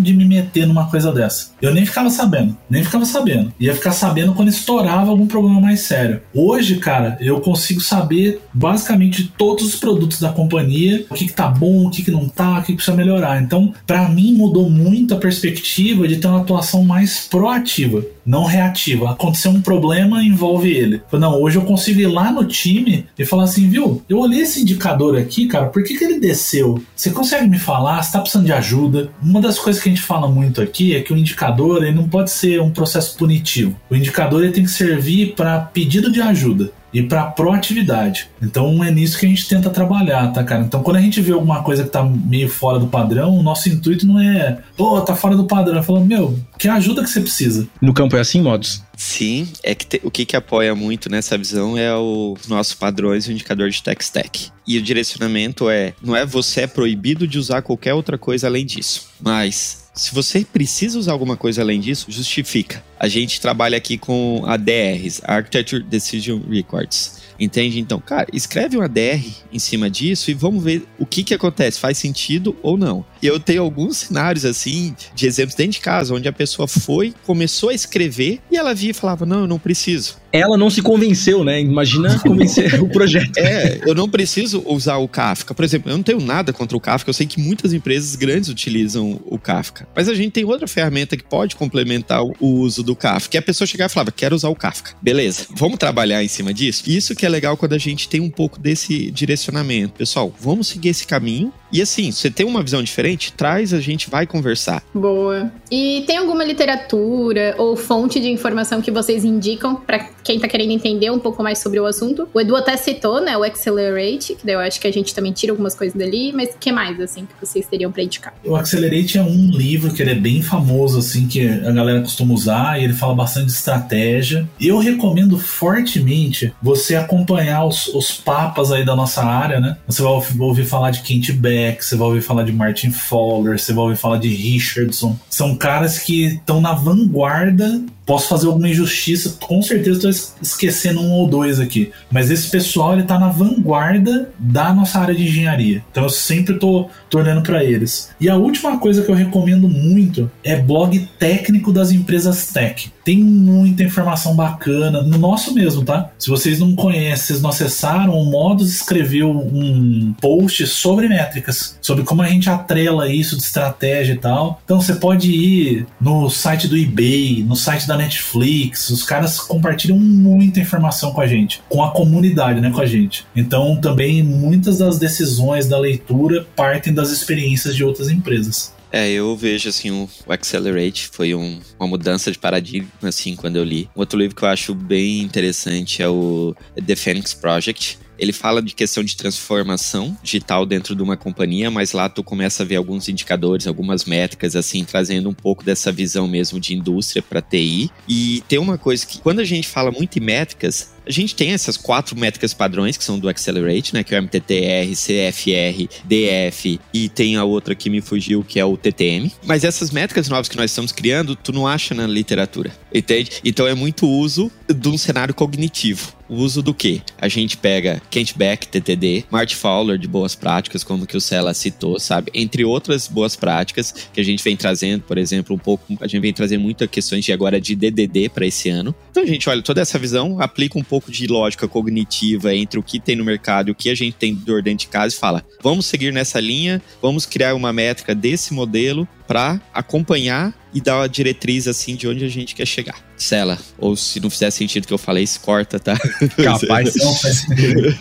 de 0.00 0.12
me 0.12 0.24
meter 0.24 0.66
numa 0.66 0.88
coisa 0.90 1.12
dessa. 1.12 1.50
Eu 1.60 1.74
nem 1.74 1.86
ficava 1.86 2.10
sabendo, 2.10 2.56
nem 2.68 2.84
ficava 2.84 3.04
sabendo. 3.04 3.52
Ia 3.58 3.74
ficar 3.74 3.92
sabendo 3.92 4.34
quando 4.34 4.48
estourava 4.48 5.10
algum 5.10 5.26
problema 5.26 5.60
mais 5.60 5.80
sério. 5.80 6.20
Hoje, 6.34 6.76
cara, 6.76 7.16
eu 7.20 7.40
consigo 7.40 7.80
saber 7.80 8.40
basicamente 8.52 9.32
todos 9.36 9.66
os 9.66 9.76
produtos 9.76 10.20
da 10.20 10.32
companhia, 10.32 11.04
o 11.10 11.14
que, 11.14 11.26
que 11.26 11.32
tá 11.32 11.48
bom, 11.48 11.86
o 11.86 11.90
que, 11.90 12.02
que 12.02 12.10
não 12.10 12.28
tá, 12.28 12.58
o 12.58 12.62
que 12.62 12.74
precisa 12.74 12.96
melhorar. 12.96 13.42
Então, 13.42 13.72
para 13.86 14.08
mim, 14.08 14.34
mudou 14.34 14.68
muito 14.68 15.14
a 15.14 15.18
perspectiva 15.18 16.06
de 16.08 16.16
ter 16.16 16.26
uma 16.26 16.40
atuação 16.40 16.84
mais 16.84 17.26
proativa 17.28 18.04
não 18.26 18.44
reativa. 18.44 19.12
Aconteceu 19.12 19.50
um 19.50 19.60
problema, 19.60 20.22
envolve 20.22 20.70
ele. 20.70 21.00
Não, 21.12 21.40
hoje 21.40 21.56
eu 21.56 21.62
consigo 21.62 22.00
ir 22.00 22.06
lá 22.06 22.30
no 22.32 22.44
time 22.44 23.06
e 23.18 23.24
falar 23.24 23.44
assim, 23.44 23.68
viu? 23.68 24.02
Eu 24.08 24.18
olhei 24.18 24.40
esse 24.40 24.60
indicador 24.60 25.16
aqui, 25.16 25.46
cara, 25.46 25.66
por 25.66 25.82
que, 25.84 25.96
que 25.96 26.04
ele 26.04 26.18
desceu? 26.18 26.82
Você 26.94 27.10
consegue 27.10 27.48
me 27.48 27.58
falar? 27.58 28.02
Você 28.02 28.12
tá 28.12 28.20
precisando 28.20 28.46
de 28.46 28.52
ajuda? 28.52 29.10
Uma 29.22 29.40
das 29.40 29.58
coisas 29.58 29.82
que 29.82 29.88
a 29.88 29.92
gente 29.92 30.02
fala 30.02 30.28
muito 30.28 30.60
aqui 30.60 30.94
é 30.94 31.00
que 31.00 31.12
o 31.12 31.16
indicador 31.16 31.84
ele 31.84 31.94
não 31.94 32.08
pode 32.08 32.30
ser 32.30 32.60
um 32.60 32.70
processo 32.70 33.16
punitivo. 33.16 33.76
O 33.88 33.94
indicador 33.94 34.42
ele 34.42 34.52
tem 34.52 34.64
que 34.64 34.70
servir 34.70 35.34
para 35.34 35.60
pedido 35.60 36.10
de 36.10 36.20
ajuda 36.20 36.72
e 36.92 37.02
para 37.02 37.24
proatividade. 37.24 38.28
Então 38.40 38.82
é 38.82 38.90
nisso 38.90 39.18
que 39.18 39.26
a 39.26 39.28
gente 39.28 39.48
tenta 39.48 39.70
trabalhar, 39.70 40.32
tá, 40.32 40.42
cara? 40.44 40.62
Então 40.62 40.82
quando 40.82 40.96
a 40.96 41.00
gente 41.00 41.20
vê 41.20 41.32
alguma 41.32 41.62
coisa 41.62 41.84
que 41.84 41.90
tá 41.90 42.02
meio 42.02 42.48
fora 42.48 42.78
do 42.78 42.86
padrão, 42.86 43.36
o 43.36 43.42
nosso 43.42 43.68
intuito 43.68 44.06
não 44.06 44.18
é, 44.18 44.58
pô, 44.76 45.00
tá 45.00 45.14
fora 45.14 45.36
do 45.36 45.44
padrão. 45.44 45.78
É 45.78 45.82
falando, 45.82 46.06
meu, 46.06 46.38
que 46.58 46.68
ajuda 46.68 47.02
que 47.02 47.10
você 47.10 47.20
precisa. 47.20 47.66
No 47.80 47.92
campo 47.92 48.16
é 48.16 48.20
assim, 48.20 48.40
modos? 48.40 48.82
Sim, 48.96 49.48
é 49.62 49.74
que 49.74 49.86
te, 49.86 50.00
o 50.02 50.10
que, 50.10 50.24
que 50.24 50.36
apoia 50.36 50.74
muito 50.74 51.10
nessa 51.10 51.36
visão 51.36 51.76
é 51.76 51.94
o 51.94 52.34
nossos 52.48 52.74
padrões 52.74 53.26
e 53.26 53.30
o 53.30 53.32
indicador 53.32 53.68
de 53.68 53.82
tech 53.82 54.02
stack. 54.02 54.50
E 54.66 54.78
o 54.78 54.82
direcionamento 54.82 55.68
é, 55.68 55.92
não 56.02 56.16
é 56.16 56.24
você 56.24 56.62
é 56.62 56.66
proibido 56.66 57.26
de 57.26 57.38
usar 57.38 57.62
qualquer 57.62 57.94
outra 57.94 58.16
coisa 58.16 58.46
além 58.46 58.64
disso, 58.64 59.08
mas 59.20 59.86
se 59.96 60.14
você 60.14 60.44
precisa 60.44 60.98
usar 60.98 61.12
alguma 61.12 61.36
coisa 61.36 61.62
além 61.62 61.80
disso, 61.80 62.06
justifica. 62.10 62.84
A 62.98 63.08
gente 63.08 63.40
trabalha 63.40 63.76
aqui 63.76 63.98
com 63.98 64.42
ADRs, 64.46 65.20
Architecture 65.24 65.82
Decision 65.82 66.40
Records. 66.48 67.26
Entende? 67.38 67.78
Então, 67.78 68.00
cara, 68.00 68.26
escreve 68.32 68.76
um 68.76 68.82
ADR 68.82 69.22
em 69.52 69.58
cima 69.58 69.90
disso 69.90 70.30
e 70.30 70.34
vamos 70.34 70.64
ver 70.64 70.84
o 70.98 71.04
que 71.04 71.22
que 71.22 71.34
acontece, 71.34 71.78
faz 71.78 71.98
sentido 71.98 72.56
ou 72.62 72.78
não. 72.78 73.04
E 73.22 73.26
eu 73.26 73.38
tenho 73.38 73.62
alguns 73.62 73.98
cenários 73.98 74.44
assim, 74.44 74.94
de 75.14 75.26
exemplos 75.26 75.54
dentro 75.54 75.72
de 75.72 75.80
casa, 75.80 76.14
onde 76.14 76.28
a 76.28 76.32
pessoa 76.32 76.66
foi, 76.66 77.12
começou 77.26 77.68
a 77.68 77.74
escrever 77.74 78.40
e 78.50 78.56
ela 78.56 78.74
via 78.74 78.90
e 78.90 78.94
falava: 78.94 79.26
Não, 79.26 79.40
eu 79.40 79.46
não 79.46 79.58
preciso. 79.58 80.16
Ela 80.32 80.56
não 80.56 80.68
se 80.68 80.82
convenceu, 80.82 81.44
né? 81.44 81.60
Imagina 81.60 82.18
convencer 82.20 82.82
o 82.82 82.88
projeto. 82.88 83.38
É, 83.38 83.80
eu 83.86 83.94
não 83.94 84.08
preciso 84.08 84.62
usar 84.66 84.96
o 84.96 85.08
Kafka. 85.08 85.54
Por 85.54 85.64
exemplo, 85.64 85.90
eu 85.90 85.96
não 85.96 86.02
tenho 86.02 86.20
nada 86.20 86.52
contra 86.52 86.76
o 86.76 86.80
Kafka, 86.80 87.10
eu 87.10 87.14
sei 87.14 87.26
que 87.26 87.40
muitas 87.40 87.72
empresas 87.72 88.14
grandes 88.16 88.48
utilizam 88.48 89.20
o 89.26 89.38
Kafka. 89.38 89.88
Mas 89.94 90.08
a 90.08 90.14
gente 90.14 90.32
tem 90.32 90.44
outra 90.44 90.66
ferramenta 90.66 91.16
que 91.16 91.24
pode 91.24 91.56
complementar 91.56 92.22
o 92.22 92.46
uso 92.46 92.82
do 92.86 92.96
Kafka. 92.96 93.32
Que 93.32 93.38
a 93.38 93.42
pessoa 93.42 93.66
chegava 93.66 93.90
e 93.90 93.94
falava, 93.94 94.12
quero 94.12 94.34
usar 94.34 94.48
o 94.48 94.54
Kafka. 94.54 94.92
Beleza, 95.02 95.46
vamos 95.50 95.78
trabalhar 95.78 96.24
em 96.24 96.28
cima 96.28 96.54
disso? 96.54 96.84
Isso 96.86 97.14
que 97.14 97.26
é 97.26 97.28
legal 97.28 97.56
quando 97.56 97.74
a 97.74 97.78
gente 97.78 98.08
tem 98.08 98.20
um 98.20 98.30
pouco 98.30 98.58
desse 98.58 99.10
direcionamento. 99.10 99.94
Pessoal, 99.94 100.34
vamos 100.40 100.68
seguir 100.68 100.88
esse 100.90 101.06
caminho. 101.06 101.52
E 101.72 101.82
assim, 101.82 102.10
você 102.10 102.30
tem 102.30 102.46
uma 102.46 102.62
visão 102.62 102.82
diferente, 102.82 103.32
traz, 103.32 103.72
a 103.72 103.80
gente 103.80 104.08
vai 104.08 104.26
conversar. 104.26 104.82
Boa. 104.94 105.50
E 105.70 106.04
tem 106.06 106.16
alguma 106.16 106.44
literatura 106.44 107.54
ou 107.58 107.76
fonte 107.76 108.20
de 108.20 108.30
informação 108.30 108.80
que 108.80 108.90
vocês 108.90 109.24
indicam 109.24 109.76
para 109.76 110.08
quem 110.22 110.40
tá 110.40 110.48
querendo 110.48 110.72
entender 110.72 111.10
um 111.10 111.18
pouco 111.18 111.42
mais 111.42 111.58
sobre 111.58 111.78
o 111.78 111.86
assunto? 111.86 112.28
O 112.34 112.40
Edu 112.40 112.56
até 112.56 112.76
citou, 112.76 113.20
né, 113.20 113.36
o 113.36 113.44
Accelerate, 113.44 114.34
que 114.34 114.44
daí 114.44 114.54
eu 114.54 114.60
acho 114.60 114.80
que 114.80 114.86
a 114.86 114.92
gente 114.92 115.14
também 115.14 115.32
tira 115.32 115.52
algumas 115.52 115.74
coisas 115.74 115.96
dali, 115.96 116.32
mas 116.32 116.50
o 116.50 116.58
que 116.58 116.72
mais, 116.72 117.00
assim, 117.00 117.26
que 117.26 117.46
vocês 117.46 117.66
teriam 117.66 117.92
para 117.92 118.02
indicar? 118.02 118.34
O 118.44 118.56
Accelerate 118.56 119.18
é 119.18 119.22
um 119.22 119.50
livro 119.50 119.92
que 119.92 120.02
ele 120.02 120.10
é 120.10 120.16
bem 120.16 120.42
famoso, 120.42 120.98
assim, 120.98 121.28
que 121.28 121.46
a 121.46 121.70
galera 121.70 122.00
costuma 122.00 122.34
usar, 122.34 122.80
e 122.80 122.84
ele 122.84 122.92
fala 122.92 123.14
bastante 123.14 123.46
de 123.46 123.52
estratégia. 123.52 124.48
Eu 124.60 124.78
recomendo 124.78 125.38
fortemente 125.38 126.52
você 126.60 126.96
acompanhar 126.96 127.64
os, 127.64 127.86
os 127.88 128.12
papas 128.12 128.72
aí 128.72 128.84
da 128.84 128.96
nossa 128.96 129.22
área, 129.22 129.60
né? 129.60 129.76
Você 129.86 130.02
vai 130.02 130.12
ouvir 130.40 130.64
falar 130.64 130.90
de 130.90 131.02
Kent 131.02 131.32
Beck, 131.32 131.55
você 131.78 131.96
vai 131.96 132.08
ouvir 132.08 132.22
falar 132.22 132.44
de 132.44 132.52
Martin 132.52 132.90
Fowler, 132.90 133.58
você 133.58 133.72
vai 133.72 133.84
ouvir 133.84 133.96
falar 133.96 134.18
de 134.18 134.28
Richardson. 134.28 135.18
São 135.28 135.56
caras 135.56 135.98
que 135.98 136.26
estão 136.26 136.60
na 136.60 136.72
vanguarda 136.72 137.82
Posso 138.06 138.28
fazer 138.28 138.46
alguma 138.46 138.68
injustiça, 138.68 139.36
com 139.40 139.60
certeza 139.60 140.08
estou 140.08 140.36
esquecendo 140.40 141.00
um 141.00 141.12
ou 141.12 141.26
dois 141.26 141.58
aqui. 141.58 141.90
Mas 142.10 142.30
esse 142.30 142.48
pessoal 142.48 142.92
ele 142.92 143.02
tá 143.02 143.18
na 143.18 143.28
vanguarda 143.28 144.30
da 144.38 144.72
nossa 144.72 145.00
área 145.00 145.14
de 145.14 145.24
engenharia. 145.24 145.84
Então 145.90 146.04
eu 146.04 146.08
sempre 146.08 146.54
tô 146.54 146.88
olhando 147.12 147.42
para 147.42 147.64
eles. 147.64 148.10
E 148.20 148.28
a 148.28 148.36
última 148.36 148.78
coisa 148.78 149.02
que 149.02 149.10
eu 149.10 149.14
recomendo 149.14 149.68
muito 149.68 150.30
é 150.44 150.56
blog 150.56 150.98
técnico 151.18 151.72
das 151.72 151.90
empresas 151.90 152.52
tech. 152.52 152.92
Tem 153.04 153.18
muita 153.18 153.82
informação 153.82 154.34
bacana, 154.34 155.02
no 155.02 155.16
nosso 155.16 155.54
mesmo, 155.54 155.84
tá? 155.84 156.10
Se 156.18 156.28
vocês 156.28 156.58
não 156.58 156.74
conhecem, 156.74 157.26
vocês 157.26 157.42
não 157.42 157.50
acessaram, 157.50 158.12
o 158.12 158.24
Modus 158.24 158.72
escreveu 158.72 159.30
um 159.30 160.14
post 160.20 160.66
sobre 160.66 161.08
métricas, 161.08 161.78
sobre 161.80 162.04
como 162.04 162.22
a 162.22 162.28
gente 162.28 162.50
atrela 162.50 163.08
isso 163.08 163.36
de 163.36 163.42
estratégia 163.42 164.14
e 164.14 164.18
tal. 164.18 164.60
Então 164.64 164.80
você 164.80 164.94
pode 164.94 165.30
ir 165.30 165.86
no 166.00 166.28
site 166.28 166.68
do 166.68 166.76
eBay, 166.76 167.44
no 167.44 167.56
site 167.56 167.86
da 167.86 167.95
Netflix, 167.96 168.90
os 168.90 169.02
caras 169.02 169.38
compartilham 169.38 169.98
muita 169.98 170.60
informação 170.60 171.12
com 171.12 171.20
a 171.20 171.26
gente, 171.26 171.60
com 171.68 171.82
a 171.82 171.90
comunidade, 171.90 172.60
né, 172.60 172.70
com 172.70 172.80
a 172.80 172.86
gente. 172.86 173.26
Então, 173.34 173.76
também 173.76 174.22
muitas 174.22 174.78
das 174.78 174.98
decisões 174.98 175.66
da 175.68 175.78
leitura 175.78 176.46
partem 176.54 176.92
das 176.92 177.10
experiências 177.10 177.74
de 177.74 177.84
outras 177.84 178.08
empresas. 178.08 178.74
É, 178.92 179.10
eu 179.10 179.36
vejo 179.36 179.68
assim 179.68 179.90
o, 179.90 180.08
Accelerate 180.28 181.10
foi 181.12 181.34
um, 181.34 181.60
uma 181.78 181.88
mudança 181.88 182.30
de 182.30 182.38
paradigma 182.38 182.88
assim 183.02 183.34
quando 183.34 183.56
eu 183.56 183.64
li. 183.64 183.90
Outro 183.94 184.18
livro 184.18 184.34
que 184.34 184.42
eu 184.42 184.48
acho 184.48 184.74
bem 184.74 185.20
interessante 185.20 186.02
é 186.02 186.08
o 186.08 186.54
The 186.86 186.94
Phoenix 186.94 187.34
Project 187.34 187.98
ele 188.18 188.32
fala 188.32 188.62
de 188.62 188.74
questão 188.74 189.02
de 189.02 189.16
transformação 189.16 190.16
digital 190.22 190.64
dentro 190.66 190.94
de 190.94 191.02
uma 191.02 191.16
companhia, 191.16 191.70
mas 191.70 191.92
lá 191.92 192.08
tu 192.08 192.22
começa 192.22 192.62
a 192.62 192.66
ver 192.66 192.76
alguns 192.76 193.08
indicadores, 193.08 193.66
algumas 193.66 194.04
métricas, 194.04 194.56
assim, 194.56 194.84
trazendo 194.84 195.28
um 195.28 195.34
pouco 195.34 195.64
dessa 195.64 195.92
visão 195.92 196.26
mesmo 196.26 196.58
de 196.58 196.74
indústria 196.74 197.22
para 197.22 197.42
TI. 197.42 197.90
E 198.08 198.42
tem 198.48 198.58
uma 198.58 198.78
coisa 198.78 199.06
que, 199.06 199.18
quando 199.20 199.40
a 199.40 199.44
gente 199.44 199.68
fala 199.68 199.90
muito 199.90 200.18
em 200.18 200.22
métricas, 200.22 200.95
a 201.06 201.12
gente 201.12 201.34
tem 201.34 201.52
essas 201.52 201.76
quatro 201.76 202.16
métricas 202.18 202.52
padrões 202.52 202.96
que 202.96 203.04
são 203.04 203.18
do 203.18 203.28
Accelerate, 203.28 203.94
né? 203.94 204.02
Que 204.02 204.14
é 204.14 204.18
o 204.18 204.22
MTTR, 204.22 204.90
CFR, 204.94 205.88
DF 206.04 206.80
e 206.92 207.08
tem 207.08 207.36
a 207.36 207.44
outra 207.44 207.74
que 207.74 207.88
me 207.88 208.00
fugiu, 208.00 208.42
que 208.42 208.58
é 208.58 208.64
o 208.64 208.76
TTM. 208.76 209.30
Mas 209.44 209.64
essas 209.64 209.90
métricas 209.90 210.28
novas 210.28 210.48
que 210.48 210.56
nós 210.56 210.70
estamos 210.70 210.92
criando, 210.92 211.36
tu 211.36 211.52
não 211.52 211.66
acha 211.66 211.94
na 211.94 212.06
literatura, 212.06 212.72
entende? 212.92 213.30
Então 213.44 213.66
é 213.66 213.74
muito 213.74 214.08
uso 214.08 214.50
de 214.68 214.88
um 214.88 214.98
cenário 214.98 215.34
cognitivo. 215.34 216.16
O 216.28 216.34
uso 216.36 216.60
do 216.60 216.74
que? 216.74 217.02
A 217.18 217.28
gente 217.28 217.56
pega 217.56 218.02
Kent 218.10 218.34
Beck, 218.36 218.66
TTD, 218.66 219.24
Mart 219.30 219.54
Fowler 219.54 219.96
de 219.96 220.08
boas 220.08 220.34
práticas, 220.34 220.82
como 220.82 221.06
que 221.06 221.16
o 221.16 221.20
Sela 221.20 221.54
citou, 221.54 222.00
sabe? 222.00 222.32
Entre 222.34 222.64
outras 222.64 223.06
boas 223.06 223.36
práticas 223.36 223.94
que 224.12 224.20
a 224.20 224.24
gente 224.24 224.42
vem 224.42 224.56
trazendo, 224.56 225.02
por 225.02 225.18
exemplo, 225.18 225.54
um 225.54 225.58
pouco, 225.58 225.84
a 226.00 226.06
gente 226.06 226.20
vem 226.20 226.32
trazendo 226.32 226.62
muitas 226.62 226.90
questões 226.90 227.24
de 227.24 227.32
agora 227.32 227.60
de 227.60 227.76
DDD 227.76 228.28
para 228.28 228.44
esse 228.44 228.68
ano. 228.68 228.94
Então 229.10 229.22
a 229.22 229.26
gente 229.26 229.48
olha 229.48 229.62
toda 229.62 229.80
essa 229.80 229.98
visão, 229.98 230.40
aplica 230.40 230.76
um 230.76 230.82
pouco 230.82 230.95
de 231.08 231.26
lógica 231.26 231.68
cognitiva 231.68 232.54
entre 232.54 232.78
o 232.78 232.82
que 232.82 232.98
tem 232.98 233.16
no 233.16 233.24
mercado 233.24 233.68
e 233.68 233.72
o 233.72 233.74
que 233.74 233.90
a 233.90 233.94
gente 233.94 234.14
tem 234.14 234.34
dor 234.34 234.62
dentro 234.62 234.86
de 234.86 234.88
casa 234.88 235.14
e 235.14 235.18
fala: 235.18 235.44
vamos 235.62 235.86
seguir 235.86 236.12
nessa 236.12 236.40
linha, 236.40 236.82
vamos 237.00 237.26
criar 237.26 237.54
uma 237.54 237.72
métrica 237.72 238.14
desse 238.14 238.52
modelo 238.52 239.08
para 239.26 239.60
acompanhar 239.72 240.54
e 240.72 240.80
dar 240.80 240.98
uma 240.98 241.08
diretriz 241.08 241.66
assim 241.66 241.96
de 241.96 242.06
onde 242.06 242.24
a 242.24 242.28
gente 242.28 242.54
quer 242.54 242.66
chegar. 242.66 242.96
Sela, 243.16 243.58
ou 243.78 243.96
se 243.96 244.20
não 244.20 244.28
fizer 244.28 244.50
sentido 244.50 244.84
o 244.84 244.86
que 244.86 244.92
eu 244.92 244.98
falei, 244.98 245.26
se 245.26 245.40
corta, 245.40 245.80
tá? 245.80 245.96
Capaz. 246.36 246.94
não 247.02 247.14
faz 247.14 247.36
sentido. 247.38 247.98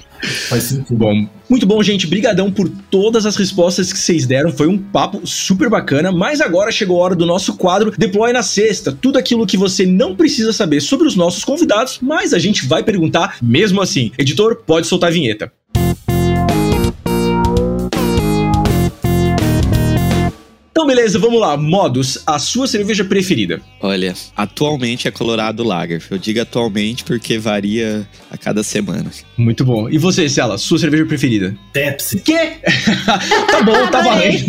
Faz 0.49 0.63
sentido. 0.63 0.97
Bom, 0.97 1.27
muito 1.49 1.65
bom, 1.65 1.81
gente. 1.81 2.05
Brigadão 2.07 2.51
por 2.51 2.69
todas 2.89 3.25
as 3.25 3.35
respostas 3.35 3.93
que 3.93 3.99
vocês 3.99 4.25
deram. 4.25 4.51
Foi 4.51 4.67
um 4.67 4.77
papo 4.77 5.25
super 5.25 5.69
bacana. 5.69 6.11
Mas 6.11 6.41
agora 6.41 6.71
chegou 6.71 6.99
a 7.01 7.05
hora 7.05 7.15
do 7.15 7.25
nosso 7.25 7.55
quadro 7.55 7.93
Deploy 7.97 8.33
na 8.33 8.43
Sexta. 8.43 8.91
Tudo 8.91 9.17
aquilo 9.17 9.47
que 9.47 9.55
você 9.55 9.85
não 9.85 10.15
precisa 10.15 10.51
saber 10.51 10.81
sobre 10.81 11.07
os 11.07 11.15
nossos 11.15 11.45
convidados, 11.45 11.99
mas 12.01 12.33
a 12.33 12.39
gente 12.39 12.65
vai 12.65 12.83
perguntar 12.83 13.37
mesmo 13.41 13.81
assim. 13.81 14.11
Editor, 14.17 14.63
pode 14.65 14.87
soltar 14.87 15.09
a 15.09 15.13
vinheta. 15.13 15.51
Então, 20.77 20.85
beleza, 20.85 21.17
vamos 21.17 21.39
lá. 21.39 21.55
Modos, 21.55 22.21
a 22.27 22.37
sua 22.37 22.67
cerveja 22.67 23.05
preferida? 23.05 23.61
Olha, 23.79 24.13
atualmente 24.35 25.07
é 25.07 25.11
Colorado 25.11 25.63
Lager. 25.63 26.03
Eu 26.11 26.17
digo 26.17 26.41
atualmente 26.41 27.05
porque 27.05 27.37
varia 27.37 28.05
a 28.29 28.37
cada 28.37 28.61
semana. 28.61 29.09
Muito 29.37 29.63
bom. 29.63 29.89
E 29.89 29.97
você, 29.97 30.27
Cela, 30.27 30.57
sua 30.57 30.77
cerveja 30.77 31.05
preferida? 31.05 31.55
Pepsi. 31.71 32.19
Quê? 32.19 32.55
tá 33.49 33.63
bom, 33.63 33.87
tá 33.87 34.01
valendo. 34.01 34.47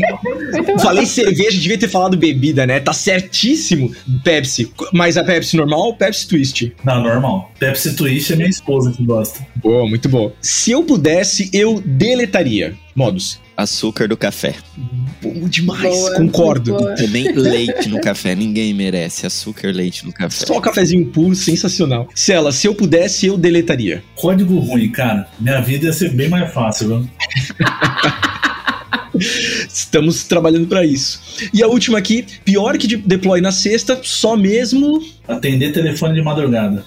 Falei 0.82 1.06
cerveja, 1.06 1.60
devia 1.60 1.78
ter 1.78 1.86
falado 1.86 2.16
bebida, 2.16 2.66
né? 2.66 2.80
Tá 2.80 2.92
certíssimo. 2.92 3.94
Pepsi. 4.24 4.72
Mas 4.92 5.16
a 5.16 5.22
Pepsi 5.22 5.56
normal 5.56 5.78
ou 5.78 5.94
Pepsi 5.94 6.26
Twist? 6.26 6.74
Não, 6.82 7.04
normal. 7.04 7.52
Pepsi 7.56 7.94
Twist 7.94 8.32
é 8.32 8.36
minha 8.36 8.48
esposa 8.48 8.90
que 8.90 9.04
gosta. 9.04 9.46
Boa, 9.54 9.88
muito 9.88 10.08
bom. 10.08 10.32
Se 10.40 10.72
eu 10.72 10.82
pudesse, 10.82 11.48
eu 11.52 11.80
deletaria. 11.86 12.74
Modos 12.96 13.45
açúcar 13.56 14.08
do 14.08 14.16
café. 14.16 14.54
Bom 15.22 15.48
demais, 15.48 15.82
boa, 15.82 16.14
concordo. 16.14 16.74
Boa. 16.74 16.92
E 16.92 16.96
também 16.96 17.32
leite 17.32 17.88
no 17.88 18.00
café, 18.00 18.34
ninguém 18.34 18.74
merece 18.74 19.26
açúcar, 19.26 19.72
leite 19.72 20.04
no 20.04 20.12
café. 20.12 20.44
Só 20.46 20.60
cafezinho 20.60 21.06
puro, 21.06 21.34
sensacional. 21.34 22.08
Cela, 22.14 22.52
se 22.52 22.66
eu 22.66 22.74
pudesse, 22.74 23.26
eu 23.26 23.38
deletaria. 23.38 24.04
Código 24.14 24.58
ruim, 24.58 24.90
cara. 24.90 25.28
Minha 25.40 25.60
vida 25.60 25.86
ia 25.86 25.92
ser 25.92 26.10
bem 26.10 26.28
mais 26.28 26.52
fácil, 26.52 26.88
viu? 26.88 27.10
Estamos 29.72 30.24
trabalhando 30.24 30.66
para 30.66 30.84
isso. 30.84 31.20
E 31.52 31.62
a 31.62 31.66
última 31.66 31.98
aqui, 31.98 32.24
pior 32.44 32.76
que 32.76 32.86
de 32.86 32.96
deploy 32.96 33.40
na 33.40 33.50
sexta, 33.50 33.98
só 34.02 34.36
mesmo. 34.36 35.02
Atender 35.26 35.72
telefone 35.72 36.14
de 36.14 36.22
madrugada. 36.22 36.84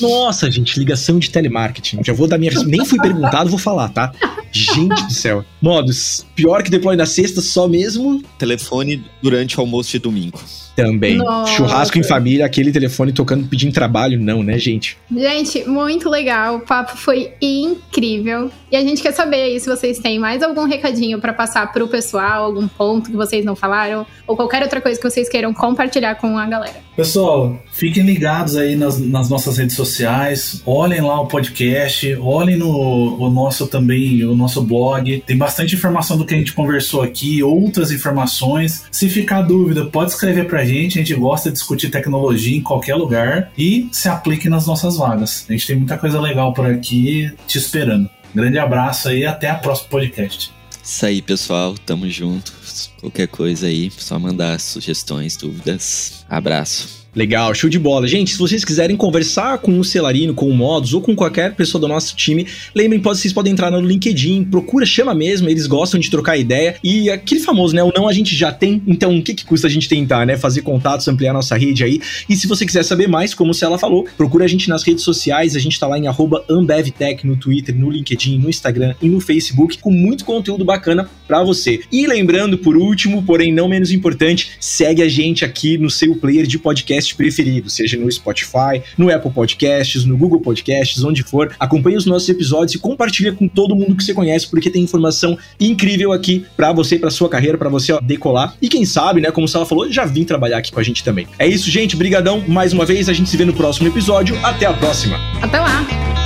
Nossa, 0.00 0.50
gente, 0.50 0.78
ligação 0.78 1.18
de 1.18 1.30
telemarketing. 1.30 2.00
Já 2.04 2.12
vou 2.12 2.26
dar 2.26 2.38
minha. 2.38 2.52
Nem 2.64 2.84
fui 2.84 2.98
perguntado, 2.98 3.50
vou 3.50 3.58
falar, 3.58 3.88
tá? 3.88 4.12
Gente 4.52 5.06
do 5.06 5.12
céu. 5.12 5.44
Modos, 5.60 6.26
pior 6.34 6.62
que 6.62 6.70
deploy 6.70 6.96
na 6.96 7.06
sexta, 7.06 7.40
só 7.40 7.68
mesmo. 7.68 8.22
Telefone 8.38 9.04
durante 9.22 9.58
o 9.58 9.60
almoço 9.60 9.90
de 9.90 9.98
domingo. 9.98 10.40
Também. 10.82 11.16
Nossa. 11.16 11.52
Churrasco 11.52 11.98
em 11.98 12.04
família, 12.04 12.46
aquele 12.46 12.70
telefone 12.70 13.12
tocando 13.12 13.46
pedindo 13.46 13.72
trabalho, 13.72 14.18
não, 14.20 14.42
né, 14.42 14.58
gente? 14.58 14.96
Gente, 15.10 15.68
muito 15.68 16.08
legal. 16.08 16.56
O 16.56 16.60
papo 16.60 16.96
foi 16.96 17.32
incrível. 17.40 18.50
E 18.70 18.76
a 18.76 18.80
gente 18.80 19.02
quer 19.02 19.12
saber 19.12 19.42
aí 19.42 19.58
se 19.58 19.68
vocês 19.68 19.98
têm 19.98 20.18
mais 20.18 20.42
algum 20.42 20.64
recadinho 20.64 21.18
para 21.18 21.32
passar 21.32 21.72
pro 21.72 21.88
pessoal, 21.88 22.44
algum 22.44 22.68
ponto 22.68 23.10
que 23.10 23.16
vocês 23.16 23.44
não 23.44 23.56
falaram, 23.56 24.06
ou 24.26 24.36
qualquer 24.36 24.62
outra 24.62 24.80
coisa 24.80 25.00
que 25.00 25.10
vocês 25.10 25.28
queiram 25.28 25.52
compartilhar 25.52 26.14
com 26.16 26.38
a 26.38 26.46
galera. 26.46 26.76
Pessoal, 26.94 27.58
fiquem 27.72 28.04
ligados 28.04 28.56
aí 28.56 28.76
nas, 28.76 28.98
nas 28.98 29.28
nossas 29.28 29.56
redes 29.56 29.74
sociais, 29.74 30.62
olhem 30.66 31.00
lá 31.00 31.20
o 31.20 31.26
podcast, 31.26 32.14
olhem 32.16 32.56
no 32.56 32.68
o 32.68 33.30
nosso 33.30 33.66
também, 33.66 34.24
o 34.24 34.34
nosso 34.34 34.62
blog. 34.62 35.22
Tem 35.26 35.36
bastante 35.36 35.74
informação 35.74 36.16
do 36.18 36.24
que 36.24 36.34
a 36.34 36.38
gente 36.38 36.52
conversou 36.52 37.02
aqui, 37.02 37.42
outras 37.42 37.90
informações. 37.90 38.84
Se 38.90 39.08
ficar 39.08 39.42
dúvida, 39.42 39.86
pode 39.86 40.10
escrever 40.10 40.46
pra 40.46 40.64
gente, 40.68 40.98
a 40.98 41.02
gente 41.02 41.14
gosta 41.14 41.50
de 41.50 41.54
discutir 41.54 41.90
tecnologia 41.90 42.56
em 42.56 42.62
qualquer 42.62 42.94
lugar 42.94 43.50
e 43.56 43.88
se 43.90 44.08
aplique 44.08 44.48
nas 44.48 44.66
nossas 44.66 44.96
vagas. 44.96 45.44
A 45.48 45.52
gente 45.52 45.66
tem 45.66 45.76
muita 45.76 45.98
coisa 45.98 46.20
legal 46.20 46.52
por 46.52 46.66
aqui 46.66 47.32
te 47.46 47.58
esperando. 47.58 48.08
Grande 48.34 48.58
abraço 48.58 49.08
aí 49.08 49.24
até 49.26 49.48
a 49.50 49.54
próxima 49.54 49.88
podcast. 49.88 50.52
Isso 50.82 51.04
aí, 51.04 51.20
pessoal. 51.20 51.74
Tamo 51.84 52.08
junto. 52.08 52.52
Qualquer 53.00 53.28
coisa 53.28 53.66
aí, 53.66 53.90
só 53.90 54.18
mandar 54.18 54.58
sugestões, 54.60 55.36
dúvidas. 55.36 56.24
Abraço. 56.28 57.07
Legal, 57.18 57.52
show 57.52 57.68
de 57.68 57.80
bola. 57.80 58.06
Gente, 58.06 58.30
se 58.30 58.38
vocês 58.38 58.64
quiserem 58.64 58.96
conversar 58.96 59.58
com 59.58 59.76
o 59.80 59.82
Celarino, 59.82 60.32
com 60.32 60.48
o 60.48 60.54
Modus 60.54 60.94
ou 60.94 61.00
com 61.00 61.16
qualquer 61.16 61.52
pessoa 61.52 61.80
do 61.80 61.88
nosso 61.88 62.14
time, 62.14 62.46
lembrem, 62.72 63.00
vocês 63.00 63.32
podem 63.32 63.52
entrar 63.52 63.72
no 63.72 63.80
LinkedIn, 63.80 64.44
procura, 64.44 64.86
chama 64.86 65.12
mesmo, 65.12 65.48
eles 65.48 65.66
gostam 65.66 65.98
de 65.98 66.08
trocar 66.08 66.36
ideia. 66.36 66.76
E 66.80 67.10
aquele 67.10 67.40
famoso, 67.40 67.74
né? 67.74 67.82
O 67.82 67.92
não 67.92 68.06
a 68.06 68.12
gente 68.12 68.36
já 68.36 68.52
tem, 68.52 68.80
então 68.86 69.18
o 69.18 69.20
que, 69.20 69.34
que 69.34 69.44
custa 69.44 69.66
a 69.66 69.70
gente 69.70 69.88
tentar, 69.88 70.24
né? 70.24 70.36
Fazer 70.36 70.62
contatos, 70.62 71.08
ampliar 71.08 71.32
nossa 71.32 71.56
rede 71.56 71.82
aí. 71.82 72.00
E 72.28 72.36
se 72.36 72.46
você 72.46 72.64
quiser 72.64 72.84
saber 72.84 73.08
mais, 73.08 73.34
como 73.34 73.52
se 73.52 73.64
ela 73.64 73.80
falou, 73.80 74.06
procura 74.16 74.44
a 74.44 74.48
gente 74.48 74.68
nas 74.68 74.84
redes 74.84 75.02
sociais, 75.02 75.56
a 75.56 75.58
gente 75.58 75.76
tá 75.76 75.88
lá 75.88 75.98
em 75.98 76.04
AmbevTech 76.48 77.26
no 77.26 77.36
Twitter, 77.36 77.74
no 77.74 77.90
LinkedIn, 77.90 78.38
no 78.38 78.48
Instagram 78.48 78.94
e 79.02 79.08
no 79.08 79.18
Facebook, 79.18 79.78
com 79.78 79.90
muito 79.90 80.24
conteúdo 80.24 80.64
bacana 80.64 81.10
para 81.26 81.42
você. 81.42 81.80
E 81.90 82.06
lembrando, 82.06 82.58
por 82.58 82.76
último, 82.76 83.24
porém 83.24 83.52
não 83.52 83.66
menos 83.66 83.90
importante, 83.90 84.52
segue 84.60 85.02
a 85.02 85.08
gente 85.08 85.44
aqui 85.44 85.76
no 85.76 85.90
seu 85.90 86.14
player 86.14 86.46
de 86.46 86.60
podcast 87.08 87.14
preferido, 87.14 87.70
seja 87.70 87.96
no 87.96 88.10
Spotify, 88.10 88.82
no 88.96 89.12
Apple 89.12 89.30
Podcasts, 89.30 90.04
no 90.04 90.16
Google 90.16 90.40
Podcasts, 90.40 91.02
onde 91.04 91.22
for. 91.22 91.54
Acompanhe 91.58 91.96
os 91.96 92.06
nossos 92.06 92.28
episódios 92.28 92.74
e 92.74 92.78
compartilha 92.78 93.32
com 93.32 93.48
todo 93.48 93.74
mundo 93.74 93.96
que 93.96 94.04
você 94.04 94.14
conhece, 94.14 94.48
porque 94.48 94.70
tem 94.70 94.82
informação 94.82 95.38
incrível 95.60 96.12
aqui 96.12 96.44
para 96.56 96.72
você, 96.72 96.98
para 96.98 97.10
sua 97.10 97.28
carreira, 97.28 97.56
para 97.56 97.68
você 97.68 97.92
ó, 97.92 98.00
decolar. 98.00 98.54
E 98.60 98.68
quem 98.68 98.84
sabe, 98.84 99.20
né, 99.20 99.30
como 99.30 99.46
o 99.46 99.48
Sala 99.48 99.66
falou, 99.66 99.90
já 99.90 100.04
vim 100.04 100.24
trabalhar 100.24 100.58
aqui 100.58 100.72
com 100.72 100.80
a 100.80 100.82
gente 100.82 101.04
também. 101.04 101.26
É 101.38 101.46
isso, 101.46 101.70
gente. 101.70 101.96
Brigadão 101.96 102.44
mais 102.46 102.72
uma 102.72 102.84
vez. 102.84 103.08
A 103.08 103.12
gente 103.12 103.28
se 103.28 103.36
vê 103.36 103.44
no 103.44 103.52
próximo 103.52 103.88
episódio. 103.88 104.38
Até 104.42 104.66
a 104.66 104.72
próxima. 104.72 105.18
Até 105.40 105.60
lá. 105.60 106.17